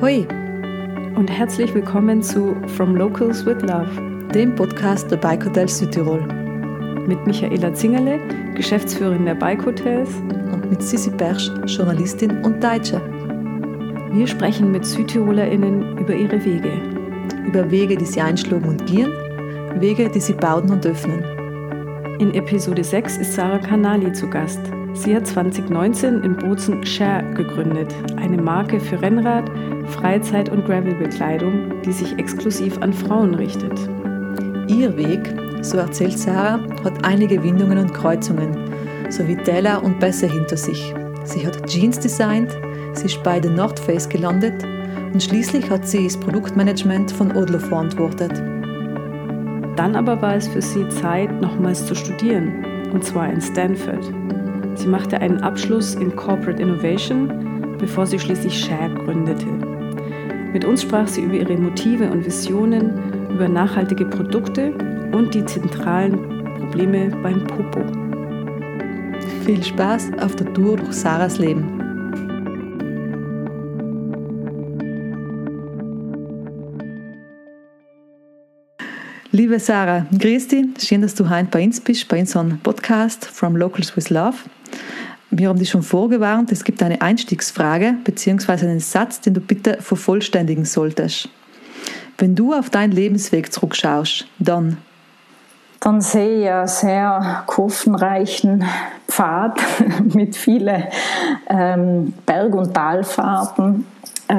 Hoi 0.00 0.24
und 1.16 1.28
herzlich 1.28 1.74
willkommen 1.74 2.22
zu 2.22 2.54
From 2.76 2.94
Locals 2.94 3.44
with 3.44 3.62
Love, 3.62 3.90
dem 4.32 4.54
Podcast 4.54 5.10
der 5.10 5.16
Bike 5.16 5.44
Hotels 5.44 5.76
Südtirol. 5.78 6.20
Mit 7.08 7.26
Michaela 7.26 7.74
Zingerle, 7.74 8.20
Geschäftsführerin 8.54 9.24
der 9.24 9.34
Bike 9.34 9.66
Hotels 9.66 10.08
und 10.52 10.70
mit 10.70 10.80
Sissi 10.80 11.10
Persch, 11.10 11.50
Journalistin 11.66 12.44
und 12.44 12.62
Deutsche. 12.62 13.00
Wir 14.12 14.28
sprechen 14.28 14.70
mit 14.70 14.86
SüdtirolerInnen 14.86 15.98
über 15.98 16.14
ihre 16.14 16.44
Wege. 16.44 16.70
Über 17.44 17.68
Wege, 17.68 17.96
die 17.96 18.06
sie 18.06 18.20
einschlugen 18.20 18.68
und 18.68 18.86
gehen, 18.86 19.10
Wege, 19.80 20.08
die 20.08 20.20
sie 20.20 20.34
bauten 20.34 20.70
und 20.70 20.86
öffnen. 20.86 21.24
In 22.20 22.34
Episode 22.34 22.84
6 22.84 23.18
ist 23.18 23.32
Sarah 23.32 23.58
Canali 23.58 24.12
zu 24.12 24.30
Gast. 24.30 24.60
Sie 24.92 25.14
hat 25.14 25.26
2019 25.26 26.22
in 26.22 26.36
Bozen 26.36 26.84
Share 26.84 27.24
gegründet, 27.34 27.94
eine 28.16 28.40
Marke 28.40 28.80
für 28.80 29.00
Rennrad, 29.00 29.50
Freizeit- 29.88 30.50
und 30.50 30.64
Gravelbekleidung, 30.64 31.82
die 31.82 31.92
sich 31.92 32.18
exklusiv 32.18 32.78
an 32.78 32.92
Frauen 32.92 33.34
richtet. 33.34 33.78
Ihr 34.68 34.96
Weg, 34.96 35.34
so 35.62 35.78
erzählt 35.78 36.18
Sarah, 36.18 36.60
hat 36.84 37.04
einige 37.04 37.42
Windungen 37.42 37.78
und 37.78 37.94
Kreuzungen, 37.94 38.56
sowie 39.10 39.36
Täler 39.36 39.82
und 39.82 39.98
Bässe 39.98 40.26
hinter 40.26 40.56
sich. 40.56 40.94
Sie 41.24 41.46
hat 41.46 41.66
Jeans 41.66 41.98
designt, 41.98 42.56
Sie 42.98 43.06
ist 43.06 43.22
bei 43.22 43.38
der 43.38 43.52
North 43.52 43.78
Face 43.78 44.08
gelandet 44.08 44.64
und 45.12 45.22
schließlich 45.22 45.70
hat 45.70 45.86
sie 45.86 46.04
das 46.04 46.16
Produktmanagement 46.16 47.12
von 47.12 47.34
Odlo 47.36 47.58
verantwortet. 47.58 48.32
Dann 49.76 49.94
aber 49.94 50.20
war 50.20 50.34
es 50.34 50.48
für 50.48 50.60
sie 50.60 50.88
Zeit, 50.88 51.40
nochmals 51.40 51.86
zu 51.86 51.94
studieren, 51.94 52.64
und 52.92 53.04
zwar 53.04 53.30
in 53.32 53.40
Stanford. 53.40 54.12
Sie 54.74 54.88
machte 54.88 55.20
einen 55.20 55.40
Abschluss 55.42 55.94
in 55.94 56.14
Corporate 56.16 56.60
Innovation, 56.60 57.76
bevor 57.78 58.04
sie 58.04 58.18
schließlich 58.18 58.58
Share 58.58 58.92
gründete. 59.04 59.46
Mit 60.52 60.64
uns 60.64 60.82
sprach 60.82 61.06
sie 61.06 61.22
über 61.22 61.34
ihre 61.34 61.56
Motive 61.56 62.10
und 62.10 62.24
Visionen, 62.24 63.30
über 63.30 63.48
nachhaltige 63.48 64.06
Produkte 64.06 64.72
und 65.12 65.34
die 65.34 65.44
zentralen 65.44 66.56
Probleme 66.58 67.10
beim 67.22 67.44
Popo. 67.44 67.84
Viel 69.44 69.62
Spaß 69.62 70.10
auf 70.20 70.36
der 70.36 70.52
Tour 70.54 70.76
durch 70.76 70.92
Sarahs 70.92 71.38
Leben. 71.38 71.78
Liebe 79.30 79.60
Sarah, 79.60 80.06
grüß 80.18 80.48
dich. 80.48 80.66
Schön, 80.80 81.02
dass 81.02 81.14
du 81.14 81.28
heute 81.28 81.48
bei 81.50 81.64
uns 81.64 81.80
bist, 81.80 82.08
bei 82.08 82.20
unserem 82.20 82.58
Podcast 82.60 83.26
From 83.26 83.56
Locals 83.56 83.94
with 83.94 84.08
Love. 84.08 84.38
Wir 85.30 85.48
haben 85.48 85.58
dich 85.58 85.70
schon 85.70 85.82
vorgewarnt, 85.82 86.52
es 86.52 86.64
gibt 86.64 86.82
eine 86.82 87.02
Einstiegsfrage 87.02 87.94
bzw. 88.04 88.66
einen 88.66 88.80
Satz, 88.80 89.20
den 89.20 89.34
du 89.34 89.40
bitte 89.40 89.78
vervollständigen 89.80 90.64
solltest. 90.64 91.28
Wenn 92.16 92.34
du 92.34 92.54
auf 92.54 92.70
deinen 92.70 92.92
Lebensweg 92.92 93.52
zurückschaust, 93.52 94.26
dann 94.38 94.78
dann 95.80 96.00
sehe 96.00 96.42
ich 96.42 96.50
einen 96.50 96.66
sehr 96.66 97.44
kurvenreichen 97.46 98.64
Pfad 99.06 99.60
mit 100.14 100.34
vielen 100.34 100.84
ähm, 101.48 102.12
Berg- 102.26 102.54
und 102.54 102.74
Talfahrten 102.74 103.86
äh, 104.28 104.34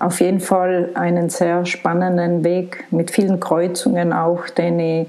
auf 0.00 0.20
jeden 0.20 0.40
Fall 0.40 0.90
einen 0.94 1.30
sehr 1.30 1.64
spannenden 1.64 2.44
Weg 2.44 2.86
mit 2.90 3.10
vielen 3.10 3.40
Kreuzungen 3.40 4.12
auch, 4.12 4.48
den 4.48 4.80
ich 4.80 5.08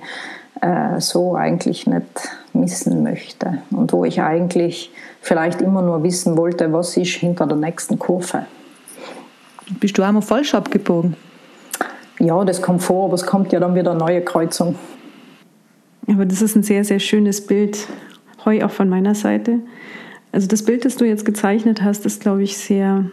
äh, 0.61 0.99
so 0.99 1.35
eigentlich 1.35 1.87
nicht 1.87 2.29
missen 2.53 3.03
möchte 3.03 3.59
und 3.71 3.93
wo 3.93 4.05
ich 4.05 4.21
eigentlich 4.21 4.91
vielleicht 5.21 5.61
immer 5.61 5.81
nur 5.81 6.03
wissen 6.03 6.37
wollte, 6.37 6.71
was 6.73 6.97
ist 6.97 7.15
hinter 7.15 7.47
der 7.47 7.57
nächsten 7.57 7.97
Kurve. 7.97 8.45
Bist 9.79 9.97
du 9.97 10.03
einmal 10.03 10.21
falsch 10.21 10.53
abgebogen? 10.53 11.15
Ja, 12.19 12.43
das 12.43 12.61
kommt 12.61 12.83
vor, 12.83 13.05
aber 13.05 13.15
es 13.15 13.25
kommt 13.25 13.51
ja 13.51 13.59
dann 13.59 13.73
wieder 13.73 13.91
eine 13.91 13.99
neue 13.99 14.21
Kreuzung. 14.21 14.75
Aber 16.07 16.25
das 16.25 16.41
ist 16.41 16.55
ein 16.55 16.63
sehr, 16.63 16.83
sehr 16.83 16.99
schönes 16.99 17.45
Bild, 17.45 17.87
heu 18.45 18.63
auch 18.63 18.71
von 18.71 18.89
meiner 18.89 19.15
Seite. 19.15 19.59
Also 20.31 20.47
das 20.47 20.63
Bild, 20.63 20.85
das 20.85 20.97
du 20.97 21.05
jetzt 21.05 21.25
gezeichnet 21.25 21.81
hast, 21.83 22.05
ist, 22.05 22.21
glaube 22.21 22.43
ich, 22.43 22.57
sehr 22.57 23.05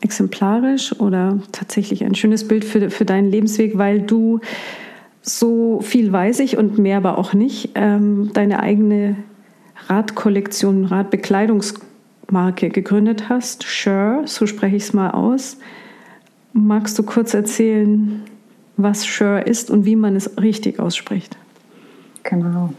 exemplarisch 0.00 0.98
oder 1.00 1.38
tatsächlich 1.52 2.04
ein 2.04 2.14
schönes 2.14 2.46
Bild 2.46 2.64
für, 2.64 2.90
für 2.90 3.04
deinen 3.04 3.30
Lebensweg, 3.30 3.78
weil 3.78 4.00
du 4.00 4.40
so 5.22 5.80
viel 5.80 6.12
weiß 6.12 6.40
ich 6.40 6.58
und 6.58 6.78
mehr 6.78 6.96
aber 6.98 7.16
auch 7.16 7.32
nicht, 7.32 7.70
ähm, 7.76 8.30
deine 8.34 8.60
eigene 8.60 9.16
Radkollektion, 9.88 10.84
Radbekleidungsmarke 10.84 12.70
gegründet 12.70 13.28
hast. 13.28 13.62
Sure, 13.62 14.22
so 14.26 14.46
spreche 14.46 14.76
ich 14.76 14.82
es 14.82 14.92
mal 14.92 15.10
aus. 15.10 15.58
Magst 16.52 16.98
du 16.98 17.04
kurz 17.04 17.34
erzählen, 17.34 18.22
was 18.76 19.02
Sure 19.02 19.40
ist 19.40 19.70
und 19.70 19.86
wie 19.86 19.96
man 19.96 20.16
es 20.16 20.38
richtig 20.38 20.80
ausspricht? 20.80 21.36
Genau. 22.24 22.70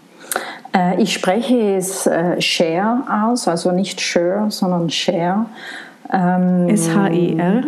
Äh, 0.75 1.01
ich 1.01 1.13
spreche 1.13 1.75
es 1.75 2.05
äh, 2.07 2.41
Share 2.41 3.03
aus, 3.09 3.47
also 3.47 3.71
nicht 3.71 3.99
Sure, 3.99 4.47
sondern 4.49 4.89
Share. 4.89 5.45
Ähm, 6.11 6.67
S-H-E-R? 6.69 7.63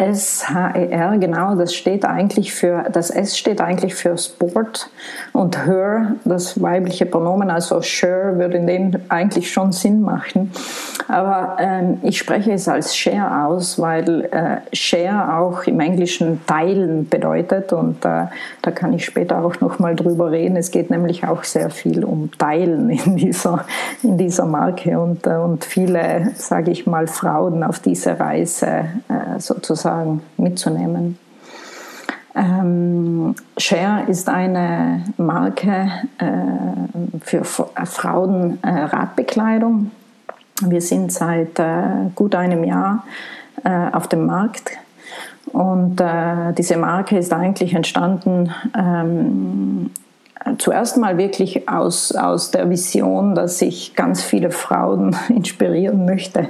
S-H-E-R, 0.00 1.18
genau, 1.18 1.54
das 1.56 1.74
steht 1.74 2.06
eigentlich 2.06 2.54
für, 2.54 2.84
das 2.90 3.10
S 3.10 3.36
steht 3.36 3.60
eigentlich 3.60 3.94
für 3.94 4.16
Sport 4.16 4.88
und 5.34 5.66
her, 5.66 6.14
das 6.24 6.60
weibliche 6.62 7.04
Pronomen, 7.04 7.50
also 7.50 7.82
sure, 7.82 8.38
würde 8.38 8.56
in 8.56 8.66
dem 8.66 8.92
eigentlich 9.10 9.52
schon 9.52 9.72
Sinn 9.72 10.00
machen. 10.00 10.52
Aber 11.08 11.58
ähm, 11.58 11.98
ich 12.02 12.16
spreche 12.16 12.52
es 12.52 12.66
als 12.66 12.96
share 12.96 13.44
aus, 13.46 13.78
weil 13.78 14.24
äh, 14.30 14.74
share 14.74 15.38
auch 15.38 15.64
im 15.64 15.80
Englischen 15.80 16.40
teilen 16.46 17.06
bedeutet 17.06 17.74
und 17.74 18.02
äh, 18.06 18.24
da 18.62 18.70
kann 18.70 18.94
ich 18.94 19.04
später 19.04 19.44
auch 19.44 19.60
nochmal 19.60 19.96
drüber 19.96 20.30
reden. 20.30 20.56
Es 20.56 20.70
geht 20.70 20.88
nämlich 20.88 21.26
auch 21.26 21.44
sehr 21.44 21.68
viel 21.68 22.04
um 22.04 22.30
Teilen 22.38 22.88
in 22.88 23.16
dieser, 23.16 23.66
in 24.02 24.16
dieser 24.16 24.46
Marke 24.46 24.98
und, 24.98 25.26
äh, 25.26 25.34
und 25.34 25.66
viele, 25.66 26.30
sage 26.36 26.70
ich 26.70 26.86
mal, 26.86 27.06
Frauen 27.06 27.62
auf 27.62 27.80
diese 27.80 28.18
Reise 28.18 28.66
äh, 29.08 29.38
sozusagen 29.38 29.89
sozusagen 29.90 30.22
mitzunehmen. 30.36 31.18
Ähm, 32.34 33.34
Share 33.56 34.02
ist 34.08 34.28
eine 34.28 35.04
Marke 35.16 35.90
äh, 36.18 36.26
für 37.20 37.38
äh, 37.38 37.86
Frauen-Radbekleidung. 37.86 39.90
Äh, 40.62 40.70
Wir 40.70 40.80
sind 40.80 41.12
seit 41.12 41.58
äh, 41.58 42.10
gut 42.14 42.36
einem 42.36 42.64
Jahr 42.64 43.04
äh, 43.64 43.88
auf 43.92 44.08
dem 44.08 44.26
Markt 44.26 44.70
und 45.52 46.00
diese 46.58 46.76
Marke 46.76 47.18
ist 47.18 47.32
eigentlich 47.32 47.74
entstanden 47.74 48.54
ähm, 48.78 49.90
zuerst 50.58 50.96
mal 50.96 51.18
wirklich 51.18 51.68
aus, 51.68 52.12
aus 52.12 52.50
der 52.50 52.70
Vision, 52.70 53.34
dass 53.34 53.60
ich 53.60 53.94
ganz 53.94 54.22
viele 54.22 54.50
Frauen 54.50 55.16
inspirieren 55.28 56.04
möchte, 56.04 56.48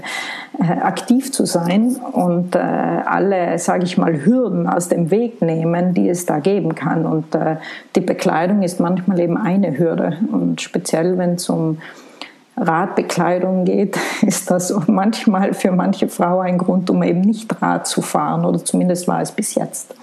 äh, 0.59 0.73
aktiv 0.81 1.33
zu 1.33 1.45
sein 1.47 1.97
und 2.13 2.55
äh, 2.55 2.59
alle, 2.59 3.59
sage 3.59 3.85
ich 3.85 3.99
mal, 3.99 4.25
Hürden 4.25 4.69
aus 4.69 4.89
dem 4.89 5.11
Weg 5.11 5.43
nehmen, 5.43 5.95
die 5.95 6.09
es 6.09 6.27
da 6.27 6.39
geben 6.39 6.75
kann. 6.75 7.07
Und 7.07 7.35
äh, 7.35 7.57
die 7.97 8.01
Bekleidung 8.01 8.63
ist 8.63 8.81
manchmal 8.81 9.21
eben 9.21 9.37
eine 9.37 9.77
Hürde. 9.77 10.19
Und 10.31 10.61
speziell, 10.61 11.19
wenn 11.19 11.35
es 11.35 11.49
um 11.49 11.79
Radbekleidung 12.57 13.65
geht, 13.65 13.99
ist 14.23 14.51
das 14.51 14.75
manchmal 14.87 15.55
für 15.55 15.73
manche 15.73 16.09
Frau 16.09 16.41
ein 16.41 16.59
Grund, 16.59 16.91
um 16.91 17.03
eben 17.03 17.23
nicht 17.23 17.61
Rad 17.61 17.87
zu 17.87 18.03
fahren, 18.03 18.45
oder 18.45 18.65
zumindest 18.65 19.09
war 19.09 19.21
es 19.21 19.33
bis 19.33 19.55
jetzt. 19.55 19.95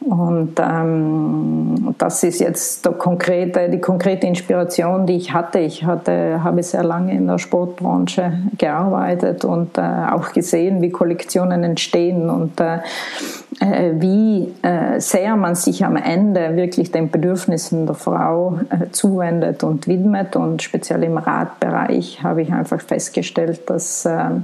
Und 0.00 0.54
ähm, 0.58 1.94
das 1.98 2.22
ist 2.22 2.40
jetzt 2.40 2.86
der 2.86 2.92
konkrete, 2.92 3.68
die 3.68 3.80
konkrete 3.80 4.26
Inspiration, 4.26 5.06
die 5.06 5.16
ich 5.16 5.34
hatte. 5.34 5.58
Ich 5.58 5.84
hatte, 5.84 6.42
habe 6.42 6.62
sehr 6.62 6.82
lange 6.82 7.12
in 7.12 7.26
der 7.26 7.38
Sportbranche 7.38 8.32
gearbeitet 8.56 9.44
und 9.44 9.76
äh, 9.76 9.82
auch 9.82 10.32
gesehen, 10.32 10.80
wie 10.80 10.88
Kollektionen 10.88 11.64
entstehen 11.64 12.30
und 12.30 12.58
äh, 12.60 12.78
äh 13.60 13.92
wie 14.00 14.54
äh, 14.62 14.98
sehr 15.00 15.36
man 15.36 15.54
sich 15.54 15.84
am 15.84 15.96
Ende 15.96 16.56
wirklich 16.56 16.90
den 16.90 17.10
Bedürfnissen 17.10 17.84
der 17.84 17.94
Frau 17.94 18.58
äh, 18.70 18.90
zuwendet 18.92 19.62
und 19.62 19.86
widmet. 19.86 20.34
Und 20.34 20.62
speziell 20.62 21.02
im 21.04 21.18
Radbereich 21.18 22.22
habe 22.22 22.40
ich 22.40 22.50
einfach 22.50 22.80
festgestellt, 22.80 23.68
dass 23.68 24.06
äh, 24.06 24.10
äh, 24.10 24.40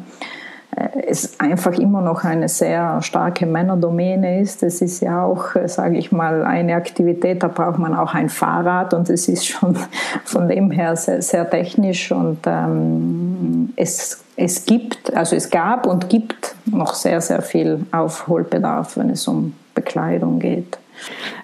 es 1.06 1.40
einfach 1.40 1.72
immer 1.78 2.02
noch 2.02 2.24
eine 2.24 2.48
sehr 2.48 3.00
starke 3.00 3.46
Männerdomäne 3.46 4.40
ist. 4.40 4.62
Es 4.62 4.82
ist 4.82 5.00
ja 5.00 5.24
auch, 5.24 5.54
äh, 5.54 5.68
sage 5.68 5.96
ich 5.96 6.12
mal, 6.12 6.44
eine 6.44 6.74
Aktivität, 6.74 7.42
da 7.42 7.48
braucht 7.48 7.78
man 7.78 7.94
auch 7.94 8.12
ein 8.12 8.28
Fahrrad 8.28 8.92
und 8.92 9.08
es 9.08 9.28
ist 9.28 9.46
schon 9.46 9.78
von 10.24 10.48
dem 10.48 10.70
her 10.70 10.96
sehr, 10.96 11.22
sehr 11.22 11.48
technisch 11.48 12.12
und 12.12 12.38
ähm, 12.46 13.72
es, 13.76 14.22
es 14.36 14.66
gibt, 14.66 15.14
also 15.16 15.34
es 15.36 15.48
gab 15.48 15.86
und 15.86 16.10
gibt 16.10 16.54
noch 16.66 16.94
sehr, 16.94 17.20
sehr 17.20 17.40
viel 17.40 17.86
Aufholbedarf, 17.92 18.96
wenn 18.96 19.10
es 19.10 19.26
um 19.26 19.54
Bekleidung 19.74 20.40
geht. 20.40 20.78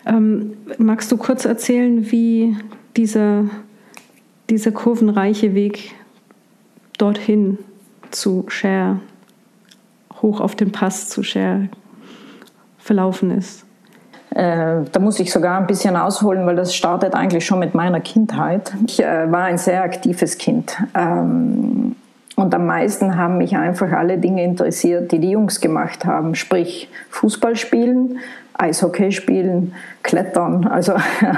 Ähm, 0.04 0.56
magst 0.78 1.10
du 1.12 1.16
kurz 1.16 1.44
erzählen, 1.44 2.10
wie 2.10 2.56
dieser, 2.96 3.44
dieser 4.50 4.72
kurvenreiche 4.72 5.54
Weg 5.54 5.94
dorthin 6.98 7.58
zu 8.10 8.44
Share 8.48 9.00
hoch 10.22 10.40
auf 10.40 10.54
den 10.54 10.72
Pass 10.72 11.08
zu 11.08 11.22
Cher 11.22 11.68
verlaufen 12.78 13.30
ist? 13.30 13.64
Äh, 14.34 14.84
da 14.90 15.00
muss 15.00 15.20
ich 15.20 15.30
sogar 15.30 15.58
ein 15.58 15.66
bisschen 15.66 15.96
ausholen, 15.96 16.46
weil 16.46 16.56
das 16.56 16.74
startet 16.74 17.14
eigentlich 17.14 17.44
schon 17.44 17.58
mit 17.58 17.74
meiner 17.74 18.00
Kindheit. 18.00 18.72
Ich 18.86 19.02
äh, 19.02 19.30
war 19.30 19.44
ein 19.44 19.58
sehr 19.58 19.82
aktives 19.82 20.38
Kind. 20.38 20.76
Ähm, 20.94 21.96
und 22.34 22.54
am 22.54 22.66
meisten 22.66 23.16
haben 23.16 23.36
mich 23.38 23.56
einfach 23.56 23.92
alle 23.92 24.16
Dinge 24.16 24.42
interessiert, 24.42 25.12
die 25.12 25.18
die 25.18 25.30
Jungs 25.30 25.60
gemacht 25.60 26.06
haben. 26.06 26.34
Sprich 26.34 26.88
Fußball 27.10 27.56
spielen, 27.56 28.18
Eishockey 28.54 29.12
spielen, 29.12 29.74
Klettern. 30.02 30.66
Also 30.66 30.94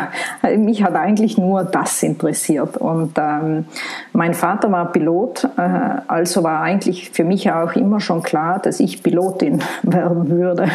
mich 0.56 0.82
hat 0.82 0.94
eigentlich 0.94 1.38
nur 1.38 1.64
das 1.64 2.02
interessiert. 2.02 2.76
Und 2.76 3.12
ähm, 3.18 3.66
mein 4.12 4.34
Vater 4.34 4.70
war 4.72 4.92
Pilot, 4.92 5.44
äh, 5.56 5.60
also 6.08 6.42
war 6.42 6.60
eigentlich 6.60 7.10
für 7.10 7.24
mich 7.24 7.50
auch 7.50 7.72
immer 7.74 8.00
schon 8.00 8.22
klar, 8.22 8.58
dass 8.58 8.80
ich 8.80 9.02
Pilotin 9.02 9.62
werden 9.82 10.30
würde. 10.30 10.68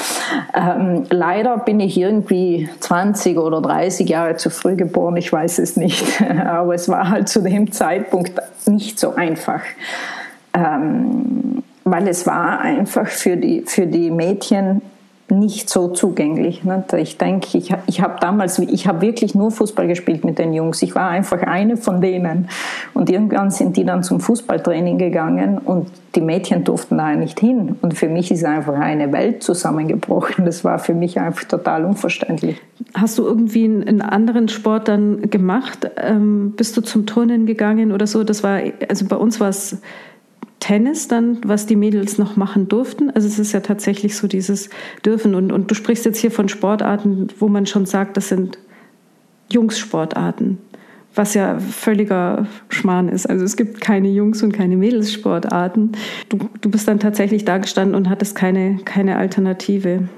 ähm, 0.54 1.04
leider 1.10 1.58
bin 1.58 1.80
ich 1.80 1.98
irgendwie 1.98 2.68
20 2.80 3.38
oder 3.38 3.60
30 3.60 4.08
Jahre 4.08 4.36
zu 4.36 4.50
früh 4.50 4.76
geboren, 4.76 5.16
ich 5.16 5.32
weiß 5.32 5.58
es 5.60 5.76
nicht. 5.76 6.22
Aber 6.44 6.74
es 6.74 6.88
war 6.88 7.08
halt 7.08 7.28
zu 7.28 7.42
dem 7.42 7.72
Zeitpunkt 7.72 8.40
nicht 8.66 8.98
so 8.98 9.14
einfach. 9.14 9.62
Ähm, 10.52 11.62
weil 11.84 12.08
es 12.08 12.26
war 12.26 12.60
einfach 12.60 13.06
für 13.06 13.36
die, 13.36 13.62
für 13.62 13.86
die 13.86 14.10
Mädchen 14.10 14.82
nicht 15.30 15.70
so 15.70 15.88
zugänglich. 15.88 16.62
Ich 16.96 17.18
denke, 17.18 17.58
ich, 17.58 17.74
ich 17.86 18.00
habe 18.00 18.16
damals, 18.20 18.58
ich 18.58 18.86
habe 18.86 19.00
wirklich 19.00 19.34
nur 19.34 19.50
Fußball 19.50 19.86
gespielt 19.86 20.24
mit 20.24 20.38
den 20.38 20.52
Jungs. 20.52 20.82
Ich 20.82 20.94
war 20.94 21.08
einfach 21.08 21.42
eine 21.42 21.76
von 21.76 22.00
denen. 22.00 22.48
Und 22.94 23.10
irgendwann 23.10 23.50
sind 23.50 23.76
die 23.76 23.84
dann 23.84 24.02
zum 24.02 24.20
Fußballtraining 24.20 24.98
gegangen 24.98 25.58
und 25.58 25.88
die 26.14 26.20
Mädchen 26.20 26.64
durften 26.64 26.98
da 26.98 27.14
nicht 27.14 27.38
hin. 27.38 27.76
Und 27.82 27.94
für 27.94 28.08
mich 28.08 28.30
ist 28.30 28.44
einfach 28.44 28.74
eine 28.74 29.12
Welt 29.12 29.42
zusammengebrochen. 29.42 30.44
Das 30.44 30.64
war 30.64 30.78
für 30.78 30.94
mich 30.94 31.20
einfach 31.20 31.44
total 31.44 31.84
unverständlich. 31.84 32.60
Hast 32.94 33.18
du 33.18 33.24
irgendwie 33.24 33.64
einen 33.64 34.02
anderen 34.02 34.48
Sport 34.48 34.88
dann 34.88 35.30
gemacht? 35.30 35.90
Ähm, 35.96 36.54
bist 36.56 36.76
du 36.76 36.80
zum 36.80 37.06
Turnen 37.06 37.46
gegangen 37.46 37.92
oder 37.92 38.06
so? 38.06 38.24
Das 38.24 38.42
war, 38.42 38.60
also 38.88 39.06
bei 39.06 39.16
uns 39.16 39.38
war 39.38 39.50
es 39.50 39.80
Tennis 40.60 41.08
dann, 41.08 41.38
was 41.44 41.66
die 41.66 41.76
Mädels 41.76 42.18
noch 42.18 42.36
machen 42.36 42.68
durften. 42.68 43.10
Also 43.10 43.26
es 43.26 43.38
ist 43.38 43.52
ja 43.52 43.60
tatsächlich 43.60 44.16
so 44.16 44.28
dieses 44.28 44.68
Dürfen. 45.04 45.34
Und, 45.34 45.50
und 45.50 45.70
du 45.70 45.74
sprichst 45.74 46.04
jetzt 46.04 46.18
hier 46.18 46.30
von 46.30 46.48
Sportarten, 46.48 47.28
wo 47.38 47.48
man 47.48 47.66
schon 47.66 47.86
sagt, 47.86 48.16
das 48.16 48.28
sind 48.28 48.58
Jungssportarten, 49.50 50.58
was 51.14 51.34
ja 51.34 51.58
völliger 51.58 52.46
Schmarrn 52.68 53.08
ist. 53.08 53.28
Also 53.28 53.44
es 53.44 53.56
gibt 53.56 53.80
keine 53.80 54.08
Jungs- 54.08 54.42
und 54.42 54.52
keine 54.52 54.76
Mädelssportarten. 54.76 55.92
Du, 56.28 56.38
du 56.60 56.70
bist 56.70 56.86
dann 56.86 57.00
tatsächlich 57.00 57.44
da 57.44 57.58
gestanden 57.58 57.96
und 57.96 58.08
hattest 58.08 58.36
keine, 58.36 58.76
keine 58.84 59.16
Alternative. 59.16 60.08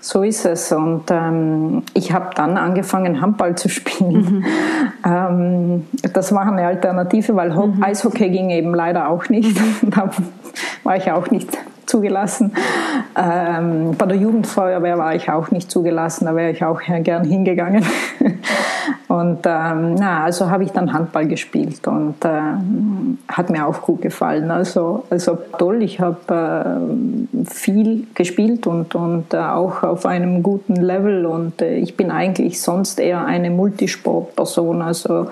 So 0.00 0.22
ist 0.22 0.44
es. 0.44 0.72
Und 0.72 1.10
ähm, 1.10 1.82
ich 1.94 2.12
habe 2.12 2.30
dann 2.34 2.56
angefangen, 2.56 3.20
Handball 3.20 3.56
zu 3.56 3.68
spielen. 3.68 4.12
Mhm. 4.12 4.44
Ähm, 5.02 5.86
das 6.12 6.34
war 6.34 6.42
eine 6.42 6.66
Alternative, 6.66 7.34
weil 7.34 7.48
mhm. 7.48 7.82
Eishockey 7.82 8.28
ging 8.28 8.50
eben 8.50 8.74
leider 8.74 9.08
auch 9.08 9.30
nicht. 9.30 9.58
Mhm. 9.58 9.90
da 9.90 10.10
war 10.84 10.96
ich 10.96 11.10
auch 11.10 11.30
nicht 11.30 11.56
zugelassen. 11.86 12.52
Ähm, 13.16 13.94
bei 13.96 14.04
der 14.04 14.18
Jugendfeuerwehr 14.18 14.98
war 14.98 15.14
ich 15.14 15.30
auch 15.30 15.50
nicht 15.50 15.70
zugelassen, 15.70 16.26
da 16.26 16.36
wäre 16.36 16.50
ich 16.50 16.62
auch 16.64 16.80
gern 16.80 17.24
hingegangen. 17.24 17.84
und 19.10 19.40
ähm, 19.44 19.96
na, 19.96 20.24
also 20.24 20.50
habe 20.50 20.64
ich 20.64 20.70
dann 20.70 20.92
Handball 20.92 21.26
gespielt 21.26 21.86
und 21.88 22.14
ähm, 22.24 23.18
hat 23.28 23.50
mir 23.50 23.66
auch 23.66 23.82
gut 23.82 24.02
gefallen. 24.02 24.50
Also, 24.50 25.04
also 25.10 25.36
toll, 25.58 25.82
ich 25.82 25.98
habe 26.00 26.16
äh, 27.36 27.44
viel 27.44 28.06
gespielt 28.14 28.66
und, 28.66 28.94
und 28.94 29.34
äh, 29.34 29.38
auch 29.38 29.82
auf 29.82 30.06
einem 30.06 30.42
guten 30.42 30.76
Level 30.76 31.26
und 31.26 31.60
äh, 31.60 31.76
ich 31.76 31.96
bin 31.96 32.10
eigentlich 32.10 32.62
sonst 32.62 33.00
eher 33.00 33.24
eine 33.24 33.50
Multisportperson. 33.50 34.80
Also 34.80 35.26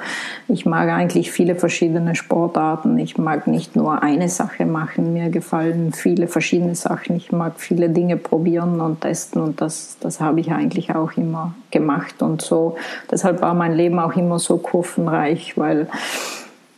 ich 0.48 0.66
mag 0.66 0.88
eigentlich 0.90 1.30
viele 1.30 1.54
verschiedene 1.54 2.14
Sportarten. 2.14 2.98
Ich 2.98 3.16
mag 3.16 3.46
nicht 3.46 3.76
nur 3.76 4.02
eine 4.02 4.28
Sache 4.28 4.66
machen. 4.66 5.12
Mir 5.12 5.30
gefallen 5.30 5.92
viele 5.92 6.26
verschiedene 6.26 6.48
verschiedene 6.48 6.74
Sachen. 6.74 7.16
Ich 7.16 7.30
mag 7.30 7.54
viele 7.58 7.90
Dinge 7.90 8.16
probieren 8.16 8.80
und 8.80 9.02
testen 9.02 9.42
und 9.42 9.60
das, 9.60 9.96
das 10.00 10.20
habe 10.20 10.40
ich 10.40 10.50
eigentlich 10.50 10.94
auch 10.94 11.12
immer 11.16 11.54
gemacht 11.70 12.22
und 12.22 12.40
so. 12.40 12.76
Deshalb 13.10 13.42
war 13.42 13.54
mein 13.54 13.67
Leben 13.74 13.98
auch 13.98 14.14
immer 14.16 14.38
so 14.38 14.58
kurvenreich, 14.58 15.56
weil 15.56 15.88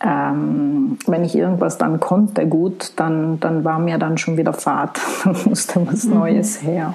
ähm, 0.02 0.96
wenn 1.06 1.24
ich 1.24 1.34
irgendwas 1.34 1.76
dann 1.76 2.00
konnte 2.00 2.46
gut, 2.46 2.92
dann, 2.96 3.38
dann 3.38 3.64
war 3.64 3.78
mir 3.78 3.98
dann 3.98 4.16
schon 4.16 4.38
wieder 4.38 4.54
Fahrt. 4.54 4.98
Dann 5.24 5.36
musste 5.44 5.86
was 5.86 6.04
mhm. 6.04 6.14
Neues 6.14 6.62
her. 6.62 6.94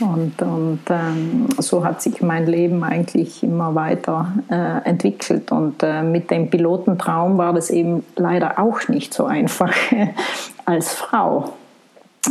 Und, 0.00 0.42
und 0.42 0.80
ähm, 0.90 1.46
so 1.58 1.84
hat 1.84 2.02
sich 2.02 2.22
mein 2.22 2.46
Leben 2.46 2.82
eigentlich 2.82 3.44
immer 3.44 3.76
weiter 3.76 4.32
äh, 4.50 4.88
entwickelt. 4.88 5.52
Und 5.52 5.84
äh, 5.84 6.02
mit 6.02 6.32
dem 6.32 6.50
Pilotentraum 6.50 7.38
war 7.38 7.52
das 7.52 7.70
eben 7.70 8.04
leider 8.16 8.58
auch 8.58 8.88
nicht 8.88 9.14
so 9.14 9.26
einfach 9.26 9.72
als 10.64 10.92
Frau. 10.92 11.52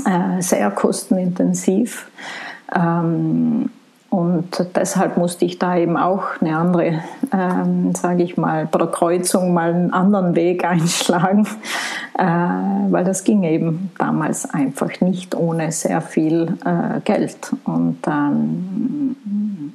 Äh, 0.05 0.41
sehr 0.41 0.69
kostenintensiv. 0.71 2.09
Ähm, 2.75 3.69
und 4.13 4.67
deshalb 4.75 5.17
musste 5.17 5.43
ich 5.43 5.57
da 5.57 5.75
eben 5.75 5.97
auch 5.97 6.39
eine 6.39 6.55
andere, 6.55 7.01
ähm, 7.31 7.95
sage 7.95 8.21
ich 8.21 8.37
mal, 8.37 8.67
bei 8.67 8.77
der 8.77 8.89
Kreuzung 8.89 9.55
mal 9.55 9.73
einen 9.73 9.91
anderen 9.91 10.35
Weg 10.35 10.63
einschlagen, 10.69 11.47
äh, 12.19 12.23
weil 12.23 13.03
das 13.05 13.23
ging 13.23 13.43
eben 13.43 13.89
damals 13.97 14.47
einfach 14.53 15.01
nicht 15.01 15.33
ohne 15.33 15.71
sehr 15.71 15.99
viel 15.99 16.59
äh, 16.63 16.99
Geld. 17.03 17.55
Und 17.63 17.97
ähm, 18.05 19.15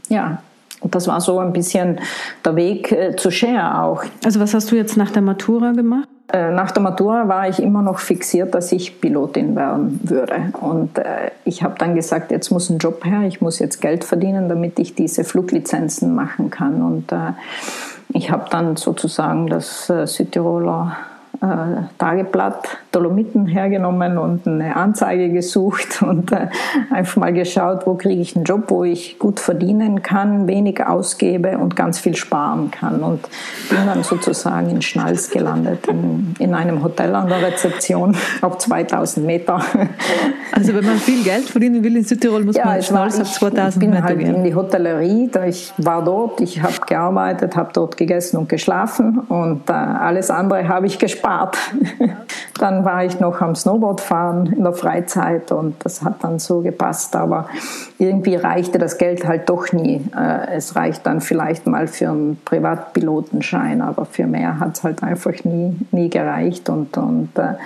ja, 0.09 0.41
das 0.85 1.09
war 1.09 1.21
so 1.21 1.39
ein 1.39 1.53
bisschen 1.53 2.01
der 2.45 2.57
Weg 2.57 2.93
äh, 2.93 3.17
zu 3.17 3.31
Share 3.31 3.83
auch. 3.83 4.05
Also 4.25 4.41
was 4.41 4.55
hast 4.55 4.71
du 4.71 4.77
jetzt 4.77 4.97
nach 4.97 5.11
der 5.11 5.23
Matura 5.23 5.73
gemacht? 5.73 6.09
Äh, 6.31 6.51
nach 6.51 6.71
der 6.73 6.83
Matura 6.83 7.27
war 7.27 7.49
ich 7.49 7.59
immer 7.61 7.81
noch 7.81 7.99
fixiert, 8.01 8.55
dass 8.55 8.71
ich 8.73 9.01
Pilotin 9.01 9.57
werden 9.57 10.01
würde. 10.03 10.53
Und 10.61 10.99
äh, 10.99 11.31
ich 11.45 11.63
habe 11.63 11.77
dann 11.79 11.95
gesagt, 11.95 12.31
jetzt 12.31 12.51
muss 12.51 12.69
ein 12.69 12.79
Job 12.79 13.05
her, 13.05 13.23
ich 13.23 13.41
muss 13.41 13.59
jetzt 13.59 13.81
Geld 13.81 14.05
verdienen, 14.05 14.49
damit 14.49 14.79
ich 14.79 14.95
diese 14.95 15.25
Fluglizenzen 15.25 16.15
machen 16.15 16.51
kann. 16.51 16.83
Und 16.83 17.13
äh, 17.13 17.33
ich 18.11 18.31
habe 18.31 18.45
dann 18.51 18.77
sozusagen 18.77 19.47
das 19.47 19.89
äh, 19.89 20.07
Südtiroler 20.07 20.97
äh, 21.41 21.83
Tageblatt 21.99 22.79
Dolomiten 22.93 23.47
hergenommen 23.47 24.17
und 24.17 24.47
eine 24.47 24.77
Anzeige 24.77 25.31
gesucht 25.31 26.03
und 26.03 26.33
äh, 26.33 26.49
einfach 26.91 27.17
mal 27.17 27.33
geschaut, 27.33 27.87
wo 27.87 27.95
kriege 27.95 28.21
ich 28.21 28.35
einen 28.35 28.45
Job, 28.45 28.65
wo 28.69 28.85
ich 28.85 29.19
gut 29.19 29.41
verdienen 29.41 30.03
kann, 30.03 30.47
wenig 30.47 30.85
ausgebe 30.85 31.59
und 31.59 31.77
ganz 31.77 31.99
viel 31.99 32.17
sparen 32.17 32.71
kann. 32.71 33.01
Und 33.03 33.21
bin 33.69 33.79
dann 33.87 34.03
sozusagen 34.03 34.71
in 34.71 34.83
Schnalz 34.83 35.31
gelandet, 35.31 35.87
in, 35.87 36.35
in 36.39 36.55
einem 36.55 36.83
Hotel 36.83 37.15
an 37.15 37.29
der 37.29 37.43
Rezeption 37.43 38.17
auf 38.41 38.59
2000 38.59 39.27
Meter. 39.27 39.61
Also 40.51 40.75
wenn 40.75 40.85
man 40.85 40.97
viel 40.97 41.23
Geld 41.23 41.45
verdienen 41.45 41.85
will 41.85 41.97
in 41.97 42.05
Südtirol, 42.05 42.43
muss 42.43 42.57
ja, 42.57 42.65
man 42.65 42.77
in 42.79 42.83
Schnalz 42.83 43.21
auf 43.21 43.31
2000 43.31 43.85
Meter 43.85 44.01
gehen. 44.01 44.09
Ich 44.09 44.17
bin 44.17 44.27
halt 44.27 44.37
in 44.39 44.45
die 44.45 44.55
Hotellerie, 44.55 45.29
da 45.31 45.45
ich 45.45 45.73
war 45.77 46.03
dort, 46.03 46.41
ich 46.41 46.63
habe 46.63 46.75
gearbeitet, 46.85 47.55
habe 47.55 47.71
dort 47.73 47.97
gegessen 47.97 48.39
und 48.39 48.49
geschlafen 48.49 49.21
und 49.29 49.69
äh, 49.71 49.73
alles 49.73 50.31
andere 50.31 50.67
habe 50.67 50.87
ich 50.87 50.99
gespart. 50.99 51.57
dann 52.59 52.85
war 52.89 53.05
ich 53.05 53.21
noch 53.21 53.43
am 53.43 53.55
Snowboardfahren 53.55 54.55
in 54.55 54.63
der 54.63 54.73
Freizeit 54.73 55.53
und 55.53 55.75
das 55.85 56.03
hat 56.03 56.25
dann 56.25 56.39
so 56.39 56.63
gepasst, 56.63 57.15
aber 57.17 57.51
irgendwie 57.99 58.35
reichte 58.35 58.79
das 58.79 58.97
Geld 58.97 59.27
halt 59.27 59.51
doch 59.51 59.75
nie. 59.75 60.01
Äh, 60.17 60.57
es 60.57 60.75
reicht 60.75 61.05
dann 61.05 61.21
vielleicht 61.21 61.67
mal 61.67 61.87
für 61.87 62.09
einen 62.09 62.41
Privatpilotenschein, 62.47 63.83
aber 63.83 64.07
für 64.07 64.27
mehr 64.27 64.59
hat 64.59 64.79
es 64.79 64.85
halt 64.85 65.03
einfach 65.03 65.35
nie, 65.45 65.77
nie 65.91 66.09
gereicht 66.09 66.71
und, 66.71 66.97
und 66.97 67.29
äh, 67.37 67.57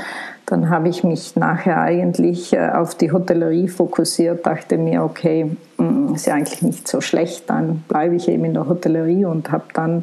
dann 0.47 0.71
habe 0.71 0.89
ich 0.89 1.05
mich 1.05 1.37
nachher 1.37 1.81
eigentlich 1.81 2.53
äh, 2.53 2.71
auf 2.71 2.97
die 2.97 3.13
Hotellerie 3.13 3.69
fokussiert, 3.69 4.45
dachte 4.45 4.77
mir, 4.77 5.05
okay, 5.05 5.57
mm, 5.79 6.15
ist 6.15 6.27
ja 6.27 6.35
eigentlich 6.35 6.63
nicht 6.63 6.89
so 6.89 7.01
schlecht, 7.01 7.49
dann 7.49 7.85
bleibe 7.87 8.17
ich 8.17 8.29
eben 8.29 8.45
in 8.45 8.55
der 8.55 8.69
Hotellerie 8.69 9.25
und 9.25 9.53
habe 9.53 9.67
dann 9.73 10.03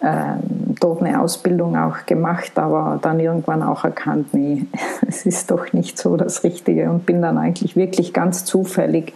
dort 0.00 1.02
eine 1.02 1.20
Ausbildung 1.20 1.76
auch 1.76 2.06
gemacht, 2.06 2.58
aber 2.58 2.98
dann 3.00 3.18
irgendwann 3.18 3.62
auch 3.62 3.84
erkannt, 3.84 4.34
nee, 4.34 4.66
es 5.06 5.26
ist 5.26 5.50
doch 5.50 5.72
nicht 5.72 5.98
so 5.98 6.16
das 6.16 6.44
Richtige 6.44 6.90
und 6.90 7.06
bin 7.06 7.22
dann 7.22 7.38
eigentlich 7.38 7.76
wirklich 7.76 8.12
ganz 8.12 8.44
zufällig 8.44 9.14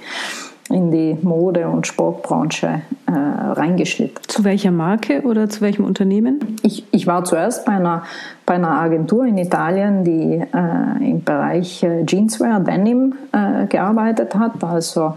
in 0.70 0.90
die 0.90 1.18
Mode- 1.20 1.68
und 1.68 1.87
Sportbranche 1.87 2.82
äh, 3.06 3.10
reingeschnitten. 3.12 4.22
Zu 4.28 4.44
welcher 4.44 4.70
Marke 4.70 5.22
oder 5.22 5.49
zu 5.49 5.60
welchem 5.62 5.84
Unternehmen? 5.84 6.56
Ich, 6.62 6.87
ich 6.92 7.06
war 7.06 7.25
zuerst 7.25 7.64
bei 7.66 7.72
einer, 7.72 8.04
bei 8.46 8.54
einer 8.54 8.80
Agentur 8.80 9.25
in 9.25 9.37
Italien, 9.37 10.04
die 10.04 10.40
äh, 10.40 11.10
im 11.10 11.25
Bereich 11.25 11.82
äh, 11.82 12.04
Jeanswear, 12.06 12.60
Denim 12.60 13.14
äh, 13.32 13.66
gearbeitet 13.66 14.34
hat, 14.37 14.62
also 14.62 15.14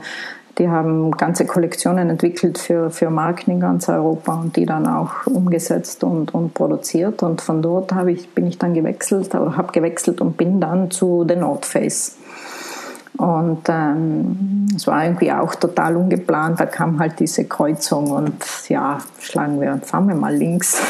Die 0.60 0.69
haben 0.69 1.12
ganze 1.12 1.45
Kollektionen 1.45 2.12
entwickelt 2.12 2.60
für, 2.60 2.91
für 2.91 3.10
Marken 3.10 3.51
in 3.51 3.60
ganz 3.60 3.89
Europa 3.89 4.36
und 4.36 4.55
die 4.55 4.65
dann 4.65 4.86
auch 4.86 5.25
umgesetzt 5.25 6.03
und, 6.03 6.33
und 6.33 6.53
produziert. 6.53 7.24
Und 7.24 7.41
von 7.41 7.62
dort 7.62 7.91
ich, 8.12 8.29
bin 8.29 8.45
ich 8.45 8.60
dann 8.60 8.75
gewechselt 8.75 9.33
oder 9.33 9.57
habe 9.57 9.72
gewechselt 9.72 10.22
und 10.22 10.38
bin 10.38 10.60
dann 10.60 10.91
zu 10.91 11.25
The 11.27 11.36
North 11.36 11.65
Face 11.65 12.17
und 13.17 13.62
ähm, 13.70 14.67
es 14.75 14.88
war 14.88 15.03
irgendwie 15.03 15.32
auch 15.32 15.53
total 15.55 15.96
ungeplant. 15.98 16.60
Da 16.60 16.65
kam 16.65 17.00
halt 17.00 17.20
diese 17.20 17.46
Kreuzung 17.46 18.12
und 18.12 18.34
ja, 18.70 18.98
schlagen 19.20 19.62
wir, 19.62 19.77
fahren 19.77 20.08
wir 20.08 20.15
mal 20.15 20.36
links. 20.36 20.82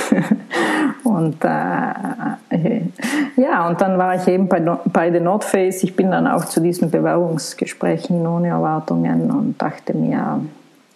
und 1.03 1.43
äh, 1.43 1.51
ja, 3.35 3.67
und 3.67 3.81
dann 3.81 3.97
war 3.97 4.15
ich 4.15 4.27
eben 4.27 4.47
bei, 4.47 4.61
bei 4.61 5.11
The 5.11 5.19
North 5.19 5.43
Face. 5.43 5.83
Ich 5.83 5.95
bin 5.95 6.11
dann 6.11 6.27
auch 6.27 6.45
zu 6.45 6.61
diesen 6.61 6.89
Bewerbungsgesprächen 6.89 8.25
ohne 8.25 8.49
Erwartungen 8.49 9.29
und 9.29 9.61
dachte 9.61 9.93
mir, 9.93 10.39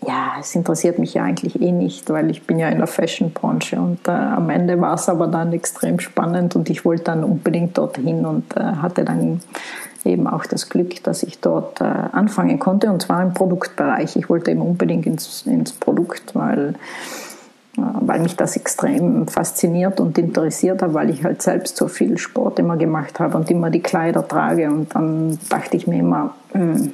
ja, 0.07 0.36
es 0.39 0.55
interessiert 0.55 1.00
mich 1.00 1.15
ja 1.15 1.24
eigentlich 1.24 1.62
eh 1.62 1.72
nicht, 1.72 2.10
weil 2.10 2.29
ich 2.29 2.48
bin 2.48 2.60
ja 2.60 2.69
in 2.69 2.77
der 2.77 2.88
Fashion-Branche 2.88 3.77
und 3.77 4.07
äh, 4.07 4.12
am 4.12 4.50
Ende 4.50 4.79
war 4.79 4.93
es 4.93 5.10
aber 5.10 5.27
dann 5.27 5.51
extrem 5.51 6.00
spannend 6.00 6.55
und 6.55 6.69
ich 6.69 6.86
wollte 6.86 7.05
dann 7.05 7.24
unbedingt 7.24 7.77
dorthin 7.77 8.25
und 8.25 8.55
äh, 8.55 8.62
hatte 8.62 9.03
dann 9.03 9.41
eben 10.08 10.28
auch 10.28 10.46
das 10.46 10.70
Glück, 10.70 11.04
dass 11.04 11.24
ich 11.24 11.40
dort 11.40 11.82
äh, 11.82 11.84
anfangen 11.84 12.60
konnte 12.60 12.92
und 12.92 13.02
zwar 13.02 13.22
im 13.22 13.34
Produktbereich. 13.34 14.16
Ich 14.16 14.30
wollte 14.30 14.52
eben 14.52 14.62
unbedingt 14.62 15.06
ins, 15.06 15.44
ins 15.46 15.72
Produkt, 15.72 16.34
weil, 16.34 16.76
äh, 17.78 17.82
weil 18.02 18.22
mich 18.22 18.36
das 18.36 18.56
extrem 18.56 19.28
fasziniert 19.28 20.00
und 20.00 20.18
interessiert 20.18 20.82
hat, 20.82 20.94
weil 20.94 21.10
ich 21.10 21.24
halt 21.24 21.42
selbst 21.42 21.78
so 21.78 21.88
viel 21.88 22.18
Sport 22.18 22.60
immer 22.60 22.78
gemacht 22.78 23.20
habe 23.20 23.38
und 23.38 23.52
immer 23.52 23.70
die 23.70 23.82
Kleider 23.82 24.28
trage 24.28 24.70
und 24.70 24.96
dann 24.96 25.38
dachte 25.50 25.78
ich 25.78 25.88
mir 25.88 26.00
immer, 26.00 26.34
hm, 26.54 26.94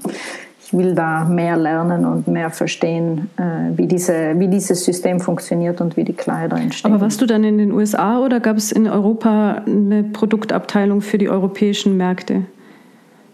ich 0.66 0.74
will 0.74 0.96
da 0.96 1.26
mehr 1.26 1.56
lernen 1.56 2.06
und 2.06 2.28
mehr 2.28 2.50
verstehen, 2.50 3.30
äh, 3.38 3.78
wie, 3.78 3.86
diese, 3.86 4.40
wie 4.40 4.48
dieses 4.48 4.84
System 4.84 5.20
funktioniert 5.20 5.82
und 5.82 5.98
wie 5.98 6.04
die 6.04 6.14
Kleider 6.14 6.58
entstehen. 6.58 6.92
Aber 6.92 7.02
warst 7.02 7.22
du 7.22 7.26
dann 7.26 7.44
in 7.44 7.58
den 7.58 7.72
USA 7.72 8.20
oder 8.20 8.40
gab 8.40 8.58
es 8.58 8.72
in 8.72 8.88
Europa 8.88 9.62
eine 9.68 10.04
Produktabteilung 10.04 11.02
für 11.02 11.18
die 11.18 11.30
europäischen 11.30 11.96
Märkte? 11.98 12.46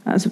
Also, 0.09 0.29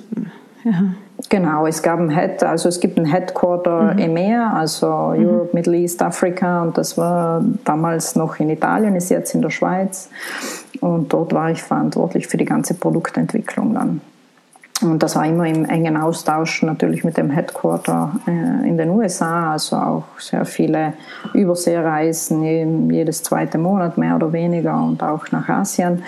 ja. 0.63 0.83
Genau, 1.29 1.65
es 1.65 1.81
gab 1.81 1.99
ein 1.99 2.09
Head, 2.09 2.43
also 2.43 2.69
es 2.69 2.79
gibt 2.79 2.97
ein 2.97 3.05
Headquarter 3.05 3.93
mhm. 3.93 3.99
EMEA, 3.99 4.53
also 4.53 4.87
mhm. 4.87 5.25
Europe, 5.25 5.49
Middle 5.53 5.75
East, 5.77 6.01
Africa 6.01 6.61
und 6.61 6.77
das 6.77 6.97
war 6.97 7.43
damals 7.65 8.15
noch 8.15 8.39
in 8.39 8.49
Italien, 8.49 8.95
ist 8.95 9.09
jetzt 9.09 9.33
in 9.33 9.41
der 9.41 9.49
Schweiz 9.49 10.09
und 10.79 11.11
dort 11.11 11.33
war 11.33 11.49
ich 11.49 11.63
verantwortlich 11.63 12.27
für 12.27 12.37
die 12.37 12.45
ganze 12.45 12.75
Produktentwicklung 12.75 13.73
dann. 13.73 14.01
Und 14.81 15.01
das 15.01 15.15
war 15.15 15.25
immer 15.25 15.47
im 15.47 15.65
engen 15.65 15.97
Austausch 15.97 16.61
natürlich 16.61 17.03
mit 17.03 17.17
dem 17.17 17.31
Headquarter 17.31 18.11
äh, 18.27 18.67
in 18.67 18.77
den 18.77 18.91
USA, 18.91 19.53
also 19.53 19.75
auch 19.75 20.03
sehr 20.19 20.45
viele 20.45 20.93
Überseereisen, 21.33 22.91
jedes 22.91 23.23
zweite 23.23 23.57
Monat 23.57 23.97
mehr 23.97 24.15
oder 24.15 24.31
weniger 24.33 24.79
und 24.83 25.01
auch 25.01 25.31
nach 25.31 25.49
Asien. 25.49 26.03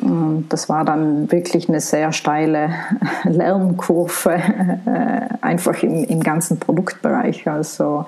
Und 0.00 0.46
das 0.50 0.68
war 0.68 0.84
dann 0.84 1.30
wirklich 1.32 1.68
eine 1.68 1.80
sehr 1.80 2.12
steile 2.12 2.70
Lernkurve, 3.24 4.34
äh, 4.86 5.34
einfach 5.40 5.82
im, 5.82 6.04
im 6.04 6.22
ganzen 6.22 6.60
Produktbereich. 6.60 7.48
Also 7.48 8.06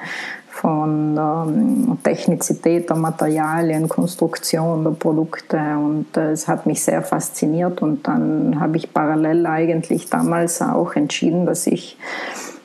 von 0.57 1.15
der 1.15 1.45
ähm, 1.49 1.99
Technizität 2.03 2.89
der 2.89 2.97
Materialien, 2.97 3.89
Konstruktion 3.89 4.85
der 4.85 4.93
Produkte 4.93 5.59
und 5.77 6.17
äh, 6.17 6.31
es 6.31 6.49
hat 6.49 6.65
mich 6.65 6.83
sehr 6.83 7.03
fasziniert 7.03 7.83
und 7.83 8.09
dann 8.09 8.59
habe 8.59 8.79
ich 8.79 8.93
parallel 8.93 9.47
eigentlich 9.47 10.09
damals 10.09 10.63
auch 10.63 10.97
entschieden, 10.97 11.45
dass 11.45 11.67
ich 11.67 11.99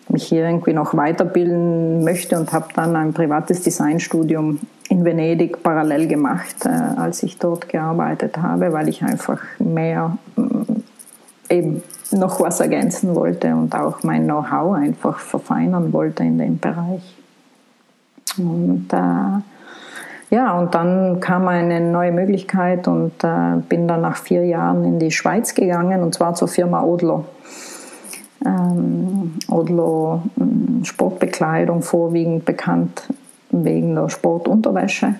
mich 0.07 0.23
hier 0.23 0.45
irgendwie 0.45 0.73
noch 0.73 0.95
weiterbilden 0.95 2.03
möchte 2.03 2.39
und 2.39 2.53
habe 2.53 2.67
dann 2.75 2.95
ein 2.95 3.13
privates 3.13 3.61
Designstudium 3.61 4.59
in 4.89 5.03
Venedig 5.03 5.61
parallel 5.61 6.07
gemacht, 6.07 6.65
äh, 6.65 6.69
als 6.69 7.23
ich 7.23 7.39
dort 7.39 7.67
gearbeitet 7.67 8.37
habe, 8.37 8.71
weil 8.71 8.87
ich 8.87 9.03
einfach 9.03 9.41
mehr 9.59 10.17
äh, 11.49 11.57
eben 11.57 11.83
noch 12.11 12.39
was 12.39 12.61
ergänzen 12.61 13.15
wollte 13.15 13.53
und 13.53 13.75
auch 13.75 14.03
mein 14.03 14.23
Know-how 14.23 14.75
einfach 14.75 15.19
verfeinern 15.19 15.91
wollte 15.91 16.23
in 16.23 16.37
dem 16.37 16.57
Bereich. 16.57 17.20
Und 18.37 18.87
äh, 18.91 20.35
ja, 20.35 20.57
und 20.57 20.73
dann 20.73 21.19
kam 21.19 21.47
eine 21.49 21.81
neue 21.81 22.11
Möglichkeit 22.13 22.87
und 22.87 23.23
äh, 23.23 23.57
bin 23.67 23.87
dann 23.87 24.01
nach 24.01 24.15
vier 24.15 24.45
Jahren 24.45 24.85
in 24.85 24.97
die 24.97 25.11
Schweiz 25.11 25.53
gegangen 25.53 26.03
und 26.03 26.13
zwar 26.13 26.33
zur 26.35 26.47
Firma 26.47 26.83
Odlo. 26.83 27.25
Ähm, 28.45 29.33
Odlo 29.49 30.21
hm, 30.37 30.85
Sportbekleidung, 30.85 31.81
vorwiegend 31.81 32.45
bekannt 32.45 33.09
wegen 33.49 33.95
der 33.95 34.09
Sportunterwäsche. 34.09 35.15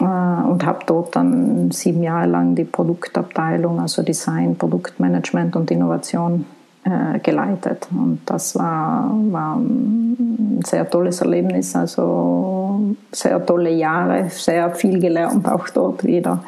Äh, 0.00 0.04
und 0.04 0.64
habe 0.64 0.80
dort 0.86 1.16
dann 1.16 1.70
sieben 1.72 2.02
Jahre 2.02 2.28
lang 2.28 2.54
die 2.54 2.64
Produktabteilung, 2.64 3.80
also 3.80 4.02
Design, 4.02 4.56
Produktmanagement 4.56 5.56
und 5.56 5.70
Innovation 5.70 6.46
äh, 6.84 7.18
geleitet. 7.20 7.88
Und 7.90 8.20
das 8.26 8.54
war, 8.56 9.10
war 9.30 9.56
ein 9.56 10.60
sehr 10.64 10.88
tolles 10.88 11.20
Erlebnis, 11.20 11.74
also 11.74 12.94
sehr 13.10 13.44
tolle 13.44 13.70
Jahre, 13.70 14.28
sehr 14.28 14.70
viel 14.70 15.00
gelernt 15.00 15.48
auch 15.48 15.68
dort 15.70 16.04
wieder. 16.04 16.44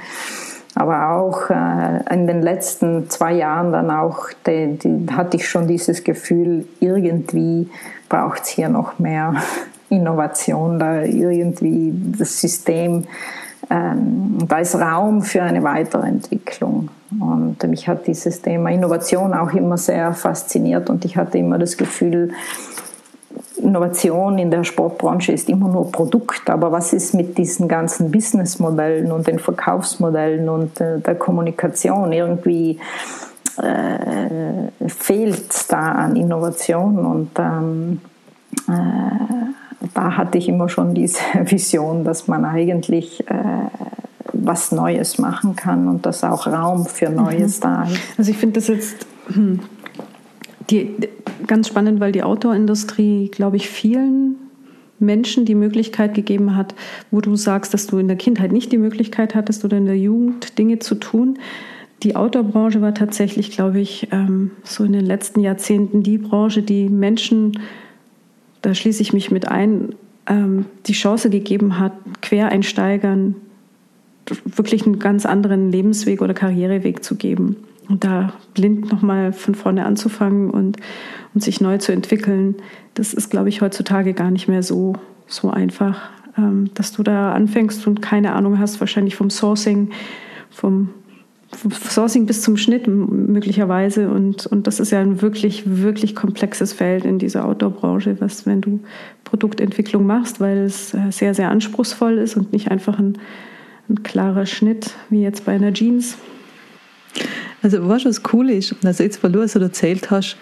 Aber 0.74 1.08
auch 1.12 1.48
äh, 1.48 2.14
in 2.14 2.26
den 2.26 2.42
letzten 2.42 3.08
zwei 3.08 3.32
Jahren 3.32 3.72
dann 3.72 3.90
auch, 3.90 4.26
die, 4.46 4.78
die, 4.78 5.06
hatte 5.10 5.38
ich 5.38 5.48
schon 5.48 5.66
dieses 5.66 6.04
Gefühl, 6.04 6.66
irgendwie 6.80 7.70
braucht 8.10 8.42
es 8.42 8.48
hier 8.48 8.68
noch 8.68 8.98
mehr 8.98 9.36
Innovation, 9.88 10.78
da 10.78 11.02
irgendwie 11.02 11.94
das 12.18 12.40
System 12.40 13.04
ähm, 13.70 14.38
da 14.48 14.58
ist 14.58 14.74
Raum 14.74 15.22
für 15.22 15.42
eine 15.42 15.62
Weiterentwicklung. 15.62 16.88
Und 17.20 17.62
mich 17.68 17.88
hat 17.88 18.06
dieses 18.06 18.42
Thema 18.42 18.70
Innovation 18.70 19.34
auch 19.34 19.52
immer 19.52 19.76
sehr 19.76 20.12
fasziniert 20.12 20.90
und 20.90 21.04
ich 21.04 21.16
hatte 21.16 21.38
immer 21.38 21.58
das 21.58 21.76
Gefühl, 21.76 22.32
Innovation 23.56 24.38
in 24.38 24.50
der 24.50 24.64
Sportbranche 24.64 25.32
ist 25.32 25.48
immer 25.48 25.68
nur 25.68 25.90
Produkt, 25.90 26.48
aber 26.48 26.72
was 26.72 26.92
ist 26.92 27.14
mit 27.14 27.36
diesen 27.38 27.68
ganzen 27.68 28.10
Businessmodellen 28.10 29.10
und 29.10 29.26
den 29.26 29.38
Verkaufsmodellen 29.38 30.48
und 30.48 30.80
äh, 30.80 31.00
der 31.00 31.14
Kommunikation? 31.14 32.12
Irgendwie 32.12 32.78
äh, 33.58 34.88
fehlt 34.88 35.72
da 35.72 35.92
an 35.92 36.16
Innovation 36.16 36.98
und 36.98 37.30
ähm, 37.38 38.00
äh, 38.68 39.65
da 39.94 40.16
hatte 40.16 40.38
ich 40.38 40.48
immer 40.48 40.68
schon 40.68 40.94
diese 40.94 41.20
Vision, 41.44 42.04
dass 42.04 42.28
man 42.28 42.44
eigentlich 42.44 43.28
äh, 43.28 43.68
was 44.32 44.72
Neues 44.72 45.18
machen 45.18 45.56
kann 45.56 45.88
und 45.88 46.06
dass 46.06 46.22
auch 46.24 46.46
Raum 46.46 46.86
für 46.86 47.10
Neues 47.10 47.58
mhm. 47.58 47.62
da 47.62 47.82
ist. 47.84 48.00
Also 48.18 48.30
ich 48.30 48.36
finde 48.36 48.60
das 48.60 48.68
jetzt 48.68 49.06
hm, 49.28 49.60
die, 50.70 50.96
ganz 51.46 51.68
spannend, 51.68 52.00
weil 52.00 52.12
die 52.12 52.22
Outdoor-Industrie, 52.22 53.30
glaube 53.30 53.56
ich, 53.56 53.68
vielen 53.68 54.36
Menschen 54.98 55.44
die 55.44 55.54
Möglichkeit 55.54 56.14
gegeben 56.14 56.56
hat, 56.56 56.74
wo 57.10 57.20
du 57.20 57.36
sagst, 57.36 57.74
dass 57.74 57.86
du 57.86 57.98
in 57.98 58.08
der 58.08 58.16
Kindheit 58.16 58.52
nicht 58.52 58.72
die 58.72 58.78
Möglichkeit 58.78 59.34
hattest 59.34 59.64
oder 59.64 59.76
in 59.76 59.86
der 59.86 59.98
Jugend 59.98 60.58
Dinge 60.58 60.78
zu 60.78 60.94
tun. 60.94 61.38
Die 62.02 62.16
Outdoor-Branche 62.16 62.80
war 62.80 62.94
tatsächlich, 62.94 63.50
glaube 63.50 63.80
ich, 63.80 64.08
ähm, 64.12 64.50
so 64.64 64.84
in 64.84 64.92
den 64.92 65.04
letzten 65.04 65.40
Jahrzehnten 65.40 66.02
die 66.02 66.18
Branche, 66.18 66.62
die 66.62 66.88
Menschen 66.88 67.58
da 68.66 68.74
schließe 68.74 69.00
ich 69.00 69.12
mich 69.12 69.30
mit 69.30 69.46
ein, 69.46 69.94
ähm, 70.26 70.66
die 70.86 70.92
Chance 70.92 71.30
gegeben 71.30 71.78
hat, 71.78 71.92
Quereinsteigern 72.20 73.36
wirklich 74.44 74.84
einen 74.84 74.98
ganz 74.98 75.24
anderen 75.24 75.70
Lebensweg 75.70 76.20
oder 76.20 76.34
Karriereweg 76.34 77.04
zu 77.04 77.14
geben. 77.14 77.54
Und 77.88 78.02
da 78.02 78.32
blind 78.54 78.90
nochmal 78.90 79.32
von 79.32 79.54
vorne 79.54 79.86
anzufangen 79.86 80.50
und, 80.50 80.78
und 81.32 81.44
sich 81.44 81.60
neu 81.60 81.78
zu 81.78 81.92
entwickeln, 81.92 82.56
das 82.94 83.14
ist, 83.14 83.30
glaube 83.30 83.50
ich, 83.50 83.60
heutzutage 83.60 84.14
gar 84.14 84.32
nicht 84.32 84.48
mehr 84.48 84.64
so, 84.64 84.94
so 85.28 85.50
einfach. 85.50 86.10
Ähm, 86.36 86.70
dass 86.74 86.90
du 86.90 87.04
da 87.04 87.34
anfängst 87.34 87.86
und 87.86 88.02
keine 88.02 88.32
Ahnung 88.32 88.58
hast, 88.58 88.80
wahrscheinlich 88.80 89.14
vom 89.14 89.30
Sourcing, 89.30 89.90
vom 90.50 90.88
Sourcing 91.88 92.26
bis 92.26 92.42
zum 92.42 92.56
Schnitt 92.56 92.86
möglicherweise. 92.86 94.08
Und, 94.08 94.46
und 94.46 94.66
das 94.66 94.80
ist 94.80 94.90
ja 94.90 95.00
ein 95.00 95.22
wirklich, 95.22 95.62
wirklich 95.66 96.14
komplexes 96.14 96.72
Feld 96.72 97.04
in 97.04 97.18
dieser 97.18 97.44
Outdoor-Branche, 97.44 98.16
was, 98.20 98.46
wenn 98.46 98.60
du 98.60 98.80
Produktentwicklung 99.24 100.06
machst, 100.06 100.40
weil 100.40 100.58
es 100.58 100.94
äh, 100.94 101.10
sehr, 101.10 101.34
sehr 101.34 101.50
anspruchsvoll 101.50 102.18
ist 102.18 102.36
und 102.36 102.52
nicht 102.52 102.70
einfach 102.70 102.98
ein, 102.98 103.18
ein 103.88 104.02
klarer 104.02 104.46
Schnitt 104.46 104.90
wie 105.10 105.22
jetzt 105.22 105.44
bei 105.44 105.52
einer 105.52 105.72
Jeans. 105.72 106.16
Also, 107.62 107.88
was 107.88 108.04
was 108.04 108.22
cool 108.32 108.50
ist, 108.50 108.74
also 108.84 109.02
jetzt, 109.02 109.22
weil 109.22 109.32
du 109.32 109.40
es 109.40 109.52
so 109.52 109.60
erzählt 109.60 110.10
hast, 110.10 110.36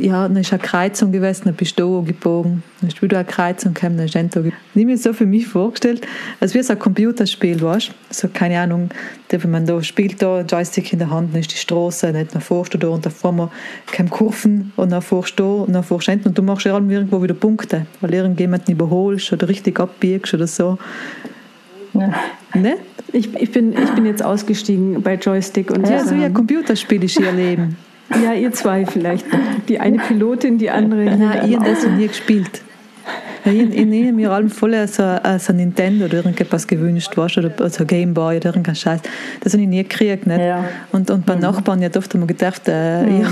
ja, 0.00 0.28
dann 0.28 0.36
ist 0.36 0.52
eine 0.52 0.62
Kreuzung 0.62 1.12
gewesen, 1.12 1.42
dann 1.46 1.54
bist 1.54 1.78
du 1.78 2.02
gebogen, 2.02 2.62
dann 2.80 2.88
ist 2.88 3.02
wieder 3.02 3.18
eine 3.18 3.26
Kreuzung 3.26 3.74
gekommen, 3.74 3.96
dann 3.96 4.06
ist 4.06 4.14
Ento 4.14 4.40
gebogen. 4.40 4.58
Ich 4.74 4.80
habe 4.82 4.86
mir 4.86 4.98
so 4.98 5.12
für 5.12 5.26
mich 5.26 5.46
vorgestellt, 5.46 6.06
als 6.40 6.54
wäre 6.54 6.62
es 6.62 6.70
ein 6.70 6.78
Computerspiel, 6.78 7.60
weißt 7.60 7.88
du? 7.88 7.92
So, 8.10 8.28
keine 8.28 8.60
Ahnung, 8.60 8.90
wenn 9.28 9.50
man 9.50 9.66
da 9.66 9.82
spielt, 9.82 10.22
da 10.22 10.40
Joystick 10.42 10.92
in 10.92 11.00
der 11.00 11.10
Hand, 11.10 11.32
dann 11.32 11.40
ist 11.40 11.52
die 11.52 11.56
Straße, 11.56 12.12
dann, 12.12 12.40
fährst 12.40 12.74
du 12.74 12.78
da 12.78 12.88
und 12.88 13.04
dann 13.04 13.12
fahren 13.12 13.36
wir 13.36 13.50
Kurven 14.10 14.72
und 14.76 14.90
dann 14.90 15.02
fährst 15.02 15.38
du 15.38 15.42
da 15.42 15.48
und 15.64 15.72
dann 15.72 15.82
fährst 15.82 16.08
du 16.08 16.12
und 16.28 16.38
du 16.38 16.42
machst 16.42 16.66
ja 16.66 16.74
irgendwo 16.74 17.22
wieder 17.22 17.34
Punkte, 17.34 17.86
weil 18.00 18.14
irgendjemanden 18.14 18.74
überholst 18.74 19.32
oder 19.32 19.48
richtig 19.48 19.80
abbiegst 19.80 20.32
oder 20.34 20.46
so. 20.46 20.78
Ja. 21.94 22.14
Ne? 22.54 22.76
Ich, 23.12 23.34
ich, 23.34 23.50
bin, 23.50 23.72
ich 23.72 23.90
bin 23.90 24.06
jetzt 24.06 24.22
ausgestiegen 24.22 25.02
bei 25.02 25.14
Joystick 25.14 25.70
und 25.70 25.88
ja, 25.88 26.04
so 26.04 26.14
wie 26.14 26.24
ein 26.24 26.34
Computerspiel 26.34 27.02
ist 27.04 27.18
ihr 27.18 27.32
Leben. 27.32 27.76
Ja, 28.10 28.32
ihr 28.32 28.52
zwei 28.52 28.86
vielleicht. 28.86 29.26
Die 29.68 29.78
eine 29.80 29.98
Pilotin, 29.98 30.58
die 30.58 30.70
andere. 30.70 31.04
Nein, 31.04 31.48
ich 31.48 31.56
habe 31.56 31.68
das 31.68 31.84
noch 31.84 31.92
nie 31.92 32.08
gespielt. 32.08 32.62
Ich, 33.44 33.52
ich, 33.54 33.78
ich 33.78 34.12
mir 34.12 34.30
allem 34.30 34.50
voll 34.50 34.86
so, 34.88 35.16
so 35.38 35.52
Nintendo 35.52 36.06
oder 36.06 36.14
irgendetwas 36.14 36.66
gewünscht, 36.66 37.16
weißt, 37.16 37.38
oder 37.38 37.70
so 37.70 37.84
Gameboy 37.84 38.36
oder 38.36 38.46
irgendein 38.46 38.74
Scheiß. 38.74 39.00
Das 39.40 39.52
habe 39.52 39.62
ich 39.62 39.68
nie 39.68 39.82
gekriegt. 39.82 40.26
Nicht? 40.26 40.40
Ja. 40.40 40.64
Und, 40.92 41.10
und 41.10 41.24
bei 41.24 41.34
mhm. 41.34 41.42
Nachbarn 41.42 41.80
ja 41.80 41.88
oft 41.96 42.12
wir 42.14 42.26
gedacht, 42.26 42.62
äh, 42.66 43.02
mhm. 43.02 43.20
ja, 43.22 43.28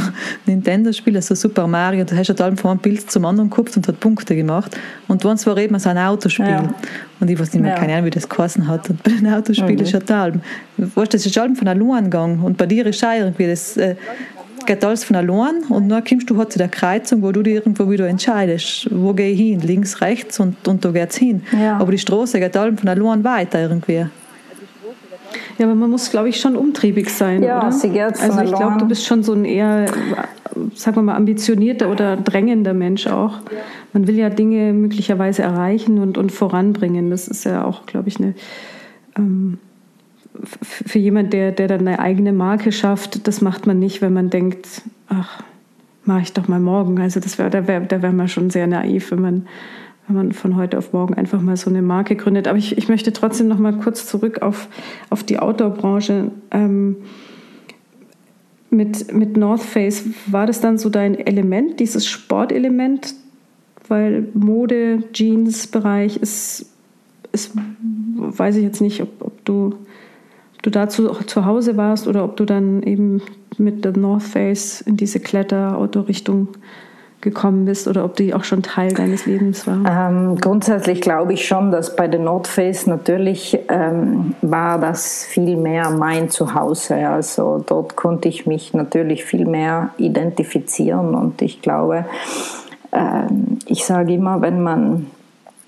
Nintendo-Spiele, 0.46 1.20
so 1.20 1.34
Super 1.34 1.66
Mario, 1.66 2.04
da 2.04 2.16
hast 2.16 2.28
du 2.28 2.42
halt 2.42 2.60
von 2.60 2.72
einem 2.72 2.80
Bild 2.80 3.10
zum 3.10 3.24
anderen 3.24 3.50
geguckt 3.50 3.76
und 3.76 3.86
hat 3.88 4.00
Punkte 4.00 4.36
gemacht. 4.36 4.76
Und 5.08 5.24
dann 5.24 5.44
war 5.44 5.56
eben 5.58 5.78
so 5.78 5.88
ein 5.88 5.98
Autospiel. 5.98 6.46
Ja. 6.46 6.74
Und 7.18 7.30
ich 7.30 7.38
weiß 7.38 7.52
nicht 7.52 7.62
mehr, 7.62 7.72
ja. 7.72 7.78
keine 7.78 7.94
Ahnung, 7.94 8.06
wie 8.06 8.10
das 8.10 8.28
geheißen 8.28 8.66
hat. 8.68 8.88
Und 8.90 9.02
bei 9.02 9.10
den 9.10 9.32
Autospielen 9.32 9.74
mhm. 9.74 9.82
ist 9.82 9.92
ja 9.92 10.00
da, 10.00 10.30
weißt, 10.76 11.14
das 11.14 11.26
ist 11.26 11.36
allem 11.36 11.56
von 11.56 11.68
allein 11.68 12.04
gegangen. 12.04 12.42
Und 12.42 12.56
bei 12.56 12.66
dir 12.66 12.86
ist 12.86 13.04
auch 13.04 13.12
irgendwie 13.12 13.48
das, 13.48 13.76
äh, 13.76 13.96
geht 14.66 14.84
alles 14.84 15.04
von 15.04 15.16
allein 15.16 15.62
und 15.68 15.88
dann 15.88 16.04
kommst 16.04 16.28
du 16.28 16.36
halt 16.36 16.52
zu 16.52 16.58
der 16.58 16.68
Kreuzung, 16.68 17.22
wo 17.22 17.32
du 17.32 17.42
dir 17.42 17.54
irgendwo 17.54 17.90
wieder 17.90 18.06
entscheidest, 18.08 18.88
wo 18.90 19.12
gehe 19.14 19.30
ich 19.30 19.38
hin, 19.38 19.60
links, 19.60 20.00
rechts 20.00 20.40
und, 20.40 20.66
und 20.68 20.84
da 20.84 20.90
geht 20.90 21.10
es 21.10 21.16
hin. 21.16 21.42
Ja. 21.58 21.78
Aber 21.78 21.92
die 21.92 21.98
Straße 21.98 22.38
geht 22.38 22.56
allem 22.56 22.76
von 22.76 22.88
allein 22.88 23.24
weiter 23.24 23.60
irgendwie. 23.60 24.06
Ja, 25.58 25.66
aber 25.66 25.74
man 25.74 25.90
muss, 25.90 26.10
glaube 26.10 26.28
ich, 26.28 26.40
schon 26.40 26.54
umtriebig 26.54 27.08
sein, 27.10 27.42
ja, 27.42 27.58
oder? 27.58 27.72
Sie 27.72 27.88
geht 27.88 28.20
also 28.20 28.40
ich 28.40 28.52
glaube, 28.52 28.76
du 28.78 28.86
bist 28.86 29.06
schon 29.06 29.22
so 29.22 29.32
ein 29.32 29.44
eher, 29.44 29.86
sagen 30.74 30.96
wir 30.96 31.02
mal, 31.02 31.16
ambitionierter 31.16 31.90
oder 31.90 32.16
drängender 32.16 32.74
Mensch 32.74 33.06
auch. 33.06 33.38
Man 33.92 34.06
will 34.06 34.16
ja 34.16 34.28
Dinge 34.28 34.72
möglicherweise 34.72 35.42
erreichen 35.42 35.98
und, 35.98 36.18
und 36.18 36.30
voranbringen. 36.30 37.10
Das 37.10 37.28
ist 37.28 37.44
ja 37.44 37.64
auch, 37.64 37.86
glaube 37.86 38.08
ich, 38.08 38.18
eine 38.18 38.34
ähm, 39.16 39.58
für 40.42 40.98
jemand, 40.98 41.32
der, 41.32 41.52
der 41.52 41.68
dann 41.68 41.80
eine 41.80 41.98
eigene 41.98 42.32
Marke 42.32 42.72
schafft, 42.72 43.26
das 43.26 43.40
macht 43.40 43.66
man 43.66 43.78
nicht, 43.78 44.02
wenn 44.02 44.12
man 44.12 44.30
denkt, 44.30 44.82
ach, 45.08 45.42
mache 46.04 46.22
ich 46.22 46.32
doch 46.32 46.48
mal 46.48 46.60
morgen. 46.60 47.00
Also 47.00 47.20
das 47.20 47.38
wäre, 47.38 47.50
da 47.50 47.66
wäre 47.66 47.86
da 47.86 48.02
wär 48.02 48.12
man 48.12 48.28
schon 48.28 48.50
sehr 48.50 48.66
naiv, 48.66 49.10
wenn 49.10 49.20
man, 49.20 49.46
wenn 50.06 50.16
man 50.16 50.32
von 50.32 50.56
heute 50.56 50.78
auf 50.78 50.92
morgen 50.92 51.14
einfach 51.14 51.40
mal 51.40 51.56
so 51.56 51.70
eine 51.70 51.82
Marke 51.82 52.16
gründet. 52.16 52.48
Aber 52.48 52.58
ich, 52.58 52.78
ich 52.78 52.88
möchte 52.88 53.12
trotzdem 53.12 53.48
noch 53.48 53.58
mal 53.58 53.78
kurz 53.78 54.06
zurück 54.06 54.42
auf, 54.42 54.68
auf 55.10 55.24
die 55.24 55.38
Outdoor-Branche. 55.38 56.30
Ähm, 56.50 56.96
mit, 58.70 59.12
mit 59.12 59.36
North 59.36 59.62
Face, 59.62 60.04
war 60.26 60.46
das 60.46 60.60
dann 60.60 60.78
so 60.78 60.90
dein 60.90 61.14
Element, 61.14 61.80
dieses 61.80 62.06
Sportelement? 62.06 63.14
Weil 63.88 64.28
Mode, 64.34 65.04
Jeans-Bereich 65.12 66.16
ist, 66.16 66.66
ist, 67.32 67.52
weiß 68.16 68.56
ich 68.56 68.64
jetzt 68.64 68.80
nicht, 68.80 69.00
ob, 69.02 69.08
ob 69.20 69.44
du 69.44 69.76
du 70.66 70.70
dazu 70.70 71.08
zu 71.08 71.46
Hause 71.46 71.76
warst 71.76 72.08
oder 72.08 72.24
ob 72.24 72.36
du 72.36 72.44
dann 72.44 72.82
eben 72.82 73.22
mit 73.56 73.84
der 73.84 73.96
North 73.96 74.24
Face 74.24 74.80
in 74.80 74.96
diese 74.96 75.20
Kletter-Auto-Richtung 75.20 76.48
gekommen 77.20 77.64
bist 77.64 77.88
oder 77.88 78.04
ob 78.04 78.16
die 78.16 78.34
auch 78.34 78.44
schon 78.44 78.62
Teil 78.62 78.92
deines 78.92 79.26
Lebens 79.26 79.66
war? 79.66 79.78
Ähm, 79.88 80.36
grundsätzlich 80.36 81.00
glaube 81.00 81.32
ich 81.32 81.46
schon, 81.46 81.70
dass 81.70 81.96
bei 81.96 82.08
der 82.08 82.20
North 82.20 82.46
Face 82.46 82.86
natürlich 82.86 83.58
ähm, 83.68 84.34
war 84.42 84.78
das 84.78 85.24
viel 85.24 85.56
mehr 85.56 85.90
mein 85.90 86.30
Zuhause. 86.30 86.96
Also 87.08 87.64
dort 87.66 87.96
konnte 87.96 88.28
ich 88.28 88.46
mich 88.46 88.74
natürlich 88.74 89.24
viel 89.24 89.46
mehr 89.46 89.90
identifizieren 89.98 91.14
und 91.14 91.42
ich 91.42 91.62
glaube, 91.62 92.06
ähm, 92.92 93.58
ich 93.66 93.84
sage 93.84 94.14
immer, 94.14 94.40
wenn 94.42 94.62
man, 94.62 95.06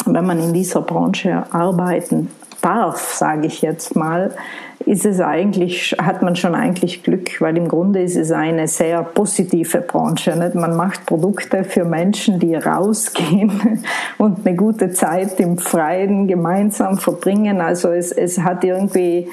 wenn 0.07 0.27
man 0.27 0.41
in 0.41 0.53
dieser 0.53 0.83
Branche 0.83 1.45
arbeiten 1.51 2.29
darf, 2.61 3.15
sage 3.15 3.47
ich 3.47 3.63
jetzt 3.63 3.97
mal, 3.97 4.35
ist 4.87 5.05
es 5.05 5.21
eigentlich, 5.21 5.95
hat 6.01 6.23
man 6.23 6.37
schon 6.37 6.55
eigentlich 6.55 7.03
Glück, 7.03 7.41
weil 7.41 7.57
im 7.57 7.69
Grunde 7.69 8.03
ist 8.03 8.17
es 8.17 8.31
eine 8.31 8.69
sehr 8.69 9.03
positive 9.03 9.81
Branche. 9.81 10.37
Nicht? 10.37 10.55
Man 10.55 10.77
macht 10.77 11.05
Produkte 11.05 11.65
für 11.65 11.85
Menschen, 11.85 12.39
die 12.39 12.55
rausgehen 12.55 13.85
und 14.19 14.47
eine 14.47 14.57
gute 14.57 14.91
Zeit 14.91 15.39
im 15.41 15.59
Freien 15.59 16.27
gemeinsam 16.27 16.97
verbringen. 16.97 17.61
Also 17.61 17.91
es, 17.91 18.13
es 18.13 18.39
hat 18.39 18.65
irgendwie, 18.65 19.29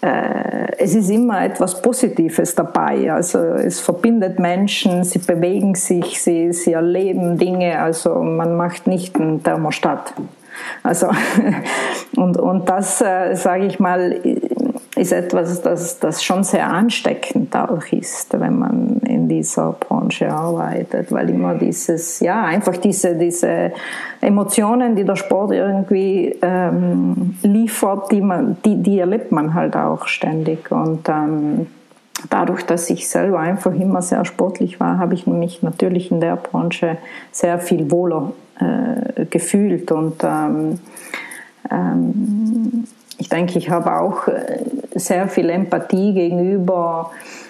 äh, 0.00 0.72
es 0.78 0.94
ist 0.94 1.10
immer 1.10 1.44
etwas 1.44 1.82
Positives 1.82 2.54
dabei. 2.54 3.12
Also 3.12 3.38
es 3.38 3.80
verbindet 3.80 4.38
Menschen, 4.38 5.02
sie 5.02 5.18
bewegen 5.18 5.74
sich, 5.74 6.22
sie, 6.22 6.52
sie 6.52 6.72
erleben 6.72 7.36
Dinge. 7.36 7.80
Also 7.80 8.14
man 8.14 8.56
macht 8.56 8.86
nicht 8.86 9.16
einen 9.16 9.42
Thermostat. 9.42 10.14
Also, 10.82 11.08
und, 12.16 12.36
und 12.36 12.68
das, 12.68 13.00
äh, 13.00 13.34
sage 13.34 13.66
ich 13.66 13.78
mal, 13.80 14.20
ist 14.98 15.12
etwas, 15.12 15.62
das, 15.62 15.98
das 16.00 16.22
schon 16.22 16.44
sehr 16.44 16.68
ansteckend 16.68 17.54
auch 17.54 17.84
ist, 17.90 18.38
wenn 18.38 18.58
man 18.58 19.00
in 19.06 19.28
dieser 19.28 19.72
Branche 19.72 20.30
arbeitet, 20.30 21.12
weil 21.12 21.30
immer 21.30 21.54
dieses, 21.54 22.20
ja, 22.20 22.44
einfach 22.44 22.76
diese, 22.76 23.14
diese 23.14 23.72
Emotionen, 24.20 24.96
die 24.96 25.04
der 25.04 25.16
Sport 25.16 25.52
irgendwie 25.52 26.36
ähm, 26.42 27.36
liefert, 27.42 28.10
die, 28.10 28.20
man, 28.20 28.56
die, 28.64 28.82
die 28.82 28.98
erlebt 28.98 29.30
man 29.30 29.54
halt 29.54 29.76
auch 29.76 30.08
ständig. 30.08 30.70
Und 30.72 31.08
ähm, 31.08 31.66
dadurch, 32.30 32.64
dass 32.64 32.90
ich 32.90 33.08
selber 33.08 33.38
einfach 33.38 33.72
immer 33.72 34.02
sehr 34.02 34.24
sportlich 34.24 34.80
war, 34.80 34.98
habe 34.98 35.14
ich 35.14 35.26
mich 35.26 35.62
natürlich 35.62 36.10
in 36.10 36.20
der 36.20 36.36
Branche 36.36 36.98
sehr 37.30 37.58
viel 37.58 37.90
wohler 37.90 38.32
äh, 38.60 39.24
gefühlt. 39.26 39.90
Und 39.90 40.22
ähm, 40.22 40.78
ähm, 41.70 42.84
ich 43.18 43.28
denke, 43.28 43.58
ich 43.58 43.70
habe 43.70 44.00
auch 44.00 44.28
äh, 44.28 44.60
sehr 44.94 45.28
viel 45.28 45.50
Empathie 45.50 46.14
gegenüber 46.14 47.10
äh, 47.12 47.47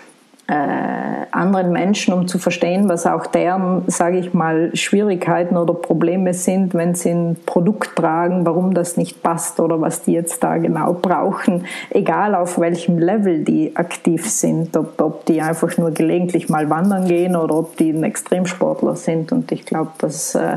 anderen 0.50 1.72
Menschen, 1.72 2.14
um 2.14 2.26
zu 2.26 2.38
verstehen, 2.38 2.88
was 2.88 3.06
auch 3.06 3.26
deren, 3.26 3.82
sage 3.86 4.18
ich 4.18 4.32
mal, 4.32 4.74
Schwierigkeiten 4.74 5.58
oder 5.58 5.74
Probleme 5.74 6.32
sind, 6.32 6.72
wenn 6.72 6.94
sie 6.94 7.10
ein 7.10 7.36
Produkt 7.44 7.96
tragen, 7.96 8.46
warum 8.46 8.72
das 8.72 8.96
nicht 8.96 9.22
passt 9.22 9.60
oder 9.60 9.80
was 9.80 10.02
die 10.02 10.12
jetzt 10.12 10.42
da 10.42 10.56
genau 10.56 10.94
brauchen, 10.94 11.66
egal 11.90 12.34
auf 12.34 12.58
welchem 12.58 12.98
Level 12.98 13.44
die 13.44 13.76
aktiv 13.76 14.28
sind, 14.28 14.74
ob, 14.76 15.00
ob 15.00 15.26
die 15.26 15.42
einfach 15.42 15.76
nur 15.76 15.90
gelegentlich 15.90 16.48
mal 16.48 16.70
wandern 16.70 17.06
gehen 17.06 17.36
oder 17.36 17.54
ob 17.54 17.76
die 17.76 17.90
ein 17.90 18.04
Extremsportler 18.04 18.96
sind. 18.96 19.32
Und 19.32 19.52
ich 19.52 19.66
glaube, 19.66 19.90
das 19.98 20.34
äh, 20.34 20.56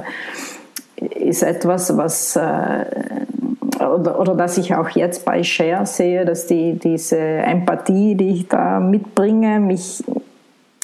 ist 1.01 1.43
etwas, 1.43 1.97
was 1.97 2.35
äh, 2.35 2.85
oder, 3.79 4.19
oder 4.19 4.35
dass 4.35 4.57
ich 4.57 4.75
auch 4.75 4.89
jetzt 4.89 5.25
bei 5.25 5.43
Share 5.43 5.85
sehe, 5.85 6.25
dass 6.25 6.47
die, 6.47 6.77
diese 6.77 7.17
Empathie, 7.17 8.15
die 8.15 8.29
ich 8.29 8.47
da 8.47 8.79
mitbringe, 8.79 9.59
mich 9.59 10.03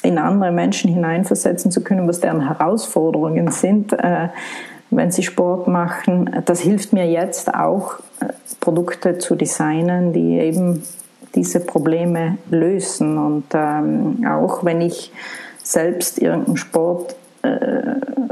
in 0.02 0.18
andere 0.18 0.52
Menschen 0.52 0.92
hineinversetzen 0.92 1.70
zu 1.70 1.82
können, 1.82 2.06
was 2.08 2.20
deren 2.20 2.46
Herausforderungen 2.46 3.50
sind, 3.50 3.92
äh, 3.92 4.28
wenn 4.90 5.10
sie 5.10 5.22
Sport 5.22 5.68
machen. 5.68 6.42
Das 6.46 6.60
hilft 6.60 6.92
mir 6.92 7.06
jetzt 7.06 7.52
auch, 7.54 7.98
äh, 8.20 8.26
Produkte 8.60 9.18
zu 9.18 9.34
designen, 9.34 10.12
die 10.12 10.38
eben 10.38 10.82
diese 11.34 11.60
Probleme 11.60 12.38
lösen. 12.50 13.18
Und 13.18 13.44
ähm, 13.54 14.26
auch 14.26 14.64
wenn 14.64 14.80
ich 14.80 15.12
selbst 15.62 16.18
irgendeinen 16.20 16.56
Sport 16.56 17.14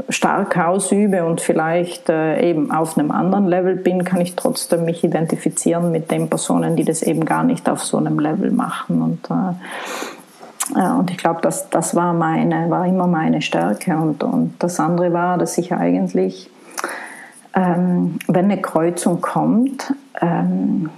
stark 0.09 0.57
ausübe 0.57 1.25
und 1.25 1.41
vielleicht 1.41 2.09
äh, 2.09 2.49
eben 2.49 2.71
auf 2.71 2.97
einem 2.97 3.11
anderen 3.11 3.47
Level 3.47 3.75
bin, 3.75 4.03
kann 4.03 4.21
ich 4.21 4.35
trotzdem 4.35 4.85
mich 4.85 5.03
identifizieren 5.03 5.91
mit 5.91 6.11
den 6.11 6.29
Personen, 6.29 6.75
die 6.75 6.85
das 6.85 7.01
eben 7.03 7.25
gar 7.25 7.43
nicht 7.43 7.69
auf 7.69 7.83
so 7.83 7.97
einem 7.97 8.19
Level 8.19 8.51
machen. 8.51 9.01
Und, 9.01 9.29
äh, 9.29 10.89
und 10.91 11.11
ich 11.11 11.17
glaube, 11.17 11.41
das, 11.41 11.69
das 11.69 11.95
war, 11.95 12.13
meine, 12.13 12.69
war 12.69 12.85
immer 12.85 13.07
meine 13.07 13.41
Stärke. 13.41 13.97
Und, 13.97 14.23
und 14.23 14.55
das 14.59 14.79
andere 14.79 15.11
war, 15.11 15.37
dass 15.37 15.57
ich 15.57 15.73
eigentlich, 15.73 16.49
ähm, 17.53 18.19
wenn 18.27 18.45
eine 18.45 18.61
Kreuzung 18.61 19.19
kommt, 19.19 19.93
ähm, 20.21 20.89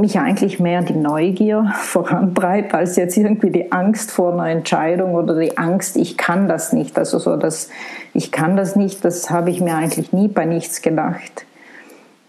mich 0.00 0.18
eigentlich 0.18 0.58
mehr 0.58 0.82
die 0.82 0.94
Neugier 0.94 1.72
vorantreibt, 1.76 2.74
als 2.74 2.96
jetzt 2.96 3.16
irgendwie 3.16 3.50
die 3.50 3.72
Angst 3.72 4.10
vor 4.10 4.32
einer 4.32 4.48
Entscheidung 4.48 5.14
oder 5.14 5.38
die 5.38 5.58
Angst, 5.58 5.96
ich 5.96 6.16
kann 6.16 6.48
das 6.48 6.72
nicht. 6.72 6.98
Also 6.98 7.18
so 7.18 7.36
das, 7.36 7.68
ich 8.14 8.32
kann 8.32 8.56
das 8.56 8.76
nicht, 8.76 9.04
das 9.04 9.30
habe 9.30 9.50
ich 9.50 9.60
mir 9.60 9.74
eigentlich 9.74 10.12
nie 10.12 10.28
bei 10.28 10.44
nichts 10.44 10.82
gedacht. 10.82 11.44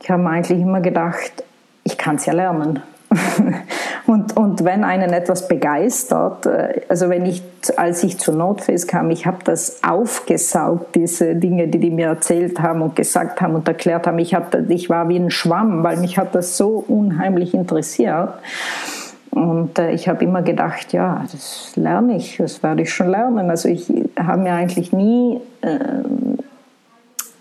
Ich 0.02 0.10
habe 0.10 0.28
eigentlich 0.28 0.60
immer 0.60 0.82
gedacht, 0.82 1.44
ich 1.84 1.98
kann 1.98 2.16
es 2.16 2.26
ja 2.26 2.34
lernen. 2.34 2.82
Und, 4.06 4.36
und 4.36 4.66
wenn 4.66 4.84
einen 4.84 5.14
etwas 5.14 5.48
begeistert, 5.48 6.46
äh, 6.46 6.82
also 6.90 7.10
wenn 7.10 7.26
ich, 7.26 7.42
als 7.78 8.04
ich 8.04 8.18
zu 8.18 8.34
Nordface 8.34 8.88
kam, 8.88 9.10
ich 9.12 9.26
habe 9.26 9.38
das 9.46 9.82
aufgesaugt, 9.84 10.96
diese 10.96 11.36
Dinge, 11.36 11.68
die 11.68 11.80
die 11.80 11.92
mir 11.92 12.08
erzählt 12.08 12.60
haben 12.60 12.82
und 12.82 12.96
gesagt 12.96 13.40
haben 13.42 13.56
und 13.56 13.68
erklärt 13.68 14.06
haben. 14.06 14.20
Ich, 14.20 14.34
hab, 14.34 14.54
ich 14.70 14.90
war 14.90 15.08
wie 15.08 15.18
ein 15.18 15.32
Schwamm, 15.32 15.84
weil 15.84 15.98
mich 15.98 16.18
hat 16.18 16.36
das 16.36 16.58
so 16.58 16.84
unheimlich 16.88 17.54
interessiert. 17.54 18.34
Und 19.32 19.80
äh, 19.80 19.92
ich 19.92 20.08
habe 20.10 20.24
immer 20.24 20.42
gedacht, 20.42 20.94
ja, 20.94 21.24
das 21.32 21.72
lerne 21.76 22.18
ich, 22.18 22.38
das 22.38 22.62
werde 22.62 22.84
ich 22.84 22.94
schon 22.94 23.08
lernen. 23.08 23.50
Also 23.50 23.70
ich 23.70 23.92
habe 24.20 24.42
mir 24.42 24.54
eigentlich 24.54 24.92
nie 24.92 25.40
äh, 25.62 26.04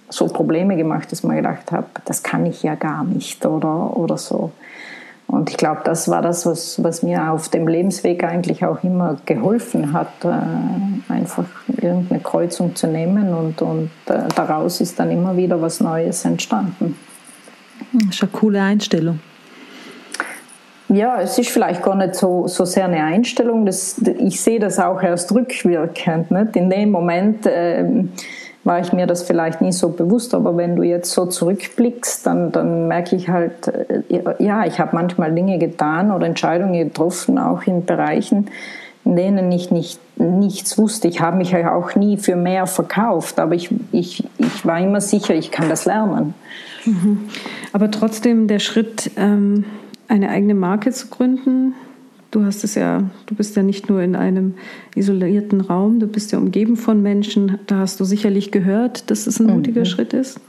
so 0.09 0.27
Probleme 0.27 0.77
gemacht, 0.77 1.11
dass 1.11 1.23
man 1.23 1.37
gedacht 1.37 1.73
habe, 1.73 1.87
das 2.05 2.23
kann 2.23 2.47
ich 2.47 2.63
ja 2.63 2.77
gar 2.77 3.05
nicht 3.05 3.45
oder, 3.45 3.97
oder 3.97 4.17
so. 4.17 4.53
Und 5.33 5.49
ich 5.49 5.57
glaube, 5.57 5.81
das 5.83 6.09
war 6.09 6.21
das, 6.21 6.45
was, 6.45 6.85
was 6.85 7.03
mir 7.03 7.33
auf 7.33 7.49
dem 7.49 7.67
Lebensweg 7.67 8.23
eigentlich 8.23 8.67
auch 8.67 8.85
immer 8.85 9.17
geholfen 9.25 9.95
hat, 9.95 10.13
äh, 10.25 11.11
einfach 11.11 11.47
irgendeine 11.69 12.21
Kreuzung 12.21 12.77
zu 12.77 12.87
nehmen 12.87 13.33
und, 13.33 13.63
und 13.63 13.91
äh, 14.09 14.29
daraus 14.37 14.83
ist 14.83 15.01
dann 15.01 15.11
immer 15.11 15.35
wieder 15.35 15.63
was 15.63 15.81
Neues 15.81 16.27
entstanden. 16.27 16.99
Das 17.95 18.17
ist 18.17 18.23
eine 18.23 18.31
coole 18.31 18.61
Einstellung. 18.61 19.21
Ja, 20.91 21.19
es 21.23 21.39
ist 21.39 21.49
vielleicht 21.49 21.83
gar 21.83 21.95
nicht 21.95 22.15
so, 22.15 22.47
so 22.47 22.67
sehr 22.67 22.85
eine 22.85 23.03
Einstellung. 23.03 23.65
Das, 23.65 23.99
ich 24.19 24.39
sehe 24.39 24.61
das 24.61 24.79
auch 24.79 25.03
erst 25.03 25.33
rückwirkend. 25.33 26.31
Nicht? 26.31 26.57
In 26.57 26.69
dem 26.69 26.91
Moment 26.91 27.47
äh, 27.47 27.87
war 28.65 28.81
ich 28.81 28.93
mir 28.93 29.07
das 29.07 29.23
vielleicht 29.23 29.61
nie 29.61 29.73
so 29.73 29.89
bewusst, 29.89 30.35
aber 30.35 30.57
wenn 30.57 30.77
du 30.77 30.83
jetzt 30.83 31.13
so 31.13 31.27
zurückblickst, 31.27 32.27
dann, 32.27 32.53
dann 32.53 32.89
merke 32.89 33.17
ich 33.17 33.29
halt, 33.29 33.69
äh, 33.69 34.03
ja, 34.39 34.65
ich 34.67 34.79
habe 34.79 34.95
manchmal 34.95 35.35
Dinge 35.35 35.59
getan 35.59 36.13
oder 36.13 36.27
Entscheidungen 36.27 36.75
getroffen, 36.75 37.39
auch 37.39 37.63
in 37.65 37.85
Bereichen, 37.85 38.49
in 39.05 39.17
denen 39.17 39.51
ich 39.51 39.71
nicht, 39.71 39.99
nichts 40.17 40.79
wusste. 40.79 41.09
Ich 41.09 41.21
habe 41.21 41.37
mich 41.37 41.57
auch 41.57 41.97
nie 41.97 42.17
für 42.17 42.37
mehr 42.37 42.67
verkauft, 42.67 43.41
aber 43.41 43.55
ich, 43.55 43.71
ich, 43.91 44.25
ich 44.39 44.65
war 44.65 44.79
immer 44.79 45.01
sicher, 45.01 45.35
ich 45.35 45.51
kann 45.51 45.69
das 45.69 45.85
lernen. 45.85 46.35
Mhm. 46.85 47.29
Aber 47.73 47.91
trotzdem 47.91 48.47
der 48.47 48.61
Schritt, 48.61 49.11
ähm 49.17 49.65
eine 50.13 50.29
eigene 50.29 50.55
Marke 50.55 50.93
zu 50.93 51.09
gründen. 51.09 51.75
Du 52.33 52.47
hast 52.47 52.65
es 52.65 52.75
ja, 52.75 53.11
du 53.27 53.35
bist 53.35 53.57
ja 53.57 53.63
nicht 53.63 53.91
nur 53.91 54.01
in 54.01 54.17
einem 54.17 54.55
isolierten 54.95 55.61
Raum, 55.61 56.01
du 56.01 56.07
bist 56.07 56.33
ja 56.33 56.39
umgeben 56.39 56.77
von 56.77 57.03
Menschen. 57.03 57.59
Da 57.67 57.79
hast 57.79 58.01
du 58.01 58.05
sicherlich 58.05 58.51
gehört, 58.51 59.11
dass 59.11 59.27
es 59.27 59.39
ein 59.39 59.47
mhm. 59.47 59.53
mutiger 59.53 59.85
Schritt 59.85 60.15
ist. 60.15 60.41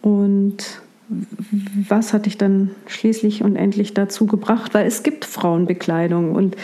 Und 0.00 0.80
was 1.88 2.14
hat 2.14 2.24
dich 2.24 2.38
dann 2.38 2.70
schließlich 2.86 3.42
und 3.42 3.56
endlich 3.56 3.92
dazu 3.92 4.26
gebracht? 4.26 4.72
Weil 4.72 4.86
es 4.86 5.02
gibt 5.02 5.26
Frauenbekleidung 5.26 6.32
und 6.34 6.56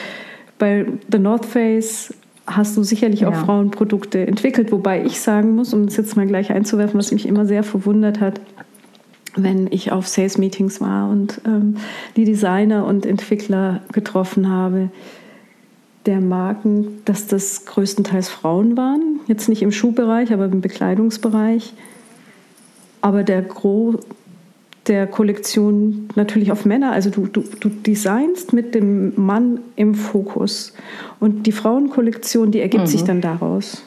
bei 0.58 0.86
The 1.12 1.18
North 1.18 1.44
Face 1.44 2.14
hast 2.46 2.74
du 2.74 2.82
sicherlich 2.82 3.20
ja. 3.20 3.28
auch 3.28 3.34
Frauenprodukte 3.34 4.26
entwickelt, 4.26 4.72
wobei 4.72 5.04
ich 5.04 5.20
sagen 5.20 5.54
muss, 5.54 5.74
um 5.74 5.84
das 5.84 5.98
jetzt 5.98 6.16
mal 6.16 6.26
gleich 6.26 6.50
einzuwerfen, 6.50 6.98
was 6.98 7.12
mich 7.12 7.26
immer 7.26 7.44
sehr 7.44 7.62
verwundert 7.62 8.20
hat, 8.20 8.40
wenn 9.36 9.68
ich 9.70 9.92
auf 9.92 10.08
Sales-Meetings 10.08 10.80
war 10.80 11.10
und 11.10 11.40
ähm, 11.44 11.76
die 12.16 12.24
Designer 12.24 12.86
und 12.86 13.06
Entwickler 13.06 13.82
getroffen 13.92 14.48
habe, 14.48 14.90
der 16.06 16.20
Marken, 16.20 17.02
dass 17.04 17.26
das 17.26 17.66
größtenteils 17.66 18.28
Frauen 18.28 18.76
waren. 18.76 19.20
Jetzt 19.26 19.48
nicht 19.48 19.62
im 19.62 19.72
Schuhbereich, 19.72 20.32
aber 20.32 20.46
im 20.46 20.60
Bekleidungsbereich. 20.60 21.74
Aber 23.00 23.24
der 23.24 23.42
Gros 23.42 23.96
der 24.86 25.06
Kollektion 25.06 26.08
natürlich 26.14 26.50
auf 26.50 26.64
Männer. 26.64 26.92
Also 26.92 27.10
du, 27.10 27.26
du, 27.26 27.44
du 27.60 27.68
designst 27.68 28.54
mit 28.54 28.74
dem 28.74 29.12
Mann 29.16 29.60
im 29.76 29.94
Fokus. 29.94 30.72
Und 31.20 31.46
die 31.46 31.52
Frauenkollektion, 31.52 32.50
die 32.50 32.60
ergibt 32.60 32.84
mhm. 32.84 32.88
sich 32.88 33.04
dann 33.04 33.20
daraus 33.20 33.82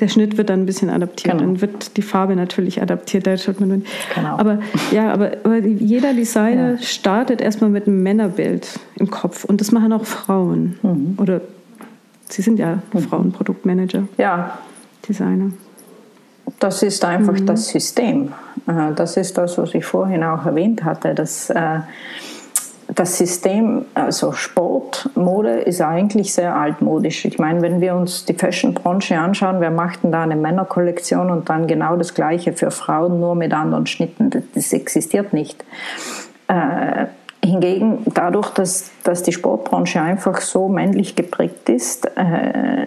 der 0.00 0.08
Schnitt 0.08 0.38
wird 0.38 0.48
dann 0.50 0.62
ein 0.62 0.66
bisschen 0.66 0.90
adaptiert. 0.90 1.38
Genau. 1.38 1.44
Dann 1.44 1.60
wird 1.60 1.96
die 1.96 2.02
Farbe 2.02 2.34
natürlich 2.34 2.80
adaptiert. 2.80 3.26
Da 3.26 3.36
schaut 3.36 3.60
man 3.60 3.84
genau. 4.14 4.38
Aber 4.38 4.58
ja, 4.90 5.12
aber, 5.12 5.32
aber 5.44 5.58
jeder 5.58 6.14
Designer 6.14 6.72
ja. 6.72 6.78
startet 6.78 7.40
erstmal 7.40 7.70
mit 7.70 7.86
einem 7.86 8.02
Männerbild 8.02 8.80
im 8.96 9.10
Kopf. 9.10 9.44
Und 9.44 9.60
das 9.60 9.72
machen 9.72 9.92
auch 9.92 10.04
Frauen. 10.04 10.78
Mhm. 10.82 11.14
Oder 11.18 11.42
sie 12.28 12.42
sind 12.42 12.58
ja 12.58 12.78
mhm. 12.92 12.98
Frauenproduktmanager. 13.00 14.08
Ja. 14.16 14.58
Designer. 15.06 15.50
Das 16.58 16.82
ist 16.82 17.04
einfach 17.04 17.34
mhm. 17.34 17.46
das 17.46 17.68
System. 17.68 18.32
Äh, 18.66 18.92
das 18.94 19.16
ist 19.16 19.36
das, 19.36 19.58
was 19.58 19.74
ich 19.74 19.84
vorhin 19.84 20.22
auch 20.24 20.46
erwähnt 20.46 20.84
hatte. 20.84 21.14
Dass, 21.14 21.50
äh, 21.50 21.80
das 22.94 23.18
System, 23.18 23.84
also 23.94 24.32
Sport, 24.32 25.10
Mode 25.14 25.60
ist 25.60 25.80
eigentlich 25.80 26.32
sehr 26.32 26.54
altmodisch. 26.54 27.24
Ich 27.24 27.38
meine, 27.38 27.62
wenn 27.62 27.80
wir 27.80 27.94
uns 27.94 28.24
die 28.24 28.34
Fashion-Branche 28.34 29.18
anschauen, 29.18 29.60
wer 29.60 29.70
macht 29.70 30.02
denn 30.02 30.12
da 30.12 30.22
eine 30.22 30.36
Männerkollektion 30.36 31.30
und 31.30 31.48
dann 31.48 31.66
genau 31.66 31.96
das 31.96 32.14
Gleiche 32.14 32.52
für 32.52 32.70
Frauen, 32.70 33.20
nur 33.20 33.34
mit 33.34 33.52
anderen 33.52 33.86
Schnitten? 33.86 34.30
Das 34.54 34.72
existiert 34.72 35.32
nicht. 35.32 35.64
Äh, 36.48 37.06
Hingegen, 37.42 38.02
dadurch, 38.04 38.50
dass, 38.50 38.90
dass 39.02 39.22
die 39.22 39.32
Sportbranche 39.32 40.00
einfach 40.02 40.42
so 40.42 40.68
männlich 40.68 41.16
geprägt 41.16 41.70
ist, 41.70 42.04
äh, 42.16 42.86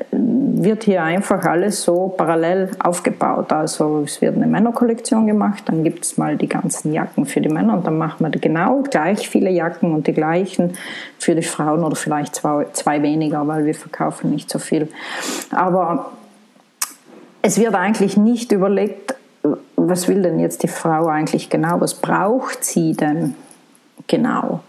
wird 0.64 0.84
hier 0.84 1.04
einfach 1.04 1.44
alles 1.46 1.84
so 1.84 2.08
parallel 2.10 2.72
aufgebaut. 2.80 3.52
Also 3.52 4.04
es 4.06 4.22
wird 4.22 4.36
eine 4.36 4.48
Männerkollektion 4.48 5.28
gemacht, 5.28 5.64
dann 5.66 5.84
gibt 5.84 6.06
es 6.06 6.18
mal 6.18 6.38
die 6.38 6.48
ganzen 6.48 6.94
Jacken 6.94 7.26
für 7.26 7.42
die 7.42 7.50
Männer 7.50 7.74
und 7.74 7.88
dann 7.88 7.98
machen 7.98 8.26
wir 8.26 8.30
genau 8.40 8.82
gleich 8.82 9.30
viele 9.30 9.50
Jacken 9.50 9.94
und 9.94 10.08
die 10.08 10.14
gleichen 10.14 10.74
für 11.20 11.36
die 11.36 11.44
Frauen 11.44 11.84
oder 11.84 11.96
vielleicht 11.96 12.36
zwei, 12.36 12.68
zwei 12.74 13.02
weniger, 13.02 13.48
weil 13.48 13.66
wir 13.66 13.76
verkaufen 13.76 14.32
nicht 14.32 14.50
so 14.50 14.60
viel. 14.60 14.90
Aber 15.52 16.12
es 17.42 17.60
wird 17.60 17.76
eigentlich 17.76 18.18
nicht 18.18 18.52
überlegt, 18.52 19.16
was 19.76 20.08
will 20.08 20.22
denn 20.22 20.40
jetzt 20.40 20.64
die 20.64 20.68
Frau 20.68 21.08
eigentlich 21.08 21.50
genau, 21.50 21.82
was 21.82 21.96
braucht 21.96 22.64
sie 22.64 22.94
denn? 22.94 23.36
genau. 24.08 24.62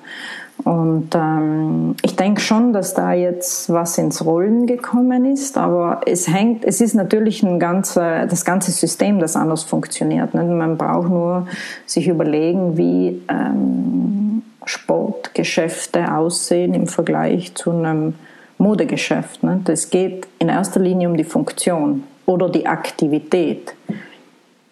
Und 0.63 1.11
ähm, 1.15 1.97
ich 2.03 2.15
denke 2.17 2.41
schon, 2.41 2.73
dass 2.73 2.95
da 2.95 3.13
jetzt 3.13 3.71
was 3.71 3.99
ins 3.99 4.25
Rollen 4.25 4.67
gekommen 4.67 5.25
ist, 5.25 5.59
aber 5.59 6.01
es 6.07 6.29
hängt, 6.29 6.65
es 6.65 6.81
ist 6.81 6.95
natürlich 6.95 7.43
ein 7.43 7.59
ganze, 7.59 8.27
das 8.31 8.45
ganze 8.45 8.71
System, 8.71 9.19
das 9.19 9.35
anders 9.35 9.65
funktioniert. 9.65 10.33
Ne? 10.33 10.45
Man 10.45 10.79
braucht 10.79 11.09
nur 11.09 11.49
sich 11.87 12.07
überlegen, 12.07 12.77
wie 12.77 13.21
ähm, 13.29 14.43
Sportgeschäfte 14.65 16.15
aussehen 16.15 16.73
im 16.73 16.87
Vergleich 16.87 17.55
zu 17.55 17.73
einem 17.73 18.15
Modegeschäft. 18.57 19.43
Ne? 19.43 19.61
Geht 19.91 20.29
in 20.39 20.49
erster 20.49 20.81
Linie 20.81 21.09
um 21.09 21.17
die 21.17 21.25
Funktion 21.25 22.05
oder 22.27 22.49
die 22.49 22.67
Aktivität. 22.67 23.75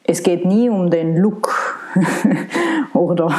Es 0.05 0.23
geht 0.23 0.45
nie 0.45 0.69
um 0.69 0.91
den 0.91 1.17
Look 1.17 1.82
oder 2.95 3.35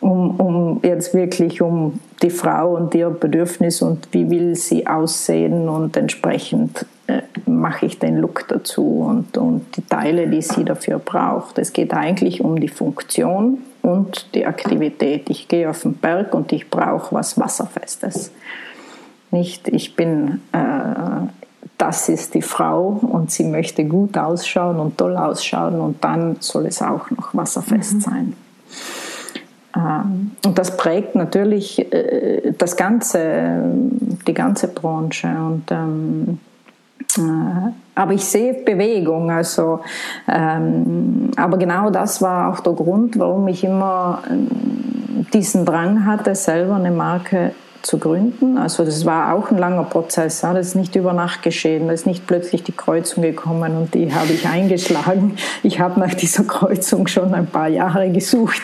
um, 0.00 0.40
um 0.40 0.80
jetzt 0.82 1.14
wirklich 1.14 1.62
um 1.62 2.00
die 2.22 2.30
Frau 2.30 2.76
und 2.76 2.94
ihr 2.94 3.10
Bedürfnis 3.10 3.82
und 3.82 4.08
wie 4.12 4.28
will 4.30 4.54
sie 4.54 4.86
aussehen 4.86 5.68
und 5.68 5.96
entsprechend 5.96 6.86
äh, 7.06 7.22
mache 7.46 7.86
ich 7.86 7.98
den 7.98 8.18
Look 8.18 8.46
dazu 8.48 9.06
und, 9.08 9.36
und 9.36 9.76
die 9.76 9.84
Teile, 9.86 10.28
die 10.28 10.42
sie 10.42 10.64
dafür 10.64 10.98
braucht. 10.98 11.58
Es 11.58 11.72
geht 11.72 11.92
eigentlich 11.92 12.42
um 12.42 12.60
die 12.60 12.68
Funktion 12.68 13.58
und 13.82 14.34
die 14.34 14.46
Aktivität. 14.46 15.28
Ich 15.30 15.48
gehe 15.48 15.68
auf 15.68 15.82
den 15.82 15.94
Berg 15.94 16.34
und 16.34 16.52
ich 16.52 16.70
brauche 16.70 17.14
was 17.14 17.38
Wasserfestes. 17.38 18.32
Nicht, 19.30 19.68
ich 19.68 19.96
bin, 19.96 20.40
äh, 20.52 21.26
das 21.80 22.08
ist 22.10 22.34
die 22.34 22.42
Frau 22.42 23.00
und 23.00 23.30
sie 23.30 23.44
möchte 23.44 23.84
gut 23.84 24.18
ausschauen 24.18 24.78
und 24.78 24.98
toll 24.98 25.16
ausschauen 25.16 25.80
und 25.80 26.04
dann 26.04 26.36
soll 26.40 26.66
es 26.66 26.82
auch 26.82 27.10
noch 27.10 27.34
wasserfest 27.34 27.94
mhm. 27.94 28.00
sein. 28.00 28.36
Ähm, 29.74 30.32
und 30.44 30.58
das 30.58 30.76
prägt 30.76 31.14
natürlich 31.14 31.92
äh, 31.92 32.52
das 32.58 32.76
ganze, 32.76 33.62
die 34.26 34.34
ganze 34.34 34.68
Branche. 34.68 35.28
Und, 35.28 35.70
ähm, 35.70 36.38
äh, 37.16 37.70
aber 37.94 38.12
ich 38.12 38.24
sehe 38.24 38.52
Bewegung. 38.52 39.30
Also, 39.30 39.80
ähm, 40.28 41.30
aber 41.36 41.56
genau 41.56 41.88
das 41.88 42.20
war 42.20 42.52
auch 42.52 42.60
der 42.60 42.74
Grund, 42.74 43.18
warum 43.18 43.48
ich 43.48 43.64
immer 43.64 44.22
diesen 45.32 45.64
Drang 45.64 46.04
hatte, 46.04 46.34
selber 46.34 46.74
eine 46.74 46.90
Marke 46.90 47.52
zu 47.82 47.98
gründen. 47.98 48.58
Also 48.58 48.84
das 48.84 49.04
war 49.04 49.34
auch 49.34 49.50
ein 49.50 49.58
langer 49.58 49.84
Prozess. 49.84 50.40
Das 50.40 50.68
ist 50.68 50.74
nicht 50.74 50.96
über 50.96 51.12
Nacht 51.12 51.42
geschehen. 51.42 51.88
Da 51.88 51.92
ist 51.92 52.06
nicht 52.06 52.26
plötzlich 52.26 52.62
die 52.62 52.72
Kreuzung 52.72 53.22
gekommen 53.22 53.76
und 53.76 53.94
die 53.94 54.12
habe 54.14 54.32
ich 54.32 54.46
eingeschlagen. 54.46 55.36
Ich 55.62 55.80
habe 55.80 56.00
nach 56.00 56.14
dieser 56.14 56.44
Kreuzung 56.44 57.06
schon 57.06 57.34
ein 57.34 57.46
paar 57.46 57.68
Jahre 57.68 58.10
gesucht. 58.10 58.62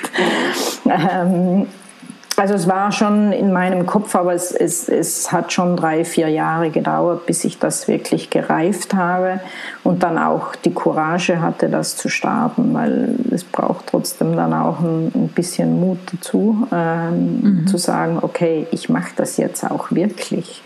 Also 2.36 2.52
es 2.52 2.68
war 2.68 2.92
schon 2.92 3.32
in 3.32 3.50
meinem 3.50 3.86
Kopf, 3.86 4.14
aber 4.14 4.34
es, 4.34 4.52
es, 4.52 4.90
es 4.90 5.32
hat 5.32 5.54
schon 5.54 5.74
drei, 5.74 6.04
vier 6.04 6.28
Jahre 6.28 6.70
gedauert, 6.70 7.24
bis 7.24 7.44
ich 7.44 7.58
das 7.58 7.88
wirklich 7.88 8.28
gereift 8.28 8.92
habe 8.92 9.40
und 9.84 10.02
dann 10.02 10.18
auch 10.18 10.54
die 10.54 10.74
Courage 10.74 11.40
hatte, 11.40 11.70
das 11.70 11.96
zu 11.96 12.10
starten, 12.10 12.74
weil 12.74 13.14
es 13.30 13.42
braucht 13.42 13.86
trotzdem 13.86 14.36
dann 14.36 14.52
auch 14.52 14.80
ein, 14.80 15.10
ein 15.14 15.28
bisschen 15.28 15.80
Mut 15.80 15.98
dazu, 16.12 16.68
ähm, 16.72 17.40
mhm. 17.40 17.66
zu 17.68 17.78
sagen, 17.78 18.18
okay, 18.20 18.66
ich 18.70 18.90
mache 18.90 19.12
das 19.16 19.38
jetzt 19.38 19.64
auch 19.64 19.90
wirklich. 19.90 20.62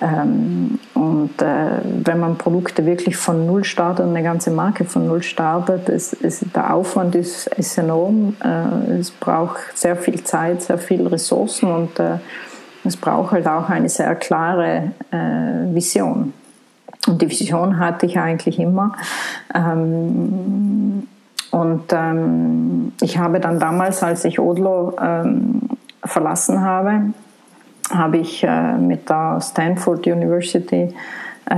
Ähm, 0.00 0.78
und 0.94 1.40
äh, 1.40 1.80
wenn 2.04 2.20
man 2.20 2.36
Produkte 2.36 2.84
wirklich 2.84 3.16
von 3.16 3.46
Null 3.46 3.64
startet, 3.64 4.06
eine 4.06 4.22
ganze 4.22 4.50
Marke 4.50 4.84
von 4.84 5.06
Null 5.06 5.22
startet, 5.22 5.88
ist, 5.88 6.12
ist, 6.14 6.44
der 6.54 6.74
Aufwand 6.74 7.14
ist, 7.14 7.46
ist 7.48 7.78
enorm. 7.78 8.36
Äh, 8.42 8.98
es 8.98 9.10
braucht 9.10 9.58
sehr 9.74 9.96
viel 9.96 10.22
Zeit, 10.22 10.62
sehr 10.62 10.78
viele 10.78 11.10
Ressourcen 11.10 11.70
und 11.70 11.98
äh, 11.98 12.18
es 12.84 12.96
braucht 12.96 13.32
halt 13.32 13.48
auch 13.48 13.68
eine 13.68 13.88
sehr 13.88 14.14
klare 14.14 14.92
Vision. 15.10 16.32
Und 17.08 17.20
die 17.20 17.28
Vision 17.28 17.80
hatte 17.80 18.06
ich 18.06 18.16
eigentlich 18.16 18.60
immer. 18.60 18.92
Ähm, 19.52 21.08
und 21.50 21.92
ähm, 21.92 22.92
ich 23.00 23.18
habe 23.18 23.40
dann 23.40 23.58
damals, 23.58 24.04
als 24.04 24.24
ich 24.24 24.38
Odlo 24.38 24.92
verlassen 26.04 26.60
habe, 26.60 27.12
habe 27.90 28.18
ich 28.18 28.42
äh, 28.42 28.76
mit 28.78 29.08
der 29.08 29.40
Stanford 29.40 30.06
University 30.06 30.94
äh, 31.50 31.54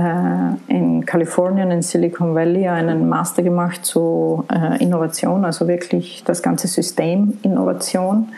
in 0.67 1.05
Kalifornien, 1.05 1.71
in 1.71 1.81
Silicon 1.81 2.35
Valley, 2.35 2.67
einen 2.67 3.09
Master 3.09 3.41
gemacht 3.41 3.85
zu 3.85 4.45
äh, 4.51 4.81
Innovation, 4.81 5.45
also 5.45 5.67
wirklich 5.67 6.23
das 6.25 6.43
ganze 6.43 6.67
System 6.67 7.37
Innovation. 7.41 8.29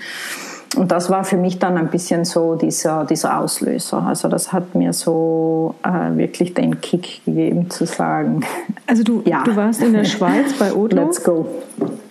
Und 0.77 0.89
das 0.89 1.10
war 1.10 1.25
für 1.25 1.36
mich 1.36 1.60
dann 1.60 1.77
ein 1.77 1.89
bisschen 1.89 2.23
so 2.23 2.56
dieser, 2.56 3.04
dieser 3.04 3.38
Auslöser. 3.38 4.04
Also 4.04 4.30
das 4.30 4.54
hat 4.54 4.73
mir 4.73 4.93
so 4.93 5.75
äh, 5.84 6.15
wirklich 6.17 6.54
den 6.54 6.80
Kick 6.80 7.25
gegeben 7.25 7.69
zu 7.69 7.86
sagen. 7.86 8.41
Also 8.88 9.04
du, 9.04 9.21
ja. 9.25 9.43
du 9.43 9.56
warst 9.56 9.82
in 9.82 9.93
der 9.93 10.04
Schweiz 10.06 10.51
bei 10.60 10.73
Odlo. 10.73 11.04
Let's 11.04 11.23
go. 11.23 11.45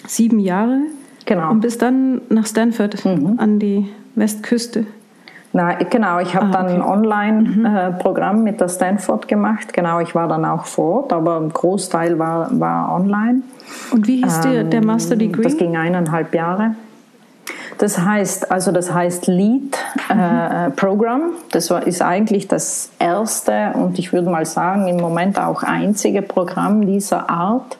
Sieben 0.06 0.38
Jahre. 0.38 0.78
Genau. 1.26 1.50
Und 1.50 1.60
bist 1.60 1.82
dann 1.82 2.22
nach 2.30 2.46
Stanford 2.46 3.04
mhm. 3.04 3.34
an 3.38 3.58
die 3.58 3.86
Westküste. 4.14 4.86
Na, 5.52 5.74
genau, 5.74 6.20
ich 6.20 6.36
habe 6.36 6.46
ah, 6.46 6.48
okay. 6.48 6.58
dann 6.58 6.68
ein 6.68 6.82
Online-Programm 6.82 8.38
mhm. 8.38 8.44
mit 8.44 8.60
der 8.60 8.68
Stanford 8.68 9.26
gemacht. 9.26 9.72
Genau, 9.72 9.98
ich 10.00 10.14
war 10.14 10.28
dann 10.28 10.44
auch 10.44 10.64
vor 10.66 11.02
Ort, 11.02 11.12
aber 11.12 11.40
ein 11.40 11.52
Großteil 11.52 12.18
war, 12.18 12.48
war 12.58 12.94
online. 12.94 13.42
Und 13.92 14.06
wie 14.06 14.22
hieß 14.22 14.44
ähm, 14.44 14.52
der, 14.52 14.64
der 14.64 14.84
Master 14.84 15.16
Degree? 15.16 15.42
Das 15.42 15.56
ging 15.56 15.76
eineinhalb 15.76 16.34
Jahre. 16.34 16.76
Das 17.78 17.98
heißt, 17.98 18.52
also 18.52 18.72
das 18.72 18.92
heißt 18.92 19.26
Lead 19.26 19.76
äh, 20.10 20.68
mhm. 20.68 20.76
Program. 20.76 21.22
Das 21.50 21.70
war, 21.70 21.86
ist 21.86 22.02
eigentlich 22.02 22.46
das 22.46 22.90
erste 22.98 23.72
und 23.74 23.98
ich 23.98 24.12
würde 24.12 24.28
mal 24.28 24.44
sagen 24.44 24.86
im 24.86 24.98
Moment 24.98 25.40
auch 25.40 25.62
einzige 25.62 26.22
Programm 26.22 26.86
dieser 26.86 27.30
Art 27.30 27.78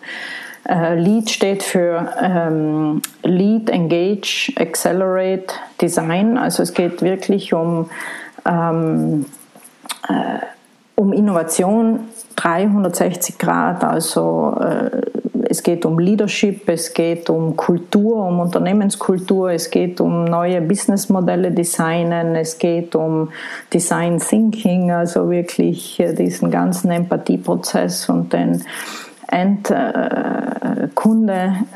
äh, 0.70 0.94
Lead 0.94 1.28
steht 1.30 1.62
für 1.64 2.12
ähm, 2.22 3.02
Lead, 3.24 3.70
Engage, 3.70 4.52
Accelerate, 4.56 5.54
Design. 5.80 6.38
Also 6.38 6.62
es 6.62 6.72
geht 6.72 7.02
wirklich 7.02 7.52
um, 7.52 7.90
ähm, 8.46 9.26
äh, 10.08 10.38
um 10.94 11.12
Innovation 11.12 12.08
360 12.36 13.36
Grad. 13.36 13.82
Also 13.82 14.56
äh, 14.60 15.00
es 15.48 15.64
geht 15.64 15.84
um 15.84 15.98
Leadership, 15.98 16.68
es 16.68 16.94
geht 16.94 17.28
um 17.28 17.56
Kultur, 17.56 18.24
um 18.24 18.38
Unternehmenskultur, 18.38 19.50
es 19.50 19.68
geht 19.68 20.00
um 20.00 20.24
neue 20.24 20.60
Businessmodelle 20.60 21.50
designen, 21.50 22.36
es 22.36 22.56
geht 22.58 22.94
um 22.94 23.30
Design 23.74 24.20
Thinking, 24.20 24.92
also 24.92 25.28
wirklich 25.28 25.98
äh, 25.98 26.14
diesen 26.14 26.52
ganzen 26.52 26.92
Empathieprozess 26.92 28.08
und 28.08 28.32
den 28.32 28.62
Endkunde 29.30 30.82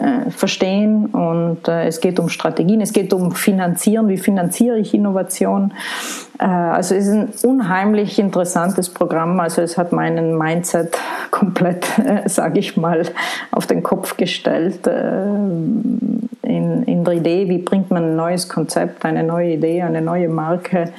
äh, 0.00 0.30
verstehen 0.30 1.06
und 1.06 1.68
äh, 1.68 1.86
es 1.86 2.00
geht 2.00 2.18
um 2.18 2.28
Strategien, 2.28 2.80
es 2.80 2.92
geht 2.92 3.12
um 3.12 3.30
Finanzieren, 3.32 4.08
wie 4.08 4.18
finanziere 4.18 4.78
ich 4.78 4.92
Innovation. 4.92 5.72
Äh, 6.40 6.46
also 6.46 6.96
es 6.96 7.06
ist 7.06 7.12
ein 7.12 7.28
unheimlich 7.44 8.18
interessantes 8.18 8.90
Programm, 8.90 9.38
also 9.38 9.62
es 9.62 9.78
hat 9.78 9.92
meinen 9.92 10.36
Mindset 10.36 10.98
komplett, 11.30 11.86
sage 12.26 12.58
ich 12.58 12.76
mal, 12.76 13.04
auf 13.52 13.68
den 13.68 13.84
Kopf 13.84 14.16
gestellt 14.16 14.86
in, 14.86 16.82
in 16.82 17.04
der 17.04 17.14
Idee, 17.14 17.48
wie 17.48 17.58
bringt 17.58 17.90
man 17.90 18.04
ein 18.04 18.16
neues 18.16 18.48
Konzept, 18.48 19.04
eine 19.04 19.22
neue 19.22 19.52
Idee, 19.52 19.82
eine 19.82 20.00
neue 20.02 20.28
Marke 20.28 20.92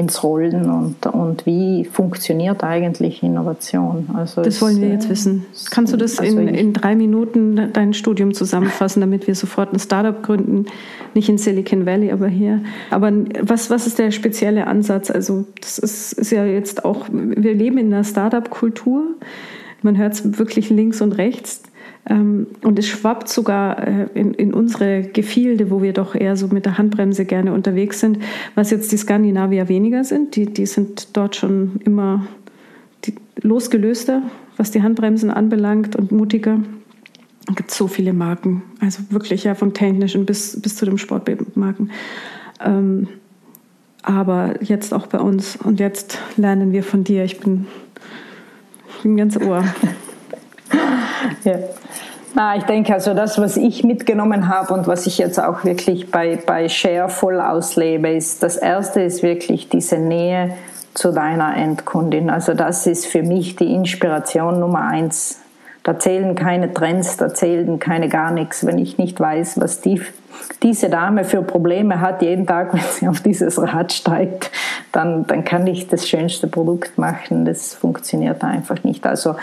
ins 0.00 0.24
Rollen 0.24 0.70
und, 0.70 1.06
und 1.06 1.46
wie 1.46 1.84
funktioniert 1.84 2.64
eigentlich 2.64 3.22
Innovation. 3.22 4.08
Also 4.14 4.42
das 4.42 4.60
wollen 4.62 4.80
wir 4.80 4.88
jetzt 4.88 5.06
äh, 5.06 5.10
wissen. 5.10 5.46
Kannst 5.70 5.92
du 5.92 5.96
das 5.96 6.18
also 6.18 6.38
in, 6.38 6.48
in 6.48 6.72
drei 6.72 6.96
Minuten 6.96 7.70
dein 7.72 7.92
Studium 7.92 8.32
zusammenfassen, 8.34 9.00
damit 9.00 9.26
wir 9.26 9.34
sofort 9.34 9.72
ein 9.72 9.78
Startup 9.78 10.22
gründen? 10.22 10.66
Nicht 11.14 11.28
in 11.28 11.38
Silicon 11.38 11.86
Valley, 11.86 12.10
aber 12.10 12.28
hier. 12.28 12.62
Aber 12.90 13.12
was, 13.42 13.70
was 13.70 13.86
ist 13.86 13.98
der 13.98 14.10
spezielle 14.10 14.66
Ansatz? 14.66 15.10
Also 15.10 15.44
das 15.60 15.78
ist, 15.78 16.14
ist 16.14 16.30
ja 16.32 16.44
jetzt 16.46 16.84
auch, 16.84 17.06
wir 17.12 17.54
leben 17.54 17.78
in 17.78 17.92
einer 17.92 18.04
Startup-Kultur. 18.04 19.04
Man 19.82 19.98
hört 19.98 20.14
es 20.14 20.38
wirklich 20.38 20.70
links 20.70 21.00
und 21.00 21.12
rechts. 21.12 21.62
Ähm, 22.08 22.46
und 22.62 22.78
es 22.78 22.88
schwappt 22.88 23.28
sogar 23.28 23.86
äh, 23.86 24.06
in, 24.14 24.34
in, 24.34 24.54
unsere 24.54 25.02
Gefilde, 25.02 25.70
wo 25.70 25.82
wir 25.82 25.92
doch 25.92 26.14
eher 26.14 26.36
so 26.36 26.48
mit 26.48 26.64
der 26.64 26.78
Handbremse 26.78 27.24
gerne 27.24 27.52
unterwegs 27.52 28.00
sind, 28.00 28.18
was 28.54 28.70
jetzt 28.70 28.90
die 28.92 28.96
Skandinavier 28.96 29.68
weniger 29.68 30.04
sind. 30.04 30.36
Die, 30.36 30.46
die 30.46 30.66
sind 30.66 31.16
dort 31.16 31.36
schon 31.36 31.80
immer 31.84 32.26
losgelöster, 33.42 34.22
was 34.56 34.70
die 34.70 34.82
Handbremsen 34.82 35.30
anbelangt 35.30 35.96
und 35.96 36.12
mutiger. 36.12 36.60
Es 37.48 37.56
gibt 37.56 37.70
so 37.70 37.88
viele 37.88 38.12
Marken, 38.12 38.62
also 38.80 39.02
wirklich 39.10 39.44
ja 39.44 39.54
vom 39.54 39.74
technischen 39.74 40.26
bis, 40.26 40.60
bis 40.60 40.76
zu 40.76 40.84
den 40.84 40.98
Sportmarken. 40.98 41.90
Ähm, 42.64 43.08
aber 44.02 44.62
jetzt 44.62 44.94
auch 44.94 45.06
bei 45.06 45.18
uns. 45.18 45.56
Und 45.56 45.80
jetzt 45.80 46.18
lernen 46.36 46.72
wir 46.72 46.82
von 46.82 47.04
dir. 47.04 47.24
Ich 47.24 47.40
bin, 47.40 47.66
bin 49.02 49.16
ganz 49.16 49.36
Ohr. 49.36 49.64
ja. 51.44 51.58
Na, 52.34 52.56
ich 52.56 52.64
denke 52.64 52.94
also 52.94 53.12
das, 53.12 53.38
was 53.38 53.56
ich 53.56 53.82
mitgenommen 53.82 54.48
habe 54.48 54.72
und 54.72 54.86
was 54.86 55.06
ich 55.06 55.18
jetzt 55.18 55.42
auch 55.42 55.64
wirklich 55.64 56.10
bei, 56.10 56.38
bei 56.46 56.68
Share 56.68 57.08
voll 57.08 57.40
auslebe, 57.40 58.10
ist, 58.10 58.42
das 58.42 58.56
erste 58.56 59.02
ist 59.02 59.22
wirklich 59.22 59.68
diese 59.68 59.98
Nähe 59.98 60.54
zu 60.94 61.12
deiner 61.12 61.56
Endkundin. 61.56 62.30
Also 62.30 62.54
das 62.54 62.86
ist 62.86 63.06
für 63.06 63.22
mich 63.22 63.56
die 63.56 63.72
Inspiration 63.74 64.60
Nummer 64.60 64.82
eins 64.82 65.40
da 65.82 65.98
zählen 65.98 66.34
keine 66.34 66.72
Trends, 66.74 67.16
da 67.16 67.32
zählen 67.32 67.78
keine 67.78 68.08
gar 68.08 68.30
nichts. 68.30 68.66
Wenn 68.66 68.78
ich 68.78 68.98
nicht 68.98 69.18
weiß, 69.18 69.60
was 69.60 69.80
die, 69.80 70.00
diese 70.62 70.88
Dame 70.88 71.24
für 71.24 71.42
Probleme 71.42 72.00
hat 72.00 72.22
jeden 72.22 72.46
Tag, 72.46 72.72
wenn 72.72 72.80
sie 72.80 73.08
auf 73.08 73.20
dieses 73.20 73.60
Rad 73.60 73.92
steigt, 73.92 74.50
dann, 74.92 75.26
dann 75.26 75.44
kann 75.44 75.66
ich 75.66 75.88
das 75.88 76.08
schönste 76.08 76.46
Produkt 76.46 76.98
machen. 76.98 77.44
Das 77.44 77.74
funktioniert 77.74 78.42
einfach 78.42 78.82
nicht. 78.84 79.06
Also 79.06 79.36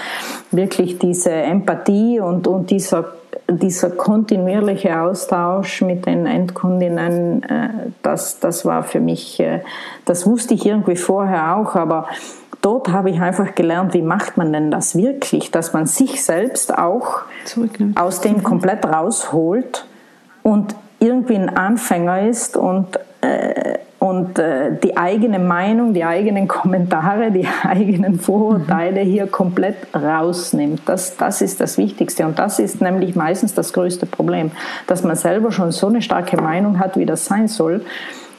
wirklich 0.52 1.00
diese 1.00 1.32
Empathie 1.32 2.20
und, 2.20 2.48
und 2.48 2.70
dieser 2.70 3.06
dieser 3.50 3.92
kontinuierliche 3.92 5.00
Austausch 5.00 5.82
mit 5.82 6.06
den 6.06 6.26
Endkundinnen, 6.26 7.44
äh, 7.44 7.70
das, 8.02 8.40
das 8.40 8.66
war 8.66 8.84
für 8.84 9.00
mich, 9.00 9.40
äh, 9.40 9.62
das 10.06 10.26
wusste 10.26 10.54
ich 10.54 10.66
irgendwie 10.66 10.98
vorher 10.98 11.56
auch, 11.56 11.76
aber 11.76 12.08
dort 12.62 12.90
habe 12.90 13.10
ich 13.10 13.22
einfach 13.22 13.56
gelernt, 13.56 13.94
wie 13.94 14.02
macht 14.02 14.38
man 14.38 14.52
denn 14.52 14.72
das 14.72 14.96
wirklich, 14.96 15.52
dass 15.52 15.74
man 15.74 15.86
sich 15.86 16.24
selbst 16.24 16.78
auch 16.78 17.22
aus 17.96 18.22
dem 18.22 18.44
komplett 18.44 18.86
rausholt 18.86 19.86
und 20.48 20.76
irgendwie 21.00 21.36
ein 21.36 21.50
Anfänger 21.50 22.22
ist 22.22 22.56
und, 22.56 22.98
äh, 23.20 23.80
und 24.00 24.40
äh, 24.40 24.78
die 24.82 24.96
eigene 24.96 25.40
Meinung, 25.40 25.94
die 25.94 26.06
eigenen 26.06 26.48
Kommentare, 26.48 27.32
die 27.32 27.46
eigenen 27.64 28.18
Vorurteile 28.18 29.02
hier 29.02 29.28
komplett 29.28 29.76
rausnimmt. 29.94 30.84
Das, 30.86 31.18
das 31.18 31.42
ist 31.42 31.60
das 31.60 31.78
Wichtigste 31.78 32.26
und 32.26 32.40
das 32.40 32.60
ist 32.60 32.80
nämlich 32.80 33.14
meistens 33.14 33.56
das 33.56 33.74
größte 33.74 34.06
Problem, 34.06 34.52
dass 34.88 35.04
man 35.04 35.18
selber 35.18 35.52
schon 35.52 35.74
so 35.74 35.88
eine 35.88 36.02
starke 36.02 36.42
Meinung 36.42 36.80
hat, 36.80 36.98
wie 36.98 37.06
das 37.06 37.26
sein 37.26 37.50
soll 37.50 37.82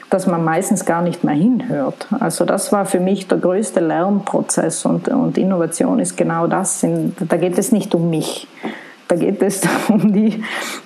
dass 0.09 0.25
man 0.25 0.43
meistens 0.43 0.85
gar 0.85 1.03
nicht 1.03 1.23
mehr 1.23 1.35
hinhört. 1.35 2.07
Also 2.19 2.43
das 2.43 2.71
war 2.71 2.85
für 2.85 2.99
mich 2.99 3.27
der 3.27 3.37
größte 3.37 3.79
Lernprozess 3.79 4.83
und, 4.83 5.07
und 5.07 5.37
Innovation 5.37 5.99
ist 5.99 6.17
genau 6.17 6.47
das. 6.47 6.83
Da 7.19 7.37
geht 7.37 7.59
es 7.59 7.71
nicht 7.71 7.93
um 7.93 8.09
mich. 8.09 8.47
Da 9.09 9.15
geht 9.15 9.41
es 9.41 9.61
um 9.89 10.13
die 10.13 10.41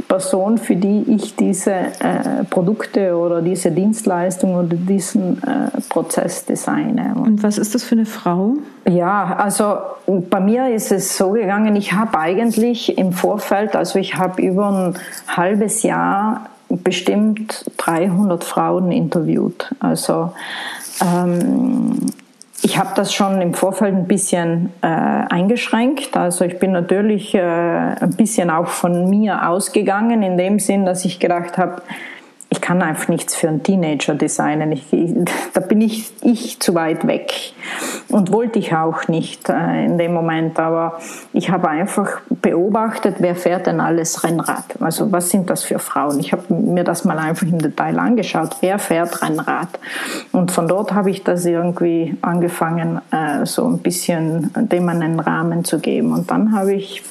Person, 0.07 0.57
für 0.57 0.75
die 0.75 1.03
ich 1.07 1.35
diese 1.35 1.71
äh, 1.71 2.43
Produkte 2.49 3.15
oder 3.15 3.41
diese 3.41 3.69
Dienstleistung 3.69 4.55
oder 4.55 4.75
diesen 4.75 5.43
äh, 5.43 5.81
Prozess 5.89 6.45
designe. 6.45 7.13
Und 7.15 7.43
was 7.43 7.57
ist 7.57 7.75
das 7.75 7.83
für 7.83 7.95
eine 7.95 8.05
Frau? 8.05 8.53
Ja, 8.89 9.35
also 9.35 9.77
bei 10.07 10.39
mir 10.39 10.69
ist 10.73 10.91
es 10.91 11.17
so 11.17 11.31
gegangen, 11.31 11.75
ich 11.75 11.93
habe 11.93 12.17
eigentlich 12.17 12.97
im 12.97 13.11
Vorfeld, 13.11 13.75
also 13.75 13.99
ich 13.99 14.15
habe 14.15 14.41
über 14.41 14.69
ein 14.69 14.93
halbes 15.27 15.83
Jahr 15.83 16.49
bestimmt 16.69 17.65
300 17.77 18.43
Frauen 18.43 18.91
interviewt. 18.91 19.75
Also 19.79 20.31
ähm, 21.01 21.97
ich 22.61 22.77
habe 22.77 22.91
das 22.95 23.13
schon 23.13 23.41
im 23.41 23.53
Vorfeld 23.53 23.93
ein 23.93 24.07
bisschen 24.07 24.71
äh, 24.81 24.87
eingeschränkt. 24.87 26.15
Also 26.15 26.45
ich 26.45 26.59
bin 26.59 26.71
natürlich 26.71 27.33
äh, 27.33 27.41
ein 27.41 28.15
bisschen 28.15 28.49
auch 28.49 28.67
von 28.67 29.09
mir 29.09 29.49
ausgegangen, 29.49 30.23
in 30.23 30.37
dem 30.37 30.59
Sinn, 30.59 30.85
dass 30.85 31.03
ich 31.03 31.19
gedacht 31.19 31.57
habe, 31.57 31.81
ich 32.53 32.61
kann 32.61 32.83
einfach 32.83 33.07
nichts 33.07 33.33
für 33.33 33.47
einen 33.47 33.63
Teenager 33.63 34.13
designen. 34.13 34.71
Ich, 34.73 34.85
da 35.55 35.59
bin 35.59 35.81
ich, 35.81 36.13
ich 36.21 36.59
zu 36.59 36.75
weit 36.75 37.07
weg 37.07 37.33
und 38.09 38.31
wollte 38.31 38.59
ich 38.59 38.75
auch 38.75 39.07
nicht 39.07 39.49
äh, 39.49 39.85
in 39.85 39.97
dem 39.97 40.13
Moment. 40.13 40.59
Aber 40.59 40.99
ich 41.33 41.49
habe 41.49 41.67
einfach 41.67 42.21
beobachtet, 42.29 43.15
wer 43.17 43.35
fährt 43.35 43.65
denn 43.65 43.79
alles 43.79 44.23
Rennrad? 44.23 44.65
Also 44.79 45.11
was 45.11 45.31
sind 45.31 45.49
das 45.49 45.63
für 45.63 45.79
Frauen? 45.79 46.19
Ich 46.19 46.31
habe 46.31 46.53
mir 46.53 46.83
das 46.83 47.05
mal 47.05 47.17
einfach 47.17 47.47
im 47.47 47.57
Detail 47.57 47.97
angeschaut. 47.97 48.57
Wer 48.61 48.77
fährt 48.77 49.23
Rennrad? 49.23 49.69
Und 50.31 50.51
von 50.51 50.67
dort 50.67 50.93
habe 50.93 51.09
ich 51.09 51.23
das 51.23 51.45
irgendwie 51.45 52.15
angefangen, 52.21 53.01
äh, 53.09 53.47
so 53.47 53.65
ein 53.65 53.79
bisschen 53.79 54.51
dem 54.55 54.89
einen 54.89 55.19
Rahmen 55.19 55.65
zu 55.65 55.79
geben. 55.79 56.13
Und 56.13 56.29
dann 56.29 56.55
habe 56.55 56.75
ich 56.75 57.01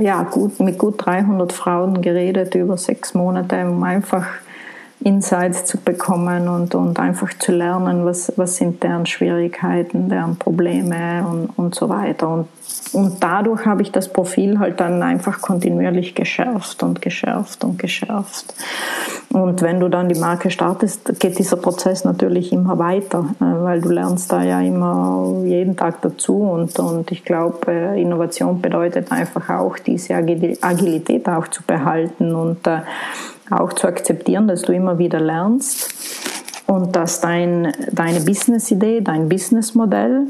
ja, 0.00 0.22
gut, 0.24 0.60
mit 0.60 0.78
gut 0.78 1.04
300 1.04 1.52
Frauen 1.52 2.02
geredet 2.02 2.54
über 2.54 2.76
sechs 2.76 3.14
Monate, 3.14 3.66
um 3.68 3.82
einfach 3.82 4.26
Insights 5.04 5.64
zu 5.64 5.78
bekommen 5.78 6.48
und, 6.48 6.74
und 6.74 6.98
einfach 6.98 7.30
zu 7.38 7.52
lernen, 7.52 8.04
was, 8.04 8.32
was 8.36 8.56
sind 8.56 8.82
deren 8.82 9.06
Schwierigkeiten, 9.06 10.08
deren 10.08 10.36
Probleme 10.36 11.26
und, 11.28 11.50
und 11.56 11.74
so 11.74 11.88
weiter. 11.88 12.28
Und, 12.28 12.48
und 12.92 13.22
dadurch 13.22 13.66
habe 13.66 13.82
ich 13.82 13.90
das 13.90 14.12
Profil 14.12 14.58
halt 14.58 14.80
dann 14.80 15.02
einfach 15.02 15.40
kontinuierlich 15.40 16.14
geschärft 16.14 16.82
und 16.82 17.02
geschärft 17.02 17.64
und 17.64 17.78
geschärft. 17.78 18.54
Und 19.30 19.62
wenn 19.62 19.80
du 19.80 19.88
dann 19.88 20.08
die 20.08 20.18
Marke 20.18 20.50
startest, 20.50 21.18
geht 21.18 21.38
dieser 21.38 21.56
Prozess 21.56 22.04
natürlich 22.04 22.52
immer 22.52 22.78
weiter, 22.78 23.34
äh, 23.40 23.44
weil 23.44 23.80
du 23.80 23.88
lernst 23.88 24.30
da 24.30 24.42
ja 24.42 24.60
immer 24.60 25.42
jeden 25.44 25.76
Tag 25.76 26.02
dazu. 26.02 26.36
Und, 26.36 26.78
und 26.78 27.10
ich 27.10 27.24
glaube, 27.24 27.58
äh, 27.66 28.00
Innovation 28.00 28.60
bedeutet 28.60 29.10
einfach 29.10 29.48
auch, 29.48 29.78
diese 29.78 30.14
Agilität 30.14 31.28
auch 31.28 31.48
zu 31.48 31.62
behalten 31.62 32.34
und 32.34 32.66
äh, 32.66 32.80
auch 33.60 33.72
zu 33.72 33.86
akzeptieren, 33.86 34.48
dass 34.48 34.62
du 34.62 34.72
immer 34.72 34.98
wieder 34.98 35.20
lernst 35.20 35.94
und 36.66 36.96
dass 36.96 37.20
dein, 37.20 37.72
deine 37.92 38.20
Business-Idee, 38.20 39.00
dein 39.00 39.28
Businessmodell 39.28 40.26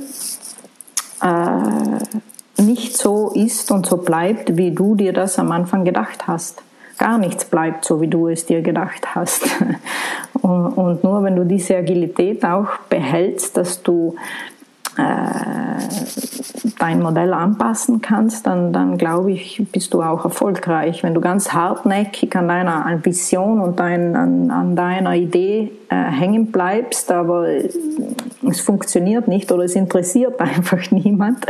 äh, 1.23 2.63
nicht 2.63 2.97
so 2.97 3.31
ist 3.35 3.71
und 3.71 3.87
so 3.87 3.99
bleibt, 3.99 4.57
wie 4.57 4.71
du 4.73 4.95
dir 4.95 5.13
das 5.13 5.39
am 5.39 5.53
Anfang 5.53 5.85
gedacht 5.85 6.27
hast. 6.27 6.63
Gar 6.99 7.19
nichts 7.19 7.45
bleibt 7.45 7.85
so, 7.85 8.01
wie 8.01 8.09
du 8.09 8.29
es 8.29 8.47
dir 8.47 8.63
gedacht 8.63 9.15
hast. 9.15 9.45
Und, 10.41 10.73
und 10.73 11.05
nur 11.05 11.23
wenn 11.23 11.37
du 11.37 11.45
diese 11.45 11.77
Agilität 11.77 12.45
auch 12.45 12.67
behältst, 12.89 13.57
dass 13.57 13.81
du 13.83 14.17
äh, 14.99 16.32
dein 16.83 17.01
Modell 17.01 17.33
anpassen 17.33 18.03
kannst, 18.03 18.45
dann, 18.49 18.73
dann 18.73 18.99
glaube 18.99 19.31
ich, 19.31 19.64
bist 19.71 19.95
du 19.95 20.03
auch 20.03 20.25
erfolgreich. 20.25 21.05
Wenn 21.05 21.14
du 21.14 21.21
ganz 21.21 21.53
hartnäckig 21.53 22.35
an 22.35 22.49
deiner 22.49 22.99
Vision 23.05 23.61
und 23.61 23.79
dein, 23.79 24.16
an, 24.16 24.51
an 24.51 24.75
deiner 24.75 25.14
Idee 25.14 25.71
äh, 25.88 25.95
hängen 25.95 26.51
bleibst, 26.51 27.12
aber 27.12 27.47
es 27.47 28.61
funktioniert 28.61 29.29
nicht 29.29 29.53
oder 29.53 29.62
es 29.62 29.77
interessiert 29.77 30.40
einfach 30.40 30.90
niemand, 30.90 31.47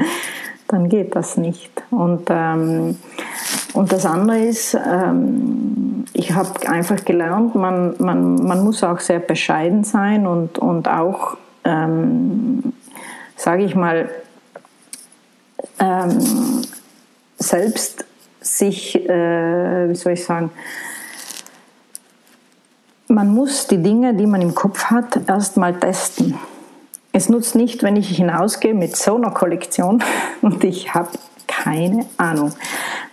dann 0.68 0.90
geht 0.90 1.16
das 1.16 1.38
nicht. 1.38 1.70
Und, 1.90 2.28
ähm, 2.28 2.98
und 3.72 3.90
das 3.90 4.04
andere 4.04 4.38
ist, 4.38 4.74
ähm, 4.74 6.04
ich 6.12 6.34
habe 6.34 6.50
einfach 6.68 7.06
gelernt, 7.06 7.54
man, 7.54 7.94
man, 7.98 8.34
man 8.34 8.62
muss 8.64 8.84
auch 8.84 9.00
sehr 9.00 9.20
bescheiden 9.20 9.82
sein 9.82 10.26
und, 10.26 10.58
und 10.58 10.88
auch 10.88 11.38
ähm, 11.64 12.74
sage 13.36 13.64
ich 13.64 13.74
mal, 13.74 14.10
ähm, 15.78 16.62
selbst 17.38 18.04
sich, 18.40 18.96
äh, 19.08 19.88
wie 19.88 19.94
soll 19.94 20.12
ich 20.12 20.24
sagen, 20.24 20.50
man 23.08 23.28
muss 23.28 23.66
die 23.66 23.82
Dinge, 23.82 24.14
die 24.14 24.26
man 24.26 24.40
im 24.40 24.54
Kopf 24.54 24.84
hat, 24.84 25.28
erstmal 25.28 25.78
testen. 25.78 26.38
Es 27.12 27.28
nutzt 27.28 27.54
nicht, 27.54 27.82
wenn 27.82 27.96
ich 27.96 28.16
hinausgehe 28.16 28.74
mit 28.74 28.96
so 28.96 29.16
einer 29.16 29.30
Kollektion 29.30 30.02
und 30.42 30.64
ich 30.64 30.94
habe 30.94 31.10
keine 31.62 32.06
Ahnung 32.16 32.52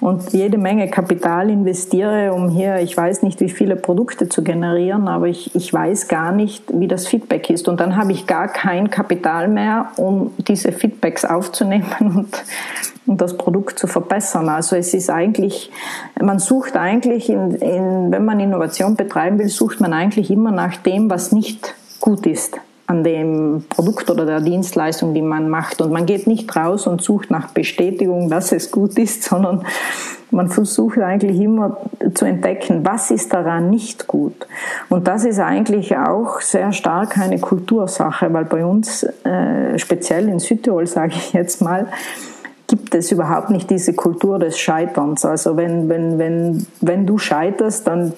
und 0.02 0.32
jede 0.32 0.58
Menge 0.58 0.90
Kapital 0.90 1.50
investiere, 1.50 2.34
um 2.34 2.50
hier, 2.50 2.78
ich 2.78 2.96
weiß 2.96 3.22
nicht, 3.24 3.42
wie 3.42 3.50
viele 3.50 3.76
Produkte 3.76 4.30
zu 4.30 4.44
generieren, 4.44 5.08
aber 5.10 5.28
ich, 5.28 5.54
ich 5.56 5.74
weiß 5.74 6.08
gar 6.08 6.32
nicht, 6.32 6.64
wie 6.74 6.88
das 6.88 7.08
Feedback 7.08 7.50
ist. 7.50 7.68
Und 7.68 7.80
dann 7.82 7.98
habe 7.98 8.14
ich 8.14 8.26
gar 8.26 8.48
kein 8.48 8.90
Kapital 8.90 9.50
mehr, 9.50 9.90
um 9.98 10.32
diese 10.38 10.72
Feedbacks 10.72 11.26
aufzunehmen 11.26 11.92
und, 12.00 12.44
und 13.08 13.22
das 13.22 13.36
Produkt 13.36 13.78
zu 13.78 13.88
verbessern. 13.88 14.48
Also 14.48 14.78
es 14.78 14.94
ist 14.94 15.10
eigentlich, 15.10 15.70
man 16.22 16.40
sucht 16.40 16.78
eigentlich, 16.78 17.30
in, 17.30 17.52
in, 17.56 18.12
wenn 18.12 18.24
man 18.24 18.40
Innovation 18.40 18.96
betreiben 18.96 19.38
will, 19.38 19.50
sucht 19.50 19.82
man 19.82 19.92
eigentlich 19.92 20.32
immer 20.32 20.52
nach 20.52 20.78
dem, 20.78 21.10
was 21.10 21.34
nicht 21.34 21.76
gut 22.00 22.26
ist 22.26 22.58
an 22.90 23.04
dem 23.04 23.66
Produkt 23.70 24.10
oder 24.10 24.26
der 24.26 24.42
Dienstleistung, 24.42 25.14
die 25.14 25.22
man 25.22 25.48
macht. 25.48 25.80
Und 25.80 25.92
man 25.92 26.08
geht 26.08 26.26
nicht 26.26 26.56
raus 26.56 26.88
und 26.88 27.04
sucht 27.04 27.30
nach 27.30 27.52
Bestätigung, 27.52 28.30
dass 28.32 28.52
es 28.52 28.72
gut 28.72 28.98
ist, 28.98 29.24
sondern 29.30 29.64
man 30.32 30.48
versucht 30.50 30.98
eigentlich 30.98 31.40
immer 31.40 31.78
zu 32.16 32.26
entdecken, 32.26 32.84
was 32.84 33.12
ist 33.12 33.32
daran 33.32 33.70
nicht 33.70 34.08
gut. 34.08 34.48
Und 34.90 35.08
das 35.08 35.24
ist 35.24 35.40
eigentlich 35.40 35.96
auch 35.98 36.42
sehr 36.42 36.72
stark 36.72 37.18
eine 37.20 37.40
Kultursache, 37.40 38.34
weil 38.34 38.46
bei 38.46 38.66
uns, 38.66 39.04
äh, 39.24 39.78
speziell 39.78 40.28
in 40.28 40.40
Südtirol, 40.40 40.88
sage 40.88 41.14
ich 41.16 41.34
jetzt 41.34 41.62
mal, 41.62 41.88
gibt 42.68 42.96
es 42.96 43.12
überhaupt 43.12 43.52
nicht 43.52 43.70
diese 43.70 43.94
Kultur 43.94 44.40
des 44.40 44.58
Scheiterns. 44.58 45.26
Also 45.26 45.58
wenn, 45.58 45.90
wenn, 45.90 46.18
wenn, 46.18 46.66
wenn 46.82 47.06
du 47.06 47.20
scheiterst, 47.20 47.86
dann, 47.86 48.14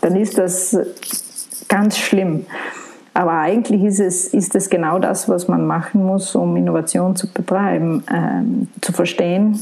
dann 0.00 0.16
ist 0.16 0.38
das 0.38 0.78
ganz 1.68 1.98
schlimm. 1.98 2.46
Aber 3.16 3.32
eigentlich 3.38 3.82
ist 3.82 3.98
es, 3.98 4.26
ist 4.26 4.54
es 4.54 4.68
genau 4.68 4.98
das, 4.98 5.26
was 5.26 5.48
man 5.48 5.66
machen 5.66 6.04
muss, 6.04 6.34
um 6.34 6.54
Innovation 6.54 7.16
zu 7.16 7.26
betreiben, 7.32 8.04
ähm, 8.12 8.68
zu 8.82 8.92
verstehen, 8.92 9.58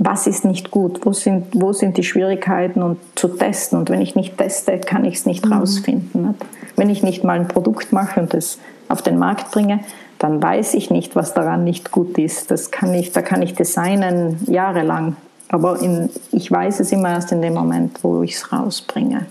was 0.00 0.26
ist 0.26 0.44
nicht 0.44 0.72
gut, 0.72 1.06
wo 1.06 1.12
sind, 1.12 1.46
wo 1.52 1.72
sind 1.72 1.96
die 1.96 2.02
Schwierigkeiten 2.02 2.82
und 2.82 2.98
zu 3.14 3.28
testen. 3.28 3.78
Und 3.78 3.90
wenn 3.90 4.00
ich 4.00 4.16
nicht 4.16 4.36
teste, 4.36 4.76
kann 4.80 5.04
ich 5.04 5.14
es 5.14 5.26
nicht 5.26 5.46
mhm. 5.46 5.52
rausfinden. 5.52 6.34
Wenn 6.74 6.90
ich 6.90 7.04
nicht 7.04 7.22
mal 7.22 7.38
ein 7.38 7.46
Produkt 7.46 7.92
mache 7.92 8.18
und 8.18 8.34
es 8.34 8.58
auf 8.88 9.02
den 9.02 9.18
Markt 9.18 9.52
bringe, 9.52 9.78
dann 10.18 10.42
weiß 10.42 10.74
ich 10.74 10.90
nicht, 10.90 11.14
was 11.14 11.34
daran 11.34 11.62
nicht 11.62 11.92
gut 11.92 12.18
ist. 12.18 12.50
Das 12.50 12.72
kann 12.72 12.92
ich, 12.92 13.12
da 13.12 13.22
kann 13.22 13.40
ich 13.40 13.54
designen 13.54 14.36
jahrelang. 14.48 15.14
Aber 15.48 15.80
in, 15.80 16.10
ich 16.32 16.50
weiß 16.50 16.80
es 16.80 16.90
immer 16.90 17.10
erst 17.10 17.30
in 17.30 17.40
dem 17.40 17.54
Moment, 17.54 18.02
wo 18.02 18.24
ich 18.24 18.34
es 18.34 18.52
rausbringe. 18.52 19.26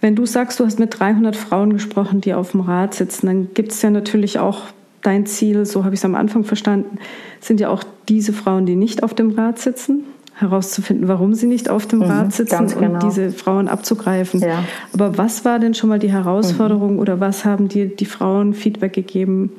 Wenn 0.00 0.14
du 0.14 0.26
sagst, 0.26 0.60
du 0.60 0.64
hast 0.64 0.78
mit 0.78 0.98
300 0.98 1.36
Frauen 1.36 1.72
gesprochen, 1.72 2.20
die 2.20 2.34
auf 2.34 2.52
dem 2.52 2.60
Rad 2.60 2.94
sitzen, 2.94 3.26
dann 3.26 3.48
gibt 3.54 3.72
es 3.72 3.82
ja 3.82 3.90
natürlich 3.90 4.38
auch 4.38 4.62
dein 5.02 5.26
Ziel, 5.26 5.64
so 5.66 5.84
habe 5.84 5.94
ich 5.94 6.00
es 6.00 6.04
am 6.04 6.14
Anfang 6.14 6.44
verstanden, 6.44 6.98
sind 7.40 7.60
ja 7.60 7.68
auch 7.68 7.84
diese 8.08 8.32
Frauen, 8.32 8.66
die 8.66 8.76
nicht 8.76 9.02
auf 9.02 9.14
dem 9.14 9.30
Rad 9.30 9.58
sitzen, 9.58 10.04
herauszufinden, 10.34 11.08
warum 11.08 11.34
sie 11.34 11.46
nicht 11.46 11.68
auf 11.68 11.86
dem 11.86 12.00
mhm, 12.00 12.04
Rad 12.04 12.32
sitzen 12.32 12.68
genau. 12.68 12.94
und 12.94 13.02
diese 13.02 13.30
Frauen 13.30 13.68
abzugreifen. 13.68 14.40
Ja. 14.40 14.64
Aber 14.92 15.18
was 15.18 15.44
war 15.44 15.58
denn 15.58 15.74
schon 15.74 15.88
mal 15.88 15.98
die 15.98 16.12
Herausforderung 16.12 16.94
mhm. 16.94 16.98
oder 17.00 17.20
was 17.20 17.44
haben 17.44 17.68
dir 17.68 17.86
die 17.86 18.06
Frauen 18.06 18.54
Feedback 18.54 18.92
gegeben, 18.92 19.52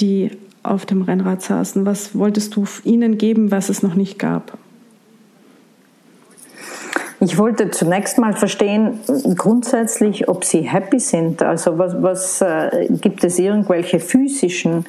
die 0.00 0.30
auf 0.62 0.86
dem 0.86 1.02
Rennrad 1.02 1.42
saßen? 1.42 1.84
Was 1.84 2.14
wolltest 2.14 2.56
du 2.56 2.64
ihnen 2.84 3.18
geben, 3.18 3.50
was 3.50 3.68
es 3.68 3.82
noch 3.82 3.94
nicht 3.94 4.18
gab? 4.18 4.58
Ich 7.20 7.38
wollte 7.38 7.70
zunächst 7.70 8.18
mal 8.18 8.34
verstehen, 8.34 9.00
grundsätzlich, 9.36 10.28
ob 10.28 10.44
Sie 10.44 10.60
happy 10.60 10.98
sind. 10.98 11.42
Also 11.42 11.78
was, 11.78 12.02
was 12.02 12.40
äh, 12.42 12.88
gibt 12.90 13.24
es 13.24 13.38
irgendwelche 13.38 14.00
physischen 14.00 14.84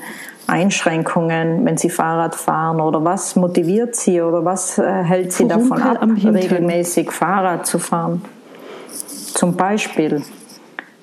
Einschränkungen, 0.47 1.65
wenn 1.65 1.77
Sie 1.77 1.89
Fahrrad 1.89 2.35
fahren 2.35 2.81
oder 2.81 3.03
was 3.03 3.35
motiviert 3.35 3.95
Sie 3.95 4.21
oder 4.21 4.43
was 4.43 4.77
äh, 4.77 5.03
hält 5.03 5.31
Sie 5.31 5.47
davon 5.47 5.81
ab, 5.81 6.01
regelmäßig 6.03 7.11
Fahrrad 7.11 7.65
zu 7.65 7.79
fahren? 7.79 8.23
Zum 9.33 9.55
Beispiel 9.55 10.21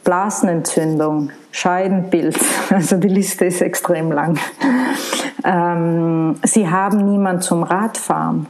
Blasenentzündung, 0.02 1.30
Scheidenbild, 1.50 2.36
also 2.70 2.96
die 2.96 3.08
Liste 3.08 3.46
ist 3.46 3.62
extrem 3.62 4.12
lang. 4.12 4.38
Ähm, 5.42 6.36
Sie 6.42 6.68
haben 6.68 7.10
niemand 7.10 7.44
zum 7.44 7.62
Radfahren. 7.62 8.46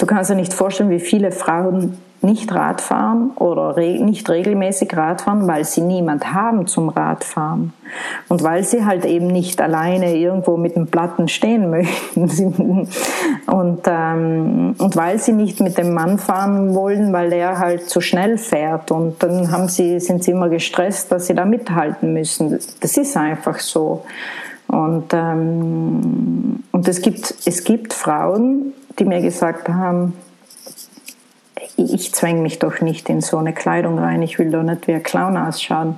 Du 0.00 0.06
kannst 0.06 0.30
dir 0.30 0.34
nicht 0.34 0.54
vorstellen, 0.54 0.88
wie 0.88 0.98
viele 0.98 1.30
Frauen 1.30 1.98
nicht 2.22 2.54
Radfahren 2.54 3.32
oder 3.36 3.76
nicht 3.76 4.30
regelmäßig 4.30 4.96
Radfahren, 4.96 5.46
weil 5.46 5.66
sie 5.66 5.82
niemand 5.82 6.32
haben 6.32 6.66
zum 6.66 6.88
Radfahren. 6.88 7.74
Und 8.28 8.42
weil 8.42 8.64
sie 8.64 8.86
halt 8.86 9.04
eben 9.04 9.26
nicht 9.26 9.60
alleine 9.60 10.16
irgendwo 10.16 10.56
mit 10.56 10.74
dem 10.74 10.86
Platten 10.86 11.28
stehen 11.28 11.68
möchten. 11.70 12.88
und, 13.46 13.80
ähm, 13.86 14.74
und 14.78 14.96
weil 14.96 15.18
sie 15.18 15.32
nicht 15.32 15.60
mit 15.60 15.76
dem 15.76 15.92
Mann 15.92 16.18
fahren 16.18 16.74
wollen, 16.74 17.12
weil 17.12 17.28
der 17.28 17.58
halt 17.58 17.90
zu 17.90 18.00
schnell 18.00 18.38
fährt. 18.38 18.90
Und 18.90 19.22
dann 19.22 19.52
haben 19.52 19.68
sie, 19.68 20.00
sind 20.00 20.24
sie 20.24 20.30
immer 20.30 20.48
gestresst, 20.48 21.12
dass 21.12 21.26
sie 21.26 21.34
da 21.34 21.44
mithalten 21.44 22.14
müssen. 22.14 22.58
Das 22.80 22.96
ist 22.96 23.18
einfach 23.18 23.58
so. 23.58 24.02
Und, 24.66 25.12
ähm, 25.12 26.62
und 26.72 26.88
es, 26.88 27.02
gibt, 27.02 27.34
es 27.44 27.64
gibt 27.64 27.92
Frauen, 27.92 28.72
die 28.98 29.04
mir 29.04 29.20
gesagt 29.20 29.68
haben, 29.68 30.14
ich 31.76 32.12
zwänge 32.14 32.42
mich 32.42 32.58
doch 32.58 32.80
nicht 32.80 33.08
in 33.08 33.20
so 33.20 33.38
eine 33.38 33.52
Kleidung 33.52 33.98
rein, 33.98 34.22
ich 34.22 34.38
will 34.38 34.50
doch 34.50 34.62
nicht 34.62 34.86
wie 34.86 34.94
ein 34.94 35.02
Clown 35.02 35.36
ausschauen. 35.36 35.96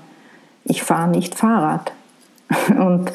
Ich 0.64 0.82
fahre 0.82 1.10
nicht 1.10 1.34
Fahrrad. 1.34 1.92
Und, 2.68 3.12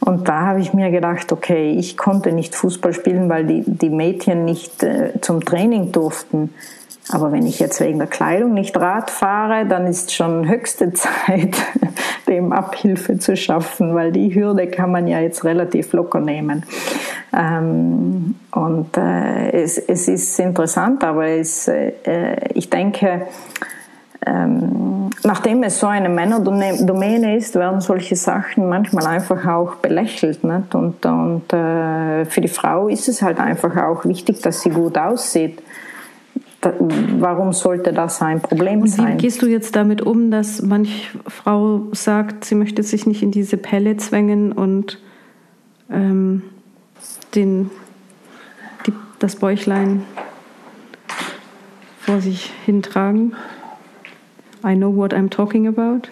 und 0.00 0.28
da 0.28 0.46
habe 0.46 0.60
ich 0.60 0.72
mir 0.72 0.90
gedacht, 0.90 1.30
okay, 1.30 1.72
ich 1.72 1.98
konnte 1.98 2.32
nicht 2.32 2.54
Fußball 2.54 2.94
spielen, 2.94 3.28
weil 3.28 3.44
die, 3.46 3.62
die 3.66 3.90
Mädchen 3.90 4.46
nicht 4.46 4.82
äh, 4.82 5.12
zum 5.20 5.44
Training 5.44 5.92
durften. 5.92 6.54
Aber 7.12 7.32
wenn 7.32 7.46
ich 7.46 7.58
jetzt 7.58 7.80
wegen 7.80 7.98
der 7.98 8.06
Kleidung 8.06 8.54
nicht 8.54 8.76
Rad 8.76 9.10
fahre, 9.10 9.66
dann 9.66 9.86
ist 9.86 10.14
schon 10.14 10.48
höchste 10.48 10.92
Zeit, 10.92 11.56
dem 12.28 12.52
Abhilfe 12.52 13.18
zu 13.18 13.36
schaffen, 13.36 13.94
weil 13.94 14.12
die 14.12 14.34
Hürde 14.34 14.68
kann 14.68 14.92
man 14.92 15.08
ja 15.08 15.18
jetzt 15.18 15.44
relativ 15.44 15.92
locker 15.92 16.20
nehmen. 16.20 16.64
Ähm, 17.36 18.36
und 18.52 18.96
äh, 18.96 19.50
es, 19.50 19.78
es 19.78 20.08
ist 20.08 20.38
interessant, 20.38 21.02
aber 21.02 21.26
es, 21.26 21.66
äh, 21.68 22.36
ich 22.54 22.70
denke, 22.70 23.26
ähm, 24.26 25.10
nachdem 25.24 25.62
es 25.62 25.80
so 25.80 25.86
eine 25.86 26.08
Männerdomäne 26.08 27.36
ist, 27.36 27.54
werden 27.56 27.80
solche 27.80 28.16
Sachen 28.16 28.68
manchmal 28.68 29.06
einfach 29.06 29.46
auch 29.46 29.76
belächelt. 29.76 30.44
Nicht? 30.44 30.74
Und, 30.74 31.04
und 31.06 31.52
äh, 31.52 32.24
für 32.26 32.40
die 32.40 32.48
Frau 32.48 32.88
ist 32.88 33.08
es 33.08 33.22
halt 33.22 33.40
einfach 33.40 33.76
auch 33.76 34.04
wichtig, 34.04 34.42
dass 34.42 34.60
sie 34.60 34.70
gut 34.70 34.98
aussieht 34.98 35.60
warum 36.62 37.52
sollte 37.52 37.92
das 37.92 38.20
ein 38.20 38.40
Problem 38.40 38.82
Und 38.82 38.88
sein? 38.88 39.14
Wie 39.14 39.22
gehst 39.22 39.42
du 39.42 39.46
jetzt 39.46 39.76
damit 39.76 40.02
um, 40.02 40.30
dass 40.30 40.62
manch 40.62 41.10
Frau 41.26 41.86
sagt, 41.92 42.44
sie 42.44 42.54
möchte 42.54 42.82
sich 42.82 43.06
nicht 43.06 43.22
in 43.22 43.30
diese 43.30 43.56
Pelle 43.56 43.96
zwängen 43.96 44.52
und 44.52 44.98
ähm, 45.90 46.42
den, 47.34 47.70
die, 48.86 48.92
das 49.18 49.36
Bäuchlein 49.36 50.04
vor 52.00 52.20
sich 52.20 52.52
hintragen? 52.66 53.34
I 54.64 54.74
know 54.74 54.94
what 54.94 55.14
I'm 55.14 55.30
talking 55.30 55.66
about. 55.66 56.08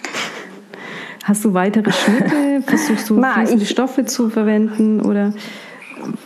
Hast 1.24 1.44
du 1.44 1.52
weitere 1.52 1.92
Schnitte? 1.92 2.62
Versuchst 2.66 3.10
du 3.10 3.14
Na, 3.20 3.44
Stoffe 3.66 4.06
zu 4.06 4.30
verwenden 4.30 5.02
oder 5.02 5.34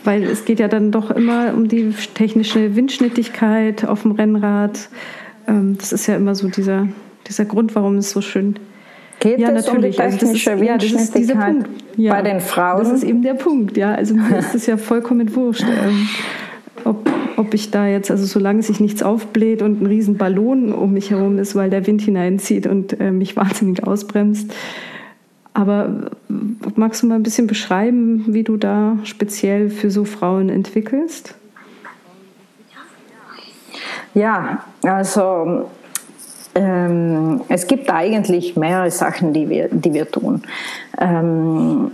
weil 0.03 0.23
es 0.23 0.45
geht 0.45 0.59
ja 0.59 0.67
dann 0.67 0.91
doch 0.91 1.11
immer 1.11 1.53
um 1.53 1.67
die 1.67 1.93
technische 2.13 2.75
Windschnittigkeit 2.75 3.85
auf 3.85 4.03
dem 4.03 4.11
Rennrad. 4.11 4.89
Ähm, 5.47 5.77
das 5.77 5.93
ist 5.93 6.07
ja 6.07 6.15
immer 6.15 6.35
so 6.35 6.47
dieser, 6.47 6.87
dieser 7.27 7.45
Grund, 7.45 7.75
warum 7.75 7.97
es 7.97 8.11
so 8.11 8.21
schön 8.21 8.55
Geht 9.23 9.39
ja, 9.39 9.51
es 9.51 9.65
natürlich. 9.65 9.97
um 9.97 10.05
die 10.09 10.17
technische 10.17 10.51
also 10.51 10.65
das 10.65 10.81
ist, 10.81 10.91
ja, 10.91 10.97
das 10.97 11.01
ist 11.01 11.15
dieser 11.15 11.35
Punkt. 11.35 11.69
Ja, 11.95 12.13
bei 12.13 12.21
den 12.21 12.41
Frauen? 12.41 12.79
Das 12.79 12.91
ist 12.91 13.03
eben 13.03 13.21
der 13.21 13.35
Punkt, 13.35 13.77
ja. 13.77 13.93
Also 13.93 14.15
mir 14.15 14.39
ist 14.39 14.53
es 14.53 14.65
ja 14.65 14.75
vollkommen 14.75 15.33
wurscht, 15.33 15.63
ähm, 15.63 16.09
ob, 16.83 17.09
ob 17.37 17.53
ich 17.53 17.71
da 17.71 17.87
jetzt, 17.87 18.11
also 18.11 18.25
solange 18.25 18.63
sich 18.63 18.81
nichts 18.81 19.01
aufbläht 19.01 19.61
und 19.61 19.81
ein 19.81 19.85
riesen 19.85 20.17
Ballon 20.17 20.73
um 20.73 20.91
mich 20.91 21.11
herum 21.11 21.39
ist, 21.39 21.55
weil 21.55 21.69
der 21.69 21.87
Wind 21.87 22.01
hineinzieht 22.01 22.67
und 22.67 22.99
äh, 22.99 23.11
mich 23.11 23.35
wahnsinnig 23.37 23.85
ausbremst, 23.85 24.53
aber 25.53 25.89
magst 26.75 27.03
du 27.03 27.07
mal 27.07 27.15
ein 27.15 27.23
bisschen 27.23 27.47
beschreiben, 27.47 28.25
wie 28.27 28.43
du 28.43 28.57
da 28.57 28.97
speziell 29.03 29.69
für 29.69 29.91
so 29.91 30.05
Frauen 30.05 30.49
entwickelst? 30.49 31.35
Ja, 34.15 34.63
also 34.83 35.69
ähm, 36.55 37.41
es 37.49 37.67
gibt 37.67 37.91
eigentlich 37.91 38.55
mehrere 38.55 38.91
Sachen, 38.91 39.33
die 39.33 39.49
wir, 39.49 39.69
die 39.69 39.93
wir 39.93 40.09
tun. 40.09 40.43
Ähm, 40.99 41.91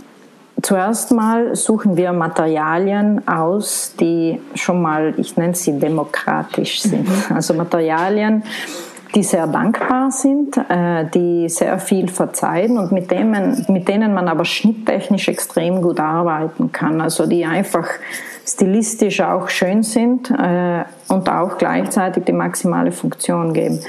zuerst 0.60 1.12
mal 1.12 1.56
suchen 1.56 1.96
wir 1.96 2.12
Materialien 2.12 3.26
aus, 3.26 3.94
die 3.98 4.38
schon 4.54 4.82
mal, 4.82 5.14
ich 5.16 5.36
nenne 5.36 5.54
sie 5.54 5.78
demokratisch 5.78 6.82
sind. 6.82 7.08
Mhm. 7.08 7.36
Also 7.36 7.54
Materialien, 7.54 8.42
die 9.14 9.22
sehr 9.22 9.46
dankbar 9.46 10.10
sind, 10.10 10.56
äh, 10.56 11.04
die 11.12 11.48
sehr 11.48 11.78
viel 11.78 12.08
verzeihen 12.08 12.78
und 12.78 12.92
mit 12.92 13.10
denen, 13.10 13.64
mit 13.68 13.88
denen 13.88 14.14
man 14.14 14.28
aber 14.28 14.44
schnitttechnisch 14.44 15.28
extrem 15.28 15.82
gut 15.82 15.98
arbeiten 15.98 16.72
kann. 16.72 17.00
Also 17.00 17.26
die 17.26 17.44
einfach 17.44 17.88
stilistisch 18.46 19.20
auch 19.20 19.48
schön 19.48 19.82
sind 19.82 20.30
äh, 20.30 20.84
und 21.08 21.28
auch 21.28 21.58
gleichzeitig 21.58 22.24
die 22.24 22.32
maximale 22.32 22.92
Funktion 22.92 23.52
geben. 23.52 23.80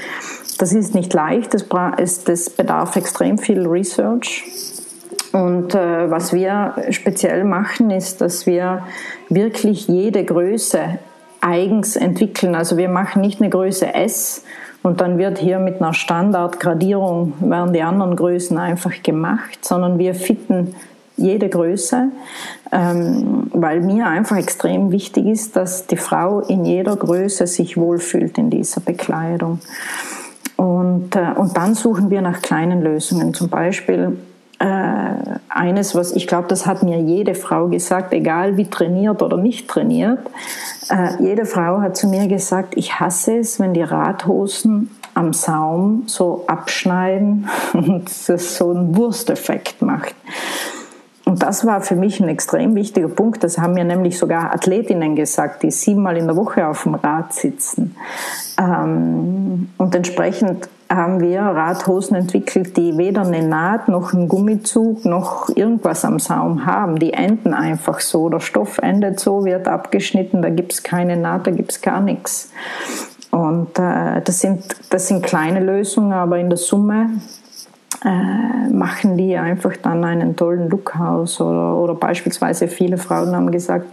Das 0.58 0.72
ist 0.72 0.94
nicht 0.94 1.12
leicht, 1.12 1.54
das, 1.54 1.66
das 2.24 2.50
bedarf 2.50 2.96
extrem 2.96 3.38
viel 3.38 3.66
Research. 3.66 4.44
Und 5.32 5.74
äh, 5.74 6.10
was 6.10 6.32
wir 6.32 6.74
speziell 6.90 7.44
machen, 7.44 7.90
ist, 7.90 8.20
dass 8.20 8.46
wir 8.46 8.86
wirklich 9.28 9.88
jede 9.88 10.24
Größe 10.24 10.98
eigens 11.40 11.96
entwickeln. 11.96 12.54
Also 12.54 12.76
wir 12.76 12.88
machen 12.88 13.22
nicht 13.22 13.40
eine 13.40 13.50
Größe 13.50 13.94
S 13.94 14.44
und 14.82 15.00
dann 15.00 15.18
wird 15.18 15.38
hier 15.38 15.58
mit 15.58 15.80
einer 15.80 15.94
Standardgradierung, 15.94 17.34
werden 17.40 17.72
die 17.72 17.82
anderen 17.82 18.16
Größen 18.16 18.58
einfach 18.58 19.02
gemacht, 19.02 19.64
sondern 19.64 19.98
wir 19.98 20.14
fitten 20.14 20.74
jede 21.16 21.48
Größe, 21.48 22.08
ähm, 22.72 23.50
weil 23.52 23.80
mir 23.80 24.06
einfach 24.06 24.36
extrem 24.36 24.90
wichtig 24.90 25.26
ist, 25.26 25.56
dass 25.56 25.86
die 25.86 25.96
Frau 25.96 26.40
in 26.40 26.64
jeder 26.64 26.96
Größe 26.96 27.46
sich 27.46 27.76
wohlfühlt 27.76 28.38
in 28.38 28.50
dieser 28.50 28.80
Bekleidung. 28.80 29.60
Und, 30.56 31.14
äh, 31.16 31.32
und 31.36 31.56
dann 31.56 31.74
suchen 31.74 32.10
wir 32.10 32.22
nach 32.22 32.42
kleinen 32.42 32.82
Lösungen. 32.82 33.34
Zum 33.34 33.48
Beispiel 33.48 34.16
äh, 34.62 35.38
eines, 35.48 35.96
was 35.96 36.12
ich 36.12 36.28
glaube, 36.28 36.46
das 36.46 36.66
hat 36.66 36.84
mir 36.84 37.00
jede 37.00 37.34
Frau 37.34 37.66
gesagt, 37.66 38.12
egal 38.12 38.56
wie 38.56 38.70
trainiert 38.70 39.20
oder 39.20 39.36
nicht 39.36 39.66
trainiert. 39.66 40.20
Äh, 40.88 41.20
jede 41.20 41.46
Frau 41.46 41.80
hat 41.80 41.96
zu 41.96 42.06
mir 42.06 42.28
gesagt, 42.28 42.74
ich 42.76 43.00
hasse 43.00 43.38
es, 43.38 43.58
wenn 43.58 43.74
die 43.74 43.82
Radhosen 43.82 44.90
am 45.14 45.32
Saum 45.32 46.04
so 46.06 46.44
abschneiden 46.46 47.48
und 47.72 48.08
das 48.28 48.56
so 48.56 48.70
einen 48.70 48.96
Wursteffekt 48.96 49.82
macht. 49.82 50.14
Und 51.32 51.42
das 51.42 51.64
war 51.64 51.80
für 51.80 51.96
mich 51.96 52.20
ein 52.20 52.28
extrem 52.28 52.74
wichtiger 52.74 53.08
Punkt. 53.08 53.42
Das 53.42 53.56
haben 53.56 53.72
mir 53.72 53.84
nämlich 53.84 54.18
sogar 54.18 54.52
Athletinnen 54.52 55.16
gesagt, 55.16 55.62
die 55.62 55.70
siebenmal 55.70 56.18
in 56.18 56.26
der 56.26 56.36
Woche 56.36 56.68
auf 56.68 56.82
dem 56.82 56.94
Rad 56.94 57.32
sitzen. 57.32 57.96
Ähm, 58.60 59.70
und 59.78 59.94
entsprechend 59.94 60.68
haben 60.90 61.20
wir 61.20 61.40
Radhosen 61.40 62.16
entwickelt, 62.16 62.76
die 62.76 62.98
weder 62.98 63.22
eine 63.22 63.48
Naht 63.48 63.88
noch 63.88 64.12
einen 64.12 64.28
Gummizug 64.28 65.06
noch 65.06 65.48
irgendwas 65.56 66.04
am 66.04 66.18
Saum 66.18 66.66
haben. 66.66 66.98
Die 66.98 67.14
enden 67.14 67.54
einfach 67.54 68.00
so. 68.00 68.28
Der 68.28 68.40
Stoff 68.40 68.76
endet 68.76 69.18
so, 69.18 69.46
wird 69.46 69.68
abgeschnitten, 69.68 70.42
da 70.42 70.50
gibt 70.50 70.74
es 70.74 70.82
keine 70.82 71.16
Naht, 71.16 71.46
da 71.46 71.50
gibt 71.50 71.72
es 71.72 71.80
gar 71.80 72.02
nichts. 72.02 72.50
Und 73.30 73.78
äh, 73.78 74.20
das, 74.20 74.40
sind, 74.40 74.64
das 74.90 75.08
sind 75.08 75.22
kleine 75.22 75.60
Lösungen, 75.60 76.12
aber 76.12 76.38
in 76.38 76.50
der 76.50 76.58
Summe 76.58 77.08
äh, 78.04 78.72
machen 78.72 79.16
die 79.16 79.36
einfach 79.36 79.76
dann 79.76 80.04
einen 80.04 80.36
tollen 80.36 80.68
Look 80.68 80.98
aus. 80.98 81.40
Oder, 81.40 81.76
oder 81.76 81.94
beispielsweise 81.94 82.68
viele 82.68 82.98
Frauen 82.98 83.34
haben 83.34 83.50
gesagt, 83.50 83.86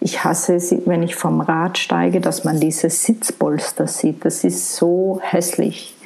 ich 0.00 0.22
hasse 0.22 0.56
es, 0.56 0.74
wenn 0.86 1.02
ich 1.02 1.14
vom 1.14 1.40
Rad 1.40 1.78
steige, 1.78 2.20
dass 2.20 2.44
man 2.44 2.60
diese 2.60 2.90
Sitzpolster 2.90 3.86
sieht. 3.86 4.24
Das 4.24 4.44
ist 4.44 4.76
so 4.76 5.18
hässlich. 5.22 5.96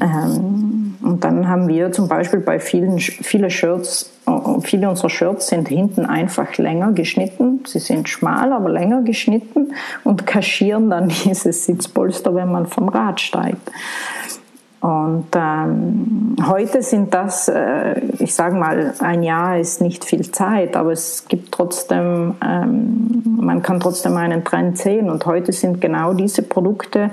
Ähm, 0.00 0.96
und 1.02 1.24
dann 1.24 1.48
haben 1.48 1.68
wir 1.68 1.92
zum 1.92 2.08
Beispiel 2.08 2.40
bei 2.40 2.60
vielen 2.60 2.98
viele 2.98 3.50
Shirts, 3.50 4.10
äh, 4.26 4.60
viele 4.60 4.88
unserer 4.90 5.08
Shirts 5.08 5.48
sind 5.48 5.68
hinten 5.68 6.04
einfach 6.04 6.56
länger 6.58 6.92
geschnitten. 6.92 7.60
Sie 7.66 7.78
sind 7.78 8.08
schmal, 8.08 8.52
aber 8.52 8.68
länger 8.68 9.02
geschnitten 9.02 9.72
und 10.04 10.26
kaschieren 10.26 10.90
dann 10.90 11.08
dieses 11.24 11.64
Sitzpolster, 11.64 12.34
wenn 12.34 12.50
man 12.50 12.66
vom 12.66 12.88
Rad 12.88 13.20
steigt. 13.20 13.70
Und 14.80 15.26
ähm, 15.34 16.36
heute 16.46 16.82
sind 16.82 17.12
das, 17.12 17.48
äh, 17.48 17.98
ich 18.20 18.32
sage 18.32 18.54
mal, 18.54 18.94
ein 19.00 19.24
Jahr 19.24 19.58
ist 19.58 19.80
nicht 19.80 20.04
viel 20.04 20.30
Zeit, 20.30 20.76
aber 20.76 20.92
es 20.92 21.26
gibt 21.26 21.50
trotzdem, 21.50 22.36
ähm, 22.44 23.22
man 23.40 23.60
kann 23.62 23.80
trotzdem 23.80 24.16
einen 24.16 24.44
Trend 24.44 24.78
sehen. 24.78 25.10
Und 25.10 25.26
heute 25.26 25.52
sind 25.52 25.80
genau 25.80 26.14
diese 26.14 26.42
Produkte, 26.42 27.10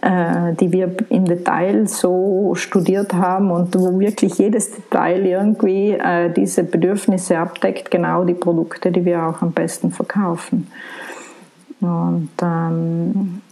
äh, 0.00 0.54
die 0.54 0.72
wir 0.72 0.96
im 1.10 1.26
Detail 1.26 1.86
so 1.86 2.54
studiert 2.54 3.12
haben 3.12 3.50
und 3.50 3.78
wo 3.78 4.00
wirklich 4.00 4.38
jedes 4.38 4.70
Detail 4.70 5.26
irgendwie 5.26 5.90
äh, 5.90 6.32
diese 6.32 6.64
Bedürfnisse 6.64 7.38
abdeckt, 7.38 7.90
genau 7.90 8.24
die 8.24 8.32
Produkte, 8.32 8.90
die 8.90 9.04
wir 9.04 9.22
auch 9.22 9.42
am 9.42 9.52
besten 9.52 9.90
verkaufen. 9.90 10.66
Und 11.82 12.30
ähm, 12.40 13.42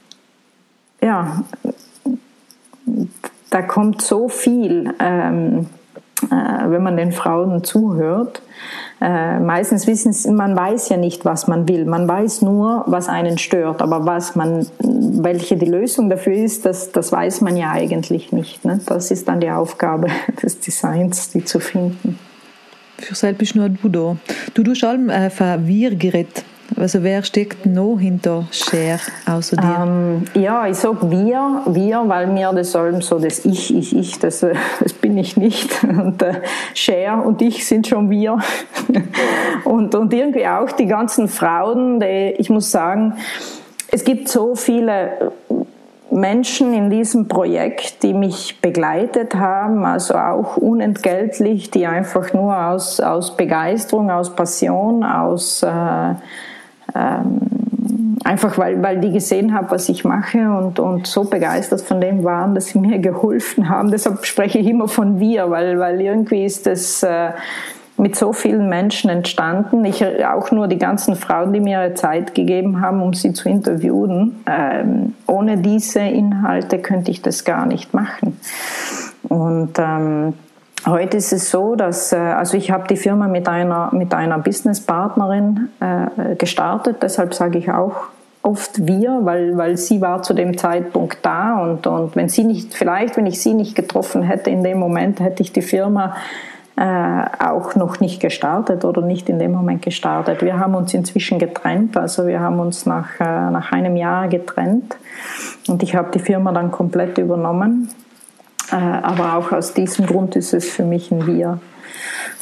ja, 1.03 1.45
da 3.51 3.63
kommt 3.63 4.01
so 4.01 4.29
viel, 4.29 4.95
ähm, 5.01 5.67
äh, 6.31 6.71
wenn 6.71 6.83
man 6.83 6.97
den 6.97 7.13
Frauen 7.13 7.65
zuhört. 7.65 8.43
Äh, 9.01 9.41
meistens 9.41 9.87
wissen 9.87 10.13
sie, 10.13 10.31
man 10.31 10.55
weiß 10.55 10.91
ja 10.91 10.97
nicht, 10.97 11.25
was 11.25 11.49
man 11.49 11.69
will. 11.69 11.85
Man 11.85 12.07
weiß 12.07 12.43
nur, 12.43 12.85
was 12.87 13.09
einen 13.09 13.39
stört. 13.39 13.83
Aber 13.83 14.07
was 14.07 14.37
man, 14.37 14.67
welche 14.79 15.57
die 15.57 15.67
Lösung 15.67 16.11
dafür 16.11 16.35
ist, 16.35 16.65
das, 16.67 16.93
das 16.93 17.11
weiß 17.11 17.41
man 17.41 17.57
ja 17.57 17.71
eigentlich 17.71 18.33
nicht. 18.33 18.65
Ne? 18.65 18.81
Das 18.87 19.11
ist 19.11 19.27
dann 19.29 19.41
die 19.41 19.51
Aufgabe 19.51 20.09
des 20.43 20.61
Designs, 20.61 21.31
die 21.31 21.45
zu 21.45 21.61
finden. 21.61 22.19
Für 22.99 23.15
selbst 23.15 23.39
bist 23.39 23.57
nur 23.57 23.71
du 23.71 23.89
da. 23.89 24.17
Du 24.53 24.63
tust 24.63 24.85
allem 24.85 25.09
äh, 25.09 25.31
für 25.31 25.67
Wir-Gerät 25.67 26.45
also 26.77 27.03
wer 27.03 27.23
steckt 27.23 27.67
noch 27.67 27.99
hinter 27.99 28.47
Share 28.51 29.01
außer 29.27 29.57
dir? 29.57 29.77
Ähm, 29.83 30.25
ja, 30.35 30.67
ich 30.67 30.77
sage 30.77 31.11
wir, 31.11 31.63
wir, 31.67 32.03
weil 32.07 32.27
mir 32.27 32.53
das 32.53 32.75
allem 32.75 33.03
so 33.03 33.19
das 33.19 33.45
Ich, 33.45 33.75
Ich, 33.75 33.97
Ich, 33.97 34.19
das, 34.19 34.43
äh, 34.43 34.55
das 34.81 34.93
bin 34.93 35.17
ich 35.19 35.37
nicht. 35.37 35.83
Und 35.85 36.23
äh, 36.23 36.35
Share 36.75 37.23
und 37.23 37.43
ich 37.43 37.67
sind 37.67 37.87
schon 37.87 38.11
wir. 38.11 38.39
und, 39.65 39.95
und 39.95 40.13
irgendwie 40.13 40.47
auch 40.47 40.73
die 40.73 40.87
ganzen 40.87 41.29
Frauen, 41.29 42.01
die, 42.01 42.35
ich 42.39 42.51
muss 42.51 42.71
sagen, 42.71 43.15
es 43.93 44.05
gibt 44.05 44.29
so 44.29 44.55
viele 44.55 45.33
Menschen 46.11 46.75
in 46.75 46.91
diesem 46.91 47.29
Projekt, 47.29 48.03
die 48.03 48.15
mich 48.15 48.61
begleitet 48.61 49.35
haben, 49.35 49.85
also 49.85 50.15
auch 50.15 50.57
unentgeltlich, 50.57 51.71
die 51.71 51.87
einfach 51.87 52.33
nur 52.33 52.57
aus, 52.57 53.01
aus 53.01 53.37
Begeisterung, 53.37 54.11
aus 54.11 54.35
Passion, 54.35 55.05
aus 55.05 55.63
äh, 55.63 56.15
ähm, 56.95 57.41
einfach 58.25 58.59
weil, 58.59 58.83
weil 58.83 59.01
die 59.01 59.13
gesehen 59.13 59.55
haben, 59.55 59.71
was 59.71 59.89
ich 59.89 60.05
mache 60.05 60.39
und, 60.39 60.79
und 60.79 61.07
so 61.07 61.25
begeistert 61.25 61.81
von 61.81 62.01
dem 62.01 62.25
waren, 62.25 62.55
dass 62.55 62.67
sie 62.67 62.79
mir 62.79 62.99
geholfen 63.01 63.69
haben. 63.69 63.91
Deshalb 63.91 64.25
spreche 64.25 64.59
ich 64.59 64.67
immer 64.67 64.89
von 64.89 65.21
wir, 65.21 65.51
weil, 65.51 65.79
weil 65.79 66.01
irgendwie 66.01 66.45
ist 66.45 66.67
das 66.67 67.03
äh, 67.03 67.31
mit 67.97 68.17
so 68.17 68.33
vielen 68.33 68.69
Menschen 68.69 69.11
entstanden. 69.11 69.85
Ich 69.85 70.05
auch 70.25 70.51
nur 70.51 70.69
die 70.69 70.79
ganzen 70.79 71.17
Frauen, 71.17 71.53
die 71.53 71.61
mir 71.61 71.95
Zeit 71.95 72.35
gegeben 72.35 72.81
haben, 72.81 73.03
um 73.03 73.13
sie 73.13 73.33
zu 73.33 73.49
interviewen. 73.49 74.43
Ähm, 74.47 75.15
ohne 75.27 75.59
diese 75.59 76.01
Inhalte 76.01 76.79
könnte 76.79 77.11
ich 77.11 77.21
das 77.21 77.45
gar 77.45 77.67
nicht 77.67 77.93
machen. 77.93 78.41
Und 79.29 79.79
ähm, 79.79 80.33
Heute 80.87 81.19
ist 81.19 81.33
es 81.33 81.51
so, 81.51 81.75
dass 81.75 82.13
äh, 82.13 82.17
also 82.17 82.57
ich 82.57 82.71
habe 82.71 82.87
die 82.89 82.97
Firma 82.97 83.29
mit 83.29 83.49
einer 83.49 83.91
mit 83.93 84.15
einer 84.15 84.39
Businesspartnerin 84.39 85.69
äh, 85.81 86.37
gestartet. 86.37 86.99
Deshalb 87.03 87.35
sage 87.35 87.59
ich 87.59 87.71
auch 87.71 88.05
oft 88.43 88.87
wir, 88.87 89.21
weil 89.23 89.59
weil 89.59 89.77
sie 89.77 90.01
war 90.01 90.23
zu 90.23 90.33
dem 90.33 90.57
Zeitpunkt 90.57 91.19
da 91.23 91.61
und 91.61 91.87
und 91.87 92.17
wenn 92.17 92.31
sie 92.31 92.45
nicht 92.45 92.73
vielleicht 92.73 93.19
wenn 93.19 93.27
ich 93.27 93.43
sie 93.43 93.53
nicht 93.53 93.75
getroffen 93.77 94.23
hätte 94.23 94.49
in 94.49 94.65
dem 94.65 94.79
Moment 94.79 95.21
hätte 95.21 95.43
ich 95.43 95.53
die 95.53 95.61
Firma 95.61 96.17
äh, 96.77 97.25
auch 97.45 97.75
noch 97.75 98.01
nicht 98.01 98.21
gestartet 98.21 98.87
oder 98.87 99.03
nicht 99.03 99.29
in 99.29 99.39
dem 99.39 99.53
Moment 99.53 99.83
gestartet. 99.83 100.41
Wir 100.41 100.59
haben 100.59 100.75
uns 100.75 100.95
inzwischen 100.95 101.39
getrennt, 101.39 101.99
also 101.99 102.27
wir 102.27 102.41
haben 102.41 102.59
uns 102.59 102.87
nach 102.87 103.21
äh, 103.21 103.51
nach 103.51 103.73
einem 103.73 103.97
Jahr 103.97 104.29
getrennt 104.29 104.97
und 105.69 105.83
ich 105.83 105.95
habe 105.95 106.11
die 106.13 106.21
Firma 106.21 106.53
dann 106.53 106.71
komplett 106.71 107.19
übernommen 107.19 107.91
aber 108.77 109.37
auch 109.37 109.53
aus 109.53 109.75
diesem 109.75 110.07
Grund 110.07 110.37
ist 110.37 110.55
es 110.55 110.69
für 110.69 110.85
mich 110.85 111.11
ein 111.11 111.27
Wir. 111.27 111.61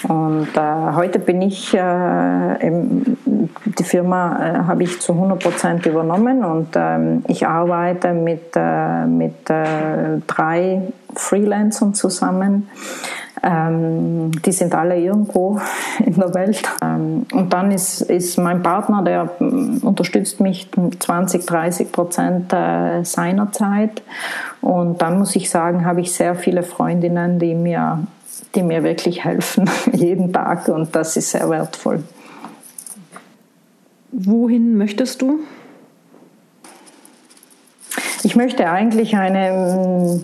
Und 0.04 0.56
äh, 0.56 0.92
heute 0.94 1.18
bin 1.18 1.42
ich, 1.42 1.74
äh, 1.74 2.66
im, 2.66 3.18
die 3.64 3.84
Firma 3.84 4.38
äh, 4.38 4.58
habe 4.66 4.84
ich 4.84 5.00
zu 5.00 5.12
100 5.12 5.42
Prozent 5.42 5.86
übernommen 5.86 6.44
und 6.44 6.68
ähm, 6.76 7.24
ich 7.26 7.46
arbeite 7.46 8.12
mit, 8.12 8.52
äh, 8.54 9.06
mit 9.06 9.50
äh, 9.50 10.18
drei 10.26 10.82
Freelancern 11.14 11.94
zusammen. 11.94 12.68
Ähm, 13.43 14.32
die 14.43 14.53
sind 14.53 14.74
alle 14.74 14.99
irgendwo 14.99 15.61
in 16.05 16.14
der 16.14 16.34
Welt. 16.34 16.62
Ähm, 16.82 17.26
und 17.32 17.53
dann 17.53 17.70
ist, 17.70 18.03
ist 18.03 18.39
mein 18.39 18.62
Partner, 18.62 19.03
der 19.03 19.30
mm, 19.39 19.78
unterstützt 19.82 20.41
mich 20.41 20.68
20, 20.99 21.47
30 21.47 21.93
Prozent 21.93 22.53
äh, 22.53 23.05
seiner 23.05 23.53
Zeit. 23.53 24.03
Und 24.61 25.01
dann 25.03 25.18
muss 25.18 25.36
ich 25.36 25.51
sagen, 25.51 25.84
habe 25.84 26.01
ich 26.01 26.12
sehr 26.12 26.34
viele 26.34 26.62
Freundinnen, 26.62 27.39
die 27.39 27.55
mir, 27.55 28.07
die 28.55 28.62
mir 28.62 28.82
wirklich 28.82 29.24
helfen, 29.24 29.68
jeden 29.93 30.32
Tag. 30.32 30.68
Und 30.68 30.95
das 30.95 31.16
ist 31.16 31.30
sehr 31.30 31.49
wertvoll. 31.49 32.03
Wohin 34.11 34.76
möchtest 34.76 35.22
du? 35.22 35.41
Ich 38.24 38.34
möchte 38.36 38.68
eigentlich 38.68 39.16
eine 39.16 40.20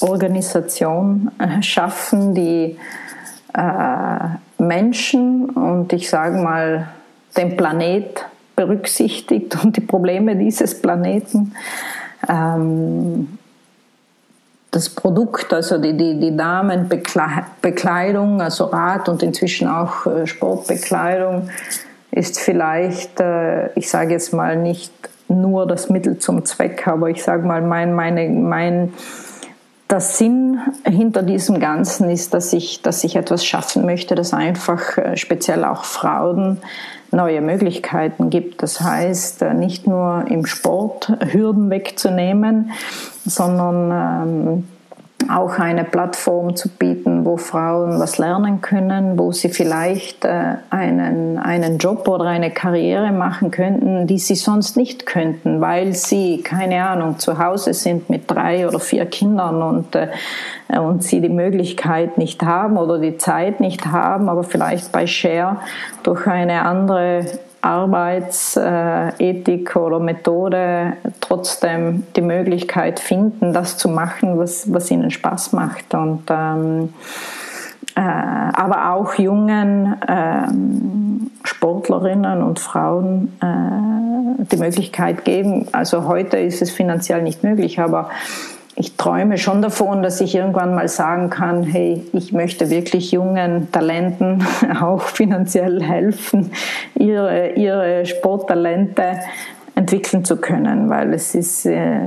Organisation 0.00 1.30
äh, 1.38 1.62
schaffen, 1.62 2.34
die 2.34 2.78
äh, 3.54 4.18
Menschen 4.58 5.50
und 5.50 5.92
ich 5.92 6.08
sage 6.08 6.38
mal 6.38 6.88
den 7.36 7.56
Planet 7.56 8.24
berücksichtigt 8.56 9.62
und 9.62 9.76
die 9.76 9.80
Probleme 9.80 10.36
dieses 10.36 10.80
Planeten. 10.80 11.54
Ähm, 12.28 13.38
das 14.70 14.88
Produkt, 14.88 15.52
also 15.52 15.78
die, 15.78 15.96
die, 15.96 16.20
die 16.20 16.36
Damenbekleidung, 16.36 18.40
also 18.40 18.66
Rad 18.66 19.08
und 19.08 19.22
inzwischen 19.22 19.66
auch 19.66 20.06
äh, 20.06 20.26
Sportbekleidung, 20.26 21.50
ist 22.12 22.40
vielleicht, 22.40 23.22
ich 23.76 23.88
sage 23.88 24.14
jetzt 24.14 24.32
mal 24.32 24.56
nicht 24.56 24.92
nur 25.28 25.64
das 25.66 25.90
Mittel 25.90 26.18
zum 26.18 26.44
Zweck, 26.44 26.88
aber 26.88 27.08
ich 27.08 27.22
sage 27.22 27.46
mal, 27.46 27.62
mein, 27.62 27.94
meine, 27.94 28.28
mein, 28.28 28.92
der 29.90 30.00
Sinn 30.00 30.60
hinter 30.84 31.22
diesem 31.22 31.60
Ganzen 31.60 32.10
ist, 32.10 32.34
dass 32.34 32.52
ich, 32.52 32.82
dass 32.82 33.04
ich 33.04 33.16
etwas 33.16 33.44
schaffen 33.44 33.84
möchte, 33.84 34.14
das 34.14 34.32
einfach 34.32 34.96
äh, 34.98 35.16
speziell 35.16 35.64
auch 35.64 35.84
Frauen 35.84 36.58
neue 37.10 37.40
Möglichkeiten 37.40 38.30
gibt. 38.30 38.62
Das 38.62 38.80
heißt, 38.80 39.42
äh, 39.42 39.54
nicht 39.54 39.86
nur 39.86 40.24
im 40.28 40.46
Sport 40.46 41.12
Hürden 41.32 41.70
wegzunehmen, 41.70 42.70
sondern 43.24 43.90
ähm, 43.90 44.68
auch 45.30 45.58
eine 45.58 45.84
Plattform 45.84 46.56
zu 46.56 46.68
bieten, 46.68 47.24
wo 47.24 47.36
Frauen 47.36 47.98
was 48.00 48.18
lernen 48.18 48.60
können, 48.60 49.18
wo 49.18 49.32
sie 49.32 49.48
vielleicht 49.48 50.24
äh, 50.24 50.56
einen, 50.70 51.38
einen 51.38 51.78
Job 51.78 52.08
oder 52.08 52.26
eine 52.26 52.50
Karriere 52.50 53.12
machen 53.12 53.50
könnten, 53.50 54.06
die 54.06 54.18
sie 54.18 54.34
sonst 54.34 54.76
nicht 54.76 55.06
könnten, 55.06 55.60
weil 55.60 55.94
sie, 55.94 56.42
keine 56.42 56.84
Ahnung, 56.84 57.18
zu 57.18 57.38
Hause 57.38 57.74
sind 57.74 58.10
mit 58.10 58.30
drei 58.30 58.66
oder 58.66 58.80
vier 58.80 59.06
Kindern 59.06 59.62
und, 59.62 59.94
äh, 59.94 60.08
und 60.78 61.02
sie 61.02 61.20
die 61.20 61.28
Möglichkeit 61.28 62.18
nicht 62.18 62.42
haben 62.42 62.76
oder 62.76 62.98
die 62.98 63.16
Zeit 63.16 63.60
nicht 63.60 63.86
haben, 63.86 64.28
aber 64.28 64.44
vielleicht 64.44 64.92
bei 64.92 65.06
Share 65.06 65.56
durch 66.02 66.26
eine 66.26 66.64
andere 66.64 67.24
Arbeitsethik 67.62 69.76
oder 69.76 70.00
Methode 70.00 70.94
trotzdem 71.20 72.04
die 72.16 72.22
Möglichkeit 72.22 72.98
finden, 73.00 73.52
das 73.52 73.76
zu 73.76 73.88
machen, 73.88 74.38
was, 74.38 74.72
was 74.72 74.90
ihnen 74.90 75.10
Spaß 75.10 75.52
macht. 75.52 75.92
Und, 75.94 76.22
ähm, 76.30 76.94
äh, 77.96 78.00
aber 78.00 78.92
auch 78.92 79.14
jungen 79.14 79.96
ähm, 80.08 81.30
Sportlerinnen 81.44 82.42
und 82.42 82.60
Frauen 82.60 83.36
äh, 83.42 84.44
die 84.44 84.56
Möglichkeit 84.56 85.24
geben. 85.24 85.66
Also 85.72 86.06
heute 86.06 86.38
ist 86.38 86.62
es 86.62 86.70
finanziell 86.70 87.22
nicht 87.22 87.44
möglich, 87.44 87.78
aber 87.78 88.08
ich 88.80 88.96
träume 88.96 89.36
schon 89.36 89.60
davon, 89.60 90.02
dass 90.02 90.22
ich 90.22 90.34
irgendwann 90.34 90.74
mal 90.74 90.88
sagen 90.88 91.28
kann, 91.28 91.64
hey, 91.64 92.02
ich 92.14 92.32
möchte 92.32 92.70
wirklich 92.70 93.12
jungen 93.12 93.70
Talenten 93.70 94.42
auch 94.80 95.02
finanziell 95.02 95.82
helfen, 95.82 96.50
ihre, 96.94 97.50
ihre 97.50 98.06
Sporttalente 98.06 99.20
entwickeln 99.80 100.24
zu 100.24 100.36
können, 100.36 100.90
weil 100.90 101.14
es 101.14 101.34
ist 101.34 101.64
äh, 101.64 102.00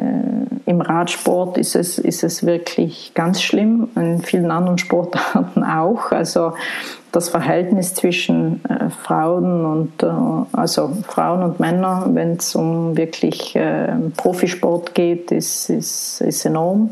im 0.66 0.80
Radsport 0.80 1.58
ist 1.58 1.76
es, 1.76 1.98
ist 1.98 2.24
es 2.24 2.46
wirklich 2.46 3.12
ganz 3.16 3.42
schlimm, 3.42 3.90
in 3.96 4.22
vielen 4.22 4.52
anderen 4.52 4.78
Sportarten 4.78 5.64
auch. 5.64 6.12
Also 6.12 6.54
das 7.12 7.30
Verhältnis 7.30 7.96
zwischen 7.96 8.64
äh, 8.66 8.90
Frauen 8.90 9.66
und 9.66 10.04
äh, 10.04 10.08
also 10.52 10.92
Frauen 11.08 11.42
und 11.44 11.60
Männern, 11.60 12.14
wenn 12.16 12.34
es 12.34 12.56
um 12.56 12.96
wirklich 12.96 13.56
äh, 13.56 13.94
Profisport 14.16 14.94
geht, 14.94 15.32
ist, 15.32 15.70
ist, 15.70 16.22
ist 16.22 16.46
enorm. 16.46 16.92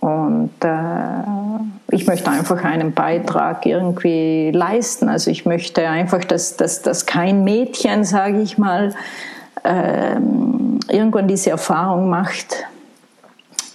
Und 0.00 0.50
äh, 0.64 1.94
ich 1.94 2.08
möchte 2.08 2.28
einfach 2.28 2.64
einen 2.64 2.92
Beitrag 2.92 3.64
irgendwie 3.66 4.50
leisten. 4.52 5.08
Also 5.08 5.30
ich 5.30 5.46
möchte 5.46 5.88
einfach, 5.88 6.24
dass, 6.24 6.56
dass, 6.56 6.82
dass 6.82 7.06
kein 7.06 7.44
Mädchen, 7.44 8.02
sage 8.02 8.40
ich 8.40 8.58
mal, 8.58 8.94
äh, 9.62 10.16
irgendwann 10.88 11.28
diese 11.28 11.50
Erfahrung 11.50 12.08
macht, 12.08 12.64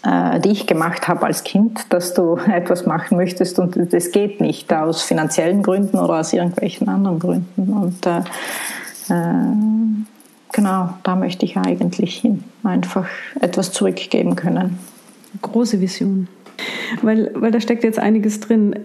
äh, 0.03 0.39
die 0.39 0.49
ich 0.49 0.67
gemacht 0.67 1.07
habe 1.07 1.25
als 1.25 1.43
Kind, 1.43 1.91
dass 1.93 2.13
du 2.13 2.37
etwas 2.51 2.85
machen 2.85 3.17
möchtest 3.17 3.59
und 3.59 3.93
das 3.93 4.11
geht 4.11 4.41
nicht 4.41 4.71
aus 4.73 5.01
finanziellen 5.01 5.63
Gründen 5.63 5.97
oder 5.97 6.19
aus 6.19 6.33
irgendwelchen 6.33 6.89
anderen 6.89 7.19
Gründen. 7.19 7.73
Und 7.73 8.05
äh, 8.05 8.19
äh 9.09 9.53
genau, 10.53 10.89
da 11.03 11.15
möchte 11.15 11.45
ich 11.45 11.57
eigentlich 11.57 12.17
hin, 12.17 12.43
einfach 12.63 13.07
etwas 13.39 13.71
zurückgeben 13.71 14.35
können. 14.35 14.79
Große 15.41 15.79
Vision. 15.81 16.27
Weil, 17.01 17.31
weil 17.35 17.51
da 17.51 17.59
steckt 17.59 17.83
jetzt 17.83 17.99
einiges 17.99 18.39
drin. 18.39 18.75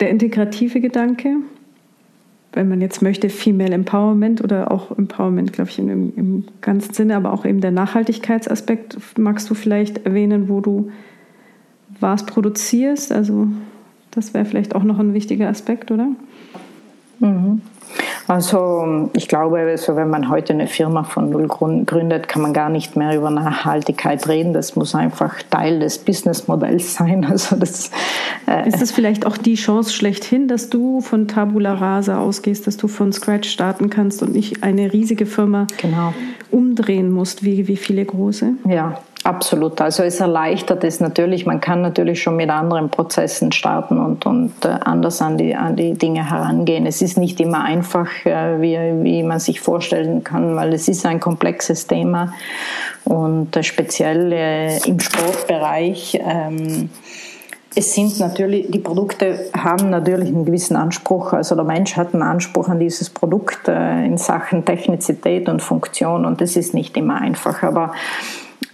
Der 0.00 0.10
integrative 0.10 0.80
Gedanke, 0.80 1.36
wenn 2.54 2.68
man 2.68 2.80
jetzt 2.80 3.02
möchte, 3.02 3.28
Female 3.28 3.74
Empowerment 3.74 4.42
oder 4.42 4.70
auch 4.70 4.96
Empowerment, 4.96 5.52
glaube 5.52 5.70
ich, 5.70 5.78
im, 5.78 6.12
im 6.16 6.44
ganzen 6.60 6.94
Sinne, 6.94 7.16
aber 7.16 7.32
auch 7.32 7.44
eben 7.44 7.60
der 7.60 7.72
Nachhaltigkeitsaspekt. 7.72 8.96
Magst 9.18 9.50
du 9.50 9.54
vielleicht 9.54 10.06
erwähnen, 10.06 10.48
wo 10.48 10.60
du 10.60 10.90
was 12.00 12.26
produzierst? 12.26 13.12
Also 13.12 13.48
das 14.12 14.34
wäre 14.34 14.44
vielleicht 14.44 14.74
auch 14.74 14.84
noch 14.84 14.98
ein 14.98 15.14
wichtiger 15.14 15.48
Aspekt, 15.48 15.90
oder? 15.90 16.08
Mhm. 17.18 17.60
Also 18.26 19.10
ich 19.14 19.28
glaube, 19.28 19.58
also 19.58 19.96
wenn 19.96 20.08
man 20.08 20.30
heute 20.30 20.52
eine 20.52 20.66
Firma 20.66 21.04
von 21.04 21.30
null 21.30 21.46
gründet, 21.48 22.28
kann 22.28 22.42
man 22.42 22.52
gar 22.52 22.68
nicht 22.68 22.96
mehr 22.96 23.14
über 23.16 23.30
Nachhaltigkeit 23.30 24.26
reden. 24.28 24.52
Das 24.52 24.76
muss 24.76 24.94
einfach 24.94 25.34
Teil 25.50 25.80
des 25.80 25.98
Businessmodells 25.98 26.94
sein. 26.94 27.26
Also 27.34 27.56
das, 27.56 27.90
äh 28.46 28.68
Ist 28.68 28.80
das 28.80 28.92
vielleicht 28.92 29.26
auch 29.26 29.36
die 29.36 29.56
Chance 29.56 29.92
schlechthin, 29.92 30.46
dass 30.46 30.70
du 30.70 31.00
von 31.00 31.26
Tabula 31.26 31.74
Rasa 31.74 32.20
ausgehst, 32.20 32.66
dass 32.66 32.76
du 32.76 32.86
von 32.86 33.12
Scratch 33.12 33.48
starten 33.48 33.90
kannst 33.90 34.22
und 34.22 34.32
nicht 34.32 34.62
eine 34.62 34.92
riesige 34.92 35.26
Firma 35.26 35.66
genau. 35.80 36.14
umdrehen 36.50 37.10
musst, 37.10 37.44
wie, 37.44 37.66
wie 37.66 37.76
viele 37.76 38.04
große? 38.04 38.52
Ja, 38.68 39.00
Absolut. 39.24 39.80
Also 39.80 40.02
es 40.02 40.20
erleichtert 40.20 40.84
es 40.84 41.00
natürlich. 41.00 41.46
Man 41.46 41.58
kann 41.58 41.80
natürlich 41.80 42.22
schon 42.22 42.36
mit 42.36 42.50
anderen 42.50 42.90
Prozessen 42.90 43.52
starten 43.52 43.98
und, 43.98 44.26
und 44.26 44.52
äh, 44.66 44.68
anders 44.68 45.22
an 45.22 45.38
die, 45.38 45.56
an 45.56 45.76
die 45.76 45.94
Dinge 45.94 46.30
herangehen. 46.30 46.84
Es 46.84 47.00
ist 47.00 47.16
nicht 47.16 47.40
immer 47.40 47.64
einfach, 47.64 48.10
äh, 48.26 48.60
wie, 48.60 48.76
wie 49.02 49.22
man 49.22 49.40
sich 49.40 49.62
vorstellen 49.62 50.24
kann, 50.24 50.56
weil 50.56 50.74
es 50.74 50.88
ist 50.88 51.06
ein 51.06 51.20
komplexes 51.20 51.86
Thema 51.86 52.34
und 53.04 53.56
äh, 53.56 53.62
speziell 53.62 54.80
im 54.84 55.00
Sportbereich. 55.00 56.20
Ähm, 56.22 56.90
es 57.74 57.94
sind 57.94 58.20
natürlich, 58.20 58.70
die 58.70 58.78
Produkte 58.78 59.46
haben 59.56 59.88
natürlich 59.88 60.28
einen 60.28 60.44
gewissen 60.44 60.76
Anspruch. 60.76 61.32
Also 61.32 61.54
der 61.54 61.64
Mensch 61.64 61.96
hat 61.96 62.12
einen 62.12 62.22
Anspruch 62.22 62.68
an 62.68 62.78
dieses 62.78 63.10
Produkt 63.10 63.66
in 63.66 64.16
Sachen 64.16 64.64
Technizität 64.64 65.48
und 65.48 65.60
Funktion 65.60 66.24
und 66.24 66.40
das 66.40 66.54
ist 66.54 66.72
nicht 66.72 66.96
immer 66.96 67.20
einfach. 67.20 67.64
Aber 67.64 67.90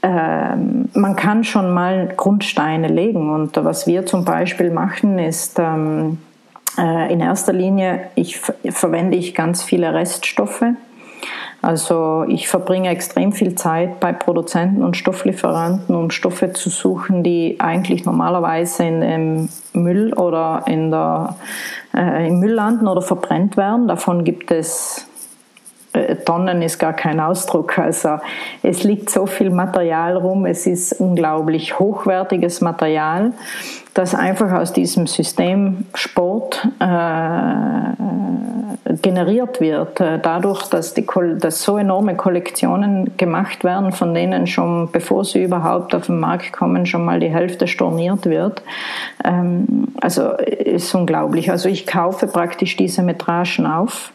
ähm, 0.03 0.89
man 0.95 1.17
kann 1.17 1.45
schon 1.45 1.71
mal 1.71 2.13
Grundsteine 2.17 2.89
legen. 2.89 3.31
Und 3.33 3.57
was 3.57 3.87
wir 3.87 4.07
zum 4.07 4.25
Beispiel 4.25 4.71
machen, 4.71 5.19
ist 5.19 5.59
ähm, 5.59 6.19
äh, 6.79 7.13
in 7.13 7.21
erster 7.21 7.53
Linie, 7.53 8.09
ich, 8.15 8.39
verwende 8.39 9.17
ich 9.17 9.35
ganz 9.35 9.63
viele 9.63 9.93
Reststoffe. 9.93 10.65
Also 11.63 12.25
ich 12.27 12.49
verbringe 12.49 12.89
extrem 12.89 13.33
viel 13.33 13.55
Zeit 13.55 14.01
bei 14.01 14.15
Produzenten 14.15 14.83
und 14.83 14.97
Stofflieferanten, 14.97 15.95
um 15.95 16.11
Stoffe 16.11 16.55
zu 16.55 16.71
suchen, 16.71 17.23
die 17.23 17.57
eigentlich 17.59 18.07
normalerweise 18.07 18.85
in 18.85 19.01
dem 19.03 19.49
Müll 19.75 20.15
oder 20.15 20.63
in 20.67 20.91
der, 20.91 21.37
äh, 21.95 22.29
im 22.29 22.41
Müll 22.41 22.53
landen 22.53 22.89
oder 22.89 23.03
verbrennt 23.03 23.59
werden. 23.59 23.89
Davon 23.89 24.25
gibt 24.25 24.51
es 24.51 25.07
Tonnen 26.25 26.63
ist 26.63 26.79
gar 26.79 26.93
kein 26.93 27.19
Ausdruck. 27.19 27.79
Also 27.79 28.19
es 28.63 28.85
liegt 28.85 29.11
so 29.11 29.27
viel 29.27 29.51
Material 29.51 30.17
rum, 30.17 30.47
es 30.47 30.67
ist 30.67 31.01
unglaublich 31.01 31.79
hochwertiges 31.79 32.61
Material, 32.61 33.33
das 33.95 34.15
einfach 34.15 34.53
aus 34.53 34.73
diesem 34.73 35.09
System 35.09 35.87
Sport 35.95 36.69
äh, 36.79 36.87
generiert 39.03 39.61
wird. 39.61 40.01
Äh, 40.01 40.21
dadurch, 40.23 40.69
dass, 40.69 40.95
die, 40.95 41.05
dass 41.39 41.63
so 41.63 41.77
enorme 41.77 42.15
Kollektionen 42.15 43.17
gemacht 43.17 43.65
werden, 43.65 43.91
von 43.91 44.15
denen 44.15 44.47
schon, 44.47 44.91
bevor 44.93 45.25
sie 45.25 45.43
überhaupt 45.43 45.95
auf 45.95 46.07
den 46.07 46.21
Markt 46.21 46.53
kommen, 46.53 46.87
schon 46.87 47.05
mal 47.05 47.19
die 47.19 47.31
Hälfte 47.31 47.67
storniert 47.67 48.27
wird. 48.27 48.63
Ähm, 49.25 49.89
also 50.01 50.35
ist 50.37 50.95
unglaublich. 50.95 51.51
Also 51.51 51.69
ich 51.69 51.87
kaufe 51.87 52.29
praktisch 52.29 52.77
diese 52.77 53.03
Metragen 53.03 53.67
auf 53.67 54.13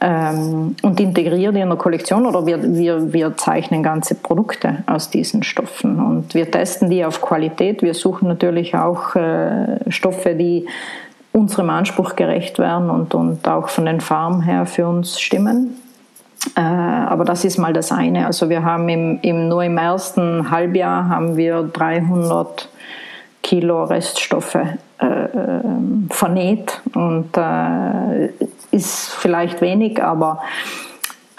ähm, 0.00 0.76
und 0.82 0.98
integrieren 0.98 1.54
die 1.54 1.60
in 1.60 1.68
der 1.68 1.78
Kollektion 1.78 2.26
oder 2.26 2.46
wir, 2.46 2.62
wir, 2.62 3.12
wir 3.12 3.36
zeichnen 3.36 3.82
ganze 3.82 4.14
Produkte 4.14 4.82
aus 4.86 5.10
diesen 5.10 5.42
Stoffen 5.42 6.00
und 6.00 6.34
wir 6.34 6.50
testen 6.50 6.88
die 6.88 7.04
auf 7.04 7.20
Qualität. 7.20 7.82
Wir 7.82 7.94
suchen 7.94 8.28
natürlich 8.28 8.74
auch 8.74 9.14
äh, 9.14 9.78
Stoffe, 9.90 10.34
die 10.34 10.66
unserem 11.32 11.70
Anspruch 11.70 12.16
gerecht 12.16 12.58
werden 12.58 12.90
und, 12.90 13.14
und 13.14 13.46
auch 13.46 13.68
von 13.68 13.86
den 13.86 14.00
Farben 14.00 14.42
her 14.42 14.66
für 14.66 14.88
uns 14.88 15.20
stimmen. 15.20 15.76
Äh, 16.56 16.60
aber 16.60 17.24
das 17.24 17.44
ist 17.44 17.58
mal 17.58 17.72
das 17.72 17.92
eine. 17.92 18.26
Also 18.26 18.48
wir 18.48 18.64
haben 18.64 18.88
im, 18.88 19.18
im, 19.22 19.48
nur 19.48 19.62
im 19.62 19.76
ersten 19.76 20.50
Halbjahr 20.50 21.08
haben 21.08 21.36
wir 21.36 21.62
300 21.62 22.68
Kilo 23.42 23.84
Reststoffe 23.84 24.54
äh, 24.54 25.06
ähm, 25.06 26.08
vernäht 26.10 26.80
und 26.94 27.36
äh, 27.36 28.28
ist 28.70 29.10
vielleicht 29.10 29.60
wenig, 29.60 30.02
aber 30.02 30.40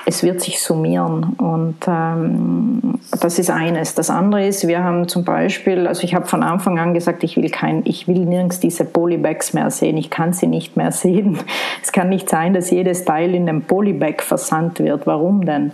es 0.06 0.24
wird 0.24 0.42
sich 0.42 0.62
summieren 0.62 1.34
und 1.38 1.76
ähm, 1.88 3.00
das 3.20 3.40
ist 3.40 3.50
eines. 3.50 3.94
Das 3.96 4.10
andere 4.10 4.48
ist, 4.48 4.68
wir 4.68 4.84
haben 4.84 5.08
zum 5.08 5.24
Beispiel, 5.24 5.88
also 5.88 6.04
ich 6.04 6.16
habe 6.16 6.26
von 6.26 6.44
Anfang 6.44 6.80
an 6.80 6.94
gesagt, 6.94 7.24
ich 7.24 7.38
will 7.38 7.50
kein, 7.50 7.84
ich 7.86 8.08
will 8.08 8.26
nirgends 8.26 8.60
diese 8.60 8.86
Polybags 8.86 9.54
mehr 9.54 9.70
sehen. 9.70 9.98
Ich 9.98 10.10
kann 10.10 10.34
sie 10.34 10.48
nicht 10.48 10.78
mehr 10.78 10.92
sehen. 10.92 11.38
Es 11.84 11.92
kann 11.92 12.10
nicht 12.10 12.30
sein, 12.30 12.54
dass 12.54 12.70
jedes 12.70 13.06
Teil 13.06 13.34
in 13.34 13.50
einem 13.50 13.64
Polybag 13.64 14.22
versandt 14.22 14.80
wird. 14.80 15.08
Warum 15.08 15.46
denn? 15.46 15.72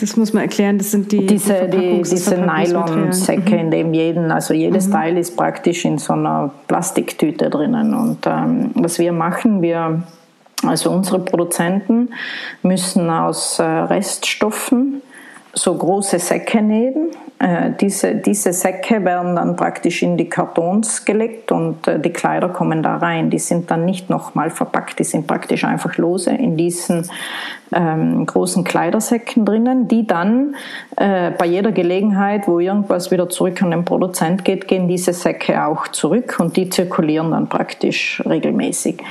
Das 0.00 0.16
muss 0.16 0.32
man 0.32 0.42
erklären, 0.42 0.78
das 0.78 0.90
sind 0.92 1.10
die 1.10 1.26
diese, 1.26 1.68
die, 1.68 2.02
diese 2.02 2.36
Nylon-Säcke, 2.36 3.54
mhm. 3.54 3.60
in 3.60 3.70
dem 3.70 3.94
jeden, 3.94 4.30
also 4.30 4.54
jedes 4.54 4.88
mhm. 4.88 4.92
Teil 4.92 5.18
ist 5.18 5.36
praktisch 5.36 5.84
in 5.84 5.98
so 5.98 6.12
einer 6.12 6.50
Plastiktüte 6.68 7.50
drinnen. 7.50 7.94
Und 7.94 8.18
ähm, 8.26 8.70
was 8.74 8.98
wir 8.98 9.12
machen, 9.12 9.62
wir 9.62 10.02
also 10.64 10.90
unsere 10.90 11.18
Produzenten 11.20 12.10
müssen 12.62 13.10
aus 13.10 13.58
äh, 13.58 13.62
Reststoffen 13.62 15.02
so 15.56 15.74
große 15.74 16.18
Säcke 16.18 16.60
nähen. 16.60 17.10
Äh, 17.38 17.72
diese, 17.80 18.14
diese 18.14 18.52
Säcke 18.52 19.04
werden 19.04 19.36
dann 19.36 19.56
praktisch 19.56 20.02
in 20.02 20.16
die 20.16 20.28
Kartons 20.28 21.04
gelegt 21.04 21.50
und 21.50 21.86
äh, 21.88 21.98
die 21.98 22.12
Kleider 22.12 22.50
kommen 22.50 22.82
da 22.82 22.96
rein. 22.98 23.30
Die 23.30 23.38
sind 23.38 23.70
dann 23.70 23.84
nicht 23.84 24.10
nochmal 24.10 24.50
verpackt, 24.50 24.98
die 24.98 25.04
sind 25.04 25.26
praktisch 25.26 25.64
einfach 25.64 25.96
lose 25.96 26.30
in 26.30 26.56
diesen 26.56 27.10
ähm, 27.72 28.26
großen 28.26 28.64
Kleidersäcken 28.64 29.44
drinnen, 29.44 29.88
die 29.88 30.06
dann 30.06 30.54
äh, 30.96 31.30
bei 31.32 31.46
jeder 31.46 31.72
Gelegenheit, 31.72 32.46
wo 32.46 32.60
irgendwas 32.60 33.10
wieder 33.10 33.28
zurück 33.28 33.62
an 33.62 33.70
den 33.70 33.84
Produzent 33.84 34.44
geht, 34.44 34.68
gehen 34.68 34.88
diese 34.88 35.12
Säcke 35.12 35.64
auch 35.64 35.88
zurück 35.88 36.36
und 36.38 36.56
die 36.56 36.70
zirkulieren 36.70 37.32
dann 37.32 37.48
praktisch 37.48 38.22
regelmäßig. 38.26 39.02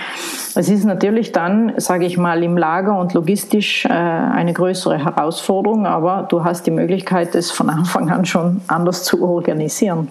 Es 0.57 0.69
ist 0.69 0.85
natürlich 0.85 1.33
dann, 1.33 1.73
sage 1.77 2.05
ich 2.05 2.17
mal, 2.17 2.41
im 2.43 2.57
Lager 2.57 2.97
und 2.97 3.13
logistisch 3.13 3.85
äh, 3.85 3.89
eine 3.89 4.53
größere 4.53 5.03
Herausforderung, 5.03 5.85
aber 5.85 6.25
du 6.29 6.45
hast 6.45 6.65
die 6.65 6.71
Möglichkeit, 6.71 7.35
es 7.35 7.51
von 7.51 7.69
Anfang 7.69 8.09
an 8.09 8.25
schon 8.25 8.61
anders 8.67 9.03
zu 9.03 9.21
organisieren. 9.21 10.07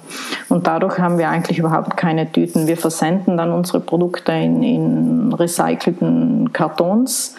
Und 0.51 0.67
dadurch 0.67 0.99
haben 0.99 1.17
wir 1.17 1.31
eigentlich 1.31 1.59
überhaupt 1.59 1.97
keine 1.97 2.31
Tüten. 2.31 2.67
Wir 2.67 2.77
versenden 2.77 3.39
dann 3.39 3.53
unsere 3.53 3.81
Produkte 3.81 4.33
in, 4.33 4.63
in 4.63 5.33
recycelten 5.33 6.53
Kartons 6.53 7.35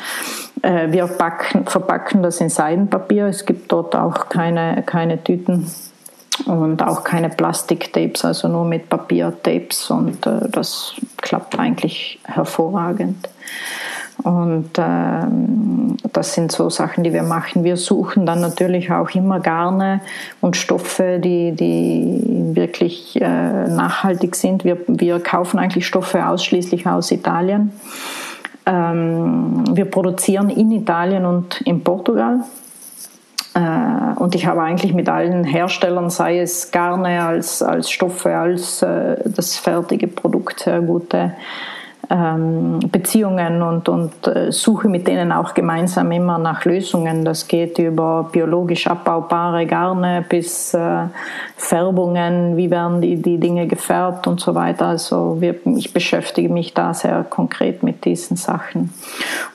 wir 0.61 1.07
backen, 1.07 1.65
verpacken 1.67 2.23
das 2.23 2.41
in 2.41 2.49
Seidenpapier. 2.49 3.27
Es 3.27 3.45
gibt 3.45 3.71
dort 3.71 3.95
auch 3.95 4.29
keine, 4.29 4.83
keine 4.83 5.23
Tüten 5.23 5.67
und 6.45 6.83
auch 6.83 7.03
keine 7.03 7.29
Plastiktapes, 7.29 8.25
also 8.25 8.47
nur 8.47 8.65
mit 8.65 8.89
Papiertapes 8.89 9.89
und 9.89 10.25
äh, 10.25 10.49
das 10.49 10.93
klappt 11.17 11.57
eigentlich 11.57 12.19
hervorragend. 12.23 13.29
Und 14.23 14.71
ähm, 14.77 15.97
das 16.13 16.33
sind 16.33 16.51
so 16.51 16.69
Sachen, 16.69 17.03
die 17.03 17.11
wir 17.11 17.23
machen. 17.23 17.63
Wir 17.63 17.75
suchen 17.75 18.25
dann 18.25 18.39
natürlich 18.39 18.91
auch 18.91 19.09
immer 19.11 19.39
Garne 19.41 20.01
und 20.41 20.55
Stoffe, 20.55 21.19
die, 21.19 21.51
die 21.51 22.21
wirklich 22.55 23.19
äh, 23.21 23.67
nachhaltig 23.67 24.35
sind. 24.35 24.63
Wir, 24.63 24.77
wir 24.87 25.19
kaufen 25.19 25.59
eigentlich 25.59 25.85
Stoffe 25.85 26.25
ausschließlich 26.25 26.87
aus 26.87 27.11
Italien. 27.11 27.73
Ähm, 28.65 29.63
wir 29.75 29.85
produzieren 29.85 30.49
in 30.49 30.71
Italien 30.71 31.25
und 31.25 31.61
in 31.61 31.83
Portugal. 31.83 32.39
Äh, 33.53 34.19
und 34.19 34.35
ich 34.35 34.45
habe 34.45 34.61
eigentlich 34.61 34.93
mit 34.93 35.07
allen 35.07 35.43
Herstellern, 35.43 36.09
sei 36.09 36.39
es 36.39 36.71
Garne 36.71 37.23
als, 37.23 37.61
als 37.61 37.89
Stoffe, 37.89 38.35
als 38.35 38.81
äh, 38.81 39.17
das 39.25 39.57
fertige 39.57 40.07
Produkt, 40.07 40.61
sehr 40.61 40.81
gute 40.81 41.17
ähm, 41.17 41.31
Beziehungen 42.07 43.61
und, 43.61 43.89
und 43.89 44.27
äh, 44.27 44.51
suche 44.51 44.87
mit 44.87 45.07
denen 45.07 45.31
auch 45.31 45.53
gemeinsam 45.53 46.11
immer 46.11 46.37
nach 46.37 46.65
Lösungen. 46.65 47.25
Das 47.25 47.47
geht 47.47 47.79
über 47.79 48.29
biologisch 48.31 48.87
abbaubare 48.87 49.65
Garne 49.65 50.23
bis 50.27 50.73
äh, 50.73 51.05
Färbungen, 51.57 52.57
wie 52.57 52.69
werden 52.69 53.01
die, 53.01 53.21
die 53.21 53.39
Dinge 53.39 53.67
gefärbt 53.67 54.27
und 54.27 54.39
so 54.39 54.53
weiter. 54.55 54.87
Also 54.87 55.37
wir, 55.39 55.55
ich 55.77 55.93
beschäftige 55.93 56.49
mich 56.49 56.73
da 56.73 56.93
sehr 56.93 57.23
konkret 57.23 57.83
mit 57.83 58.05
diesen 58.05 58.37
Sachen. 58.37 58.93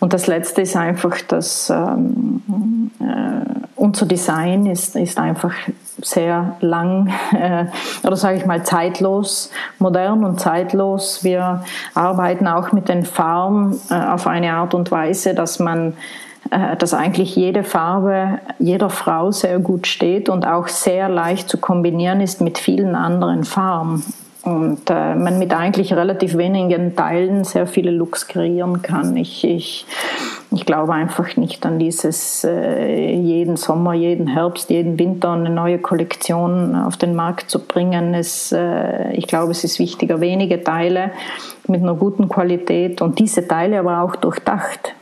Und 0.00 0.12
das 0.12 0.26
Letzte 0.26 0.62
ist 0.62 0.76
einfach, 0.76 1.20
dass 1.28 1.70
ähm, 1.70 2.90
äh, 3.00 3.60
unser 3.76 4.06
Design 4.06 4.66
ist, 4.66 4.96
ist 4.96 5.18
einfach 5.18 5.54
sehr 6.02 6.56
lang 6.60 7.12
äh, 7.32 7.66
oder 8.06 8.16
sage 8.16 8.38
ich 8.38 8.46
mal 8.46 8.62
zeitlos, 8.64 9.50
modern 9.78 10.24
und 10.24 10.40
zeitlos. 10.40 11.24
Wir 11.24 11.64
arbeiten 11.94 12.46
auch 12.46 12.72
mit 12.72 12.88
den 12.88 13.04
Farben 13.04 13.80
äh, 13.90 13.94
auf 13.94 14.26
eine 14.26 14.52
Art 14.52 14.74
und 14.74 14.90
Weise, 14.90 15.34
dass 15.34 15.58
man 15.58 15.94
äh, 16.50 16.76
dass 16.76 16.94
eigentlich 16.94 17.36
jede 17.36 17.64
Farbe 17.64 18.38
jeder 18.58 18.90
Frau 18.90 19.30
sehr 19.30 19.58
gut 19.58 19.86
steht 19.86 20.28
und 20.28 20.46
auch 20.46 20.68
sehr 20.68 21.08
leicht 21.08 21.48
zu 21.48 21.58
kombinieren 21.58 22.20
ist 22.20 22.40
mit 22.40 22.58
vielen 22.58 22.94
anderen 22.94 23.44
Farben 23.44 24.04
und 24.42 24.88
äh, 24.88 25.14
man 25.14 25.38
mit 25.38 25.52
eigentlich 25.52 25.92
relativ 25.92 26.36
wenigen 26.36 26.96
Teilen 26.96 27.44
sehr 27.44 27.66
viele 27.66 27.90
Looks 27.90 28.26
kreieren 28.26 28.82
kann. 28.82 29.16
Ich, 29.16 29.44
ich, 29.44 29.86
ich 30.52 30.66
glaube 30.66 30.92
einfach 30.92 31.36
nicht 31.36 31.64
an 31.64 31.78
dieses 31.78 32.44
äh, 32.44 33.12
jeden 33.14 33.56
Sommer, 33.56 33.94
jeden 33.94 34.26
Herbst, 34.26 34.70
jeden 34.70 34.98
Winter 34.98 35.30
eine 35.30 35.50
neue 35.50 35.78
Kollektion 35.78 36.74
auf 36.74 36.96
den 36.96 37.14
Markt 37.14 37.50
zu 37.50 37.60
bringen. 37.60 38.14
Es, 38.14 38.50
äh, 38.52 39.12
ich 39.12 39.26
glaube, 39.26 39.52
es 39.52 39.62
ist 39.62 39.78
wichtiger, 39.78 40.20
wenige 40.20 40.62
Teile 40.64 41.12
mit 41.68 41.82
einer 41.82 41.94
guten 41.94 42.28
Qualität 42.28 43.00
und 43.00 43.18
diese 43.18 43.46
Teile 43.46 43.78
aber 43.78 44.02
auch 44.02 44.16
durchdacht 44.16 44.94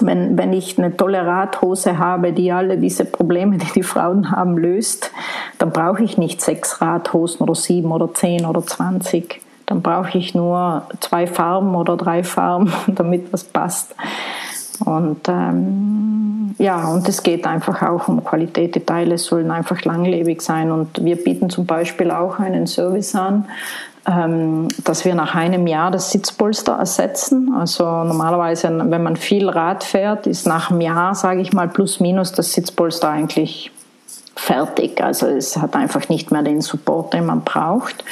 wenn, 0.00 0.36
wenn 0.36 0.52
ich 0.52 0.78
eine 0.78 0.96
tolle 0.96 1.24
Radhose 1.24 1.98
habe, 1.98 2.32
die 2.32 2.52
alle 2.52 2.78
diese 2.78 3.04
Probleme, 3.04 3.58
die 3.58 3.72
die 3.74 3.82
Frauen 3.82 4.30
haben, 4.30 4.58
löst, 4.58 5.10
dann 5.58 5.70
brauche 5.70 6.02
ich 6.02 6.18
nicht 6.18 6.40
sechs 6.40 6.80
Radhosen 6.80 7.42
oder 7.42 7.54
sieben 7.54 7.92
oder 7.92 8.12
zehn 8.12 8.44
oder 8.44 8.62
zwanzig. 8.62 9.40
Dann 9.66 9.82
brauche 9.82 10.16
ich 10.16 10.34
nur 10.34 10.82
zwei 11.00 11.26
Farben 11.26 11.74
oder 11.74 11.96
drei 11.96 12.22
Farben, 12.22 12.72
damit 12.86 13.32
das 13.32 13.44
passt. 13.44 13.94
Und 14.84 15.28
ähm, 15.28 16.54
ja, 16.58 16.88
und 16.88 17.08
es 17.08 17.22
geht 17.22 17.46
einfach 17.46 17.82
auch 17.82 18.08
um 18.08 18.24
Qualität. 18.24 18.74
Die 18.74 18.84
Teile 18.84 19.18
sollen 19.18 19.50
einfach 19.50 19.82
langlebig 19.82 20.40
sein. 20.40 20.70
Und 20.70 21.04
wir 21.04 21.16
bieten 21.16 21.50
zum 21.50 21.66
Beispiel 21.66 22.10
auch 22.10 22.38
einen 22.38 22.66
Service 22.66 23.14
an, 23.14 23.46
ähm, 24.08 24.68
dass 24.84 25.04
wir 25.04 25.14
nach 25.14 25.34
einem 25.34 25.66
Jahr 25.66 25.90
das 25.90 26.10
Sitzpolster 26.10 26.74
ersetzen. 26.74 27.52
Also 27.54 27.84
normalerweise, 27.84 28.68
wenn 28.68 29.02
man 29.02 29.16
viel 29.16 29.48
Rad 29.48 29.84
fährt, 29.84 30.26
ist 30.26 30.46
nach 30.46 30.70
einem 30.70 30.80
Jahr, 30.80 31.14
sage 31.14 31.40
ich 31.40 31.52
mal, 31.52 31.68
plus 31.68 32.00
minus 32.00 32.32
das 32.32 32.52
Sitzpolster 32.52 33.08
eigentlich 33.08 33.72
fertig. 34.36 35.02
Also 35.02 35.26
es 35.26 35.56
hat 35.56 35.74
einfach 35.74 36.08
nicht 36.08 36.30
mehr 36.30 36.42
den 36.42 36.60
Support, 36.60 37.14
den 37.14 37.26
man 37.26 37.42
braucht. 37.42 38.04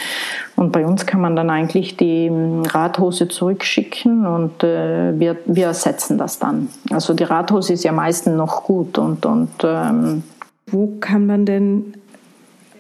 Und 0.57 0.71
bei 0.71 0.87
uns 0.87 1.05
kann 1.05 1.21
man 1.21 1.35
dann 1.35 1.51
eigentlich 1.51 1.97
die 1.97 2.27
ähm, 2.27 2.63
Radhose 2.63 3.29
zurückschicken 3.29 4.27
und 4.27 4.63
äh, 4.63 5.19
wir, 5.19 5.37
wir 5.47 5.67
ersetzen 5.67 6.17
das 6.17 6.39
dann. 6.39 6.69
Also 6.91 7.13
die 7.15 7.25
Radhose 7.25 7.73
ist 7.73 7.85
ja 7.85 7.93
meistens 7.93 8.37
noch 8.37 8.63
gut 8.65 8.99
und, 8.99 9.27
und 9.27 9.51
ähm, 9.65 10.23
wo 10.67 10.97
kann 11.01 11.27
man 11.27 11.45
denn 11.45 11.95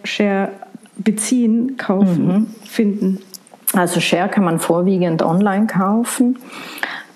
Share 0.04 0.50
beziehen, 0.96 1.76
kaufen, 1.76 2.26
mhm. 2.26 2.46
finden? 2.64 3.18
Also 3.74 4.00
Share 4.00 4.28
kann 4.28 4.44
man 4.44 4.60
vorwiegend 4.60 5.22
online 5.22 5.66
kaufen. 5.66 6.38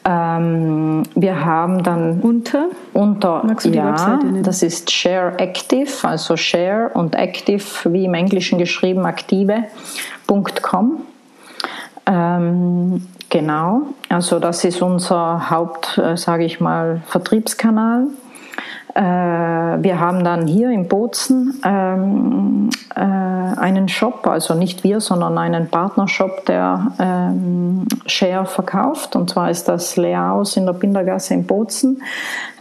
Ähm, 0.05 1.03
wir 1.15 1.45
haben 1.45 1.83
dann 1.83 2.21
unter 2.21 2.69
unter 2.95 3.45
ja, 3.65 4.19
das 4.43 4.63
ist 4.63 4.91
Share 4.91 5.39
Active, 5.39 5.91
also 6.03 6.37
Share 6.37 6.91
und 6.95 7.15
Active 7.15 7.63
wie 7.93 8.07
im 8.07 8.15
Englischen 8.15 8.59
geschrieben 8.59 9.07
aktive.com. 10.29 11.01
Ähm, 12.07 13.07
genau, 13.29 13.83
also 14.09 14.39
das 14.39 14.65
ist 14.65 14.81
unser 14.81 15.51
Haupt, 15.51 15.99
äh, 15.99 16.17
sage 16.17 16.45
ich 16.45 16.61
mal, 16.61 17.03
Vertriebskanal. 17.07 18.07
Äh, 18.95 19.03
wir 19.03 20.01
haben 20.01 20.25
dann 20.25 20.47
hier 20.47 20.71
in 20.71 20.89
Bozen 20.89 21.61
ähm, 21.65 22.71
äh, 22.97 23.01
einen 23.01 23.89
Shop, 23.89 24.27
also 24.27 24.55
nicht 24.55 24.83
wir, 24.83 25.01
sondern 25.01 25.37
einen 25.37 25.69
Partnershop, 25.69 26.47
der 26.47 26.93
ähm, 26.99 27.87
Share 28.07 28.47
verkauft. 28.47 29.15
Und 29.15 29.29
zwar 29.29 29.51
ist 29.51 29.69
das 29.69 29.97
Leaus 29.97 30.57
in 30.57 30.65
der 30.65 30.73
Bindergasse 30.73 31.35
in 31.35 31.47
Bozen. 31.47 32.03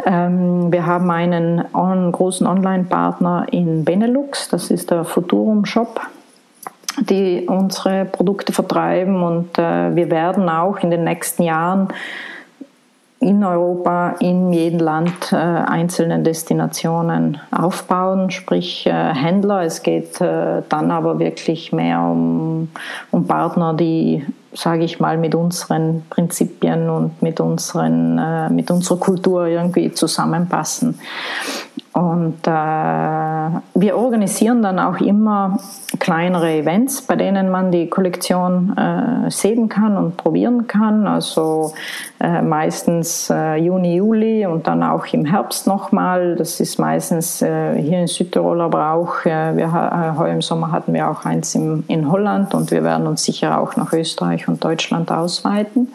Ähm, 0.06 0.72
wir 0.72 0.86
haben 0.86 1.10
einen 1.10 1.64
on, 1.74 2.12
großen 2.12 2.46
Online-Partner 2.46 3.48
in 3.52 3.86
Benelux, 3.86 4.50
das 4.50 4.70
ist 4.70 4.92
der 4.92 5.06
Futurum 5.06 5.66
Shop 5.66 6.02
die 7.00 7.46
unsere 7.48 8.06
Produkte 8.06 8.54
vertreiben 8.54 9.22
und 9.22 9.58
äh, 9.58 9.96
wir 9.96 10.10
werden 10.10 10.50
auch 10.50 10.80
in 10.80 10.92
den 10.92 11.04
nächsten 11.04 11.44
Jahren 11.44 11.90
in 13.20 13.44
Europa 13.44 14.16
in 14.20 14.54
jedem 14.54 14.80
Land 14.80 15.32
äh, 15.32 15.36
einzelne 15.36 16.20
Destinationen 16.20 17.40
aufbauen, 17.52 18.30
sprich 18.30 18.86
äh, 18.86 18.92
Händler. 18.92 19.64
Es 19.64 19.82
geht 19.82 20.22
äh, 20.22 20.62
dann 20.70 20.92
aber 20.92 21.18
wirklich 21.18 21.74
mehr 21.74 22.00
um, 22.00 22.70
um 23.12 23.26
Partner, 23.26 23.74
die, 23.74 24.24
sage 24.54 24.84
ich 24.84 25.00
mal, 25.00 25.18
mit 25.18 25.34
unseren 25.34 26.04
Prinzipien 26.10 26.90
und 26.90 27.22
mit, 27.24 27.40
unseren, 27.40 28.20
äh, 28.20 28.50
mit 28.50 28.70
unserer 28.70 29.00
Kultur 29.00 29.48
irgendwie 29.48 29.92
zusammenpassen. 29.92 31.00
Und 31.98 32.46
äh, 32.46 32.52
wir 32.52 33.98
organisieren 33.98 34.62
dann 34.62 34.78
auch 34.78 34.98
immer 34.98 35.58
kleinere 35.98 36.52
Events, 36.52 37.02
bei 37.02 37.16
denen 37.16 37.50
man 37.50 37.72
die 37.72 37.90
Kollektion 37.90 38.78
äh, 38.78 39.32
sehen 39.32 39.68
kann 39.68 39.98
und 39.98 40.16
probieren 40.16 40.68
kann. 40.68 41.08
Also 41.08 41.74
äh, 42.20 42.44
meistens 42.44 43.32
äh, 43.32 43.56
Juni, 43.56 43.96
Juli 43.96 44.46
und 44.46 44.68
dann 44.68 44.84
auch 44.84 45.08
im 45.08 45.26
Herbst 45.26 45.66
nochmal. 45.66 46.36
Das 46.36 46.60
ist 46.60 46.78
meistens 46.78 47.42
äh, 47.42 47.82
hier 47.82 48.02
in 48.02 48.08
Südtirol, 48.08 48.62
aber 48.62 48.92
auch 48.92 49.26
äh, 49.26 49.58
wir, 49.58 49.74
heuer 50.20 50.34
im 50.34 50.44
Sommer 50.44 50.72
hatten 50.72 50.94
wir 50.94 51.10
auch 51.10 51.26
eins 51.26 51.56
im, 51.56 51.84
in 51.88 52.12
Holland 52.12 52.54
und 52.54 52.70
wir 52.70 52.84
werden 52.84 53.08
uns 53.08 53.24
sicher 53.24 53.60
auch 53.60 53.76
nach 53.76 53.92
Österreich 53.92 54.48
und 54.48 54.64
Deutschland 54.64 55.12
ausweiten. 55.12 55.88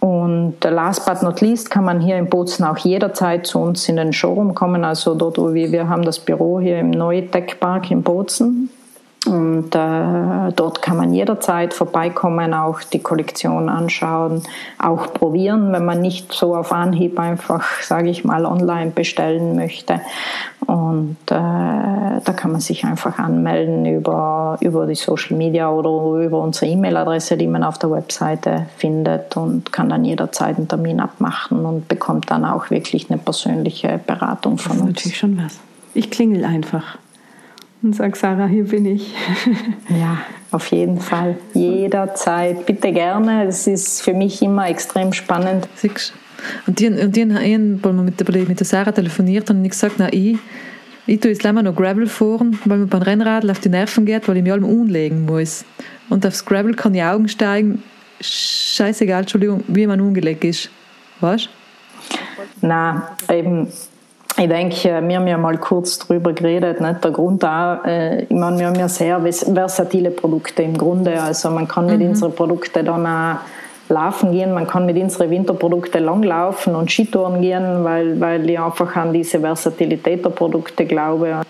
Und 0.00 0.62
last 0.62 1.06
but 1.06 1.22
not 1.22 1.40
least 1.40 1.70
kann 1.70 1.84
man 1.84 2.00
hier 2.00 2.18
in 2.18 2.28
Bozen 2.28 2.64
auch 2.64 2.78
jederzeit 2.78 3.46
zu 3.46 3.58
uns 3.58 3.88
in 3.88 3.96
den 3.96 4.12
Showroom 4.12 4.54
kommen. 4.54 4.84
Also 4.84 5.14
dort, 5.14 5.38
wo 5.38 5.54
wir, 5.54 5.72
wir 5.72 5.88
haben 5.88 6.02
das 6.02 6.20
Büro 6.20 6.60
hier 6.60 6.78
im 6.78 6.90
Neue 6.90 7.22
Park 7.22 7.90
in 7.90 8.02
Bozen. 8.02 8.70
Und 9.26 9.74
äh, 9.74 10.52
dort 10.54 10.80
kann 10.80 10.96
man 10.96 11.12
jederzeit 11.12 11.74
vorbeikommen, 11.74 12.54
auch 12.54 12.80
die 12.82 13.00
Kollektion 13.00 13.68
anschauen, 13.68 14.42
auch 14.78 15.12
probieren, 15.12 15.72
wenn 15.72 15.84
man 15.84 16.00
nicht 16.00 16.32
so 16.32 16.54
auf 16.54 16.72
Anhieb 16.72 17.18
einfach, 17.18 17.64
sage 17.82 18.10
ich 18.10 18.24
mal, 18.24 18.46
online 18.46 18.92
bestellen 18.92 19.56
möchte. 19.56 20.00
Und 20.66 21.16
äh, 21.26 21.34
da 21.34 22.32
kann 22.36 22.52
man 22.52 22.60
sich 22.60 22.84
einfach 22.84 23.18
anmelden 23.18 23.86
über, 23.86 24.56
über 24.60 24.86
die 24.86 24.94
Social 24.94 25.36
Media 25.36 25.70
oder 25.70 26.24
über 26.24 26.40
unsere 26.40 26.66
E-Mail-Adresse, 26.66 27.36
die 27.36 27.46
man 27.46 27.64
auf 27.64 27.78
der 27.78 27.90
Webseite 27.90 28.66
findet 28.76 29.36
und 29.36 29.72
kann 29.72 29.88
dann 29.88 30.04
jederzeit 30.04 30.56
einen 30.58 30.68
Termin 30.68 31.00
abmachen 31.00 31.64
und 31.64 31.88
bekommt 31.88 32.30
dann 32.30 32.44
auch 32.44 32.70
wirklich 32.70 33.10
eine 33.10 33.18
persönliche 33.18 33.98
Beratung 34.06 34.58
von 34.58 34.78
uns. 34.78 34.80
Das 34.80 34.88
ist 34.88 34.94
natürlich 34.96 35.18
schon 35.18 35.42
was. 35.44 35.58
Ich 35.94 36.10
klingel 36.10 36.44
einfach 36.44 36.98
und 37.82 37.94
sage, 37.94 38.16
Sarah, 38.16 38.46
hier 38.46 38.64
bin 38.64 38.86
ich. 38.86 39.14
ja, 39.88 40.18
auf 40.50 40.66
jeden 40.68 41.00
Fall. 41.00 41.36
Jederzeit. 41.54 42.66
Bitte 42.66 42.92
gerne. 42.92 43.44
Es 43.44 43.66
ist 43.66 44.02
für 44.02 44.14
mich 44.14 44.42
immer 44.42 44.68
extrem 44.68 45.12
spannend. 45.12 45.68
Und 46.66 46.78
die, 46.78 46.88
und 46.88 47.16
die 47.16 47.22
haben 47.22 48.04
mit 48.04 48.20
der, 48.20 48.46
mit 48.46 48.60
der 48.60 48.66
Sarah 48.66 48.92
telefoniert 48.92 49.50
und 49.50 49.64
ich 49.64 49.70
gesagt, 49.70 49.96
na, 49.98 50.12
ich, 50.12 50.38
ich 51.06 51.20
tue 51.20 51.30
jetzt 51.30 51.44
immer 51.44 51.62
noch 51.62 51.74
Gravel 51.74 52.06
fahren, 52.06 52.58
weil 52.64 52.78
mir 52.78 52.86
beim 52.86 53.02
Rennrad 53.02 53.48
auf 53.48 53.60
die 53.60 53.68
Nerven 53.68 54.04
geht, 54.04 54.28
weil 54.28 54.36
ich 54.36 54.42
mir 54.42 54.52
allem 54.52 54.64
umlegen 54.64 55.24
muss. 55.24 55.64
Und 56.08 56.26
aufs 56.26 56.44
Gravel 56.44 56.74
kann 56.74 56.94
ich 56.94 57.02
Augen 57.02 57.28
steigen. 57.28 57.82
Scheißegal, 58.20 59.20
Entschuldigung, 59.20 59.62
wie 59.68 59.86
man 59.86 60.00
umgelegt 60.00 60.44
ist. 60.44 60.70
Weißt 61.20 61.46
du? 61.46 61.50
Na, 62.60 63.16
eben 63.30 63.68
ich 64.38 64.48
denke, 64.48 65.02
wir 65.06 65.16
haben 65.16 65.26
ja 65.26 65.36
mal 65.36 65.58
kurz 65.58 65.98
drüber 65.98 66.32
geredet. 66.32 66.80
Nicht? 66.80 67.02
Der 67.02 67.10
Grund 67.10 67.44
auch, 67.44 67.84
äh, 67.84 68.22
ich 68.22 68.30
meine, 68.30 68.58
wir 68.58 68.66
haben 68.68 68.78
ja 68.78 68.88
sehr 68.88 69.20
versatile 69.20 70.10
Produkte 70.10 70.62
im 70.62 70.78
Grunde. 70.78 71.20
Also 71.20 71.50
man 71.50 71.66
kann 71.66 71.86
mit 71.86 72.00
mhm. 72.00 72.10
unseren 72.10 72.34
Produkten 72.34 72.84
dann 72.84 73.06
auch 73.06 73.38
laufen 73.88 74.32
gehen, 74.32 74.52
man 74.52 74.66
kann 74.66 74.86
mit 74.86 74.98
unseren 74.98 75.30
Winterprodukten 75.30 76.04
langlaufen 76.04 76.74
und 76.74 76.90
Skitouren 76.90 77.40
gehen, 77.40 77.84
weil, 77.84 78.20
weil 78.20 78.48
ich 78.48 78.60
einfach 78.60 78.94
an 78.96 79.12
diese 79.12 79.40
Versatilität 79.40 80.24
der 80.24 80.30
Produkte 80.30 80.84
glaube. 80.84 81.42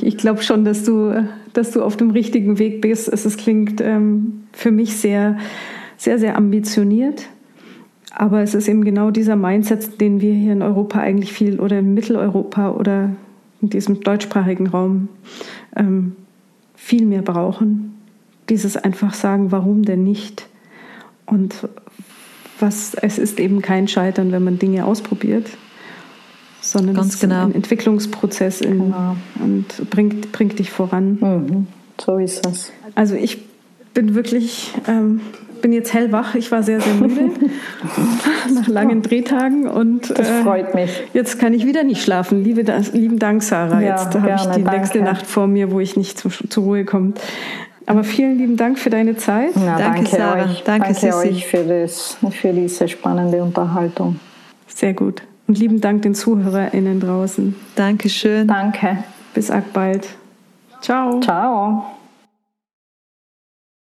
Ich 0.00 0.16
glaube 0.16 0.42
schon, 0.42 0.64
dass 0.64 0.84
du, 0.84 1.28
dass 1.52 1.72
du 1.72 1.82
auf 1.82 1.96
dem 1.96 2.10
richtigen 2.10 2.58
Weg 2.58 2.80
bist. 2.80 3.08
Es, 3.08 3.24
es 3.24 3.36
klingt 3.36 3.80
ähm, 3.80 4.44
für 4.52 4.70
mich 4.70 4.96
sehr, 4.96 5.38
sehr, 5.96 6.18
sehr 6.18 6.36
ambitioniert. 6.36 7.28
Aber 8.14 8.42
es 8.42 8.54
ist 8.54 8.68
eben 8.68 8.84
genau 8.84 9.10
dieser 9.10 9.36
Mindset, 9.36 10.00
den 10.00 10.20
wir 10.20 10.34
hier 10.34 10.52
in 10.52 10.62
Europa 10.62 11.00
eigentlich 11.00 11.32
viel 11.32 11.58
oder 11.60 11.78
in 11.78 11.94
Mitteleuropa 11.94 12.70
oder 12.70 13.10
in 13.60 13.70
diesem 13.70 14.00
deutschsprachigen 14.00 14.66
Raum 14.66 15.08
ähm, 15.76 16.16
viel 16.74 17.06
mehr 17.06 17.22
brauchen. 17.22 17.94
Dieses 18.48 18.76
einfach 18.76 19.14
sagen, 19.14 19.50
warum 19.52 19.84
denn 19.84 20.04
nicht? 20.04 20.46
Und 21.26 21.68
was, 22.58 22.94
es 22.94 23.18
ist 23.18 23.40
eben 23.40 23.62
kein 23.62 23.88
Scheitern, 23.88 24.32
wenn 24.32 24.44
man 24.44 24.58
Dinge 24.58 24.84
ausprobiert, 24.84 25.50
sondern 26.62 26.94
Ganz 26.96 27.08
es 27.08 27.14
ist 27.14 27.20
genau. 27.20 27.44
ein 27.44 27.54
Entwicklungsprozess 27.54 28.60
in, 28.62 28.78
Genau. 28.78 29.16
und 29.40 29.90
bringt, 29.90 30.32
bringt 30.32 30.58
dich 30.58 30.70
voran. 30.70 31.18
Mhm. 31.20 31.66
So 32.00 32.16
ist 32.16 32.46
es. 32.46 32.72
Also 32.94 33.14
ich 33.14 33.38
bin 33.94 34.14
wirklich, 34.14 34.72
ähm, 34.88 35.20
bin 35.60 35.72
jetzt 35.72 35.92
hellwach. 35.92 36.34
Ich 36.34 36.50
war 36.50 36.62
sehr, 36.62 36.80
sehr 36.80 36.94
müde 36.94 37.30
nach 38.54 38.66
langen 38.68 39.02
Drehtagen 39.02 39.68
und 39.68 40.10
Das 40.10 40.28
äh, 40.28 40.42
freut 40.42 40.74
mich. 40.74 40.90
jetzt 41.12 41.38
kann 41.38 41.52
ich 41.54 41.66
wieder 41.66 41.84
nicht 41.84 42.02
schlafen. 42.02 42.42
Liebe, 42.42 42.64
lieben 42.92 43.18
Dank, 43.18 43.42
Sarah. 43.42 43.80
Ja, 43.80 43.90
jetzt 43.96 44.14
habe 44.14 44.32
ich 44.34 44.42
die 44.56 44.62
nächste 44.62 44.98
danke. 44.98 45.12
Nacht 45.12 45.26
vor 45.26 45.46
mir, 45.46 45.70
wo 45.70 45.78
ich 45.80 45.96
nicht 45.96 46.18
zu, 46.18 46.28
zur 46.30 46.64
Ruhe 46.64 46.84
komme. 46.84 47.12
Aber 47.86 48.04
vielen 48.04 48.38
lieben 48.38 48.56
Dank 48.56 48.78
für 48.78 48.90
deine 48.90 49.16
Zeit. 49.16 49.54
Ja, 49.56 49.76
Danke, 49.76 50.04
danke, 50.04 50.16
Sarah. 50.16 50.44
euch. 50.44 50.62
Danke, 50.64 50.94
Sissi. 50.94 51.12
euch 51.28 51.46
für, 51.46 51.64
das, 51.64 52.16
für 52.30 52.52
diese 52.52 52.86
spannende 52.88 53.42
Unterhaltung. 53.42 54.20
Sehr 54.68 54.94
gut. 54.94 55.22
Und 55.46 55.58
lieben 55.58 55.80
Dank 55.80 56.02
den 56.02 56.14
ZuhörerInnen 56.14 57.00
draußen. 57.00 57.54
Dankeschön. 57.74 58.48
Danke. 58.48 59.04
Bis 59.34 59.50
bald. 59.72 60.08
Ciao. 60.80 61.20
Ciao. 61.20 61.86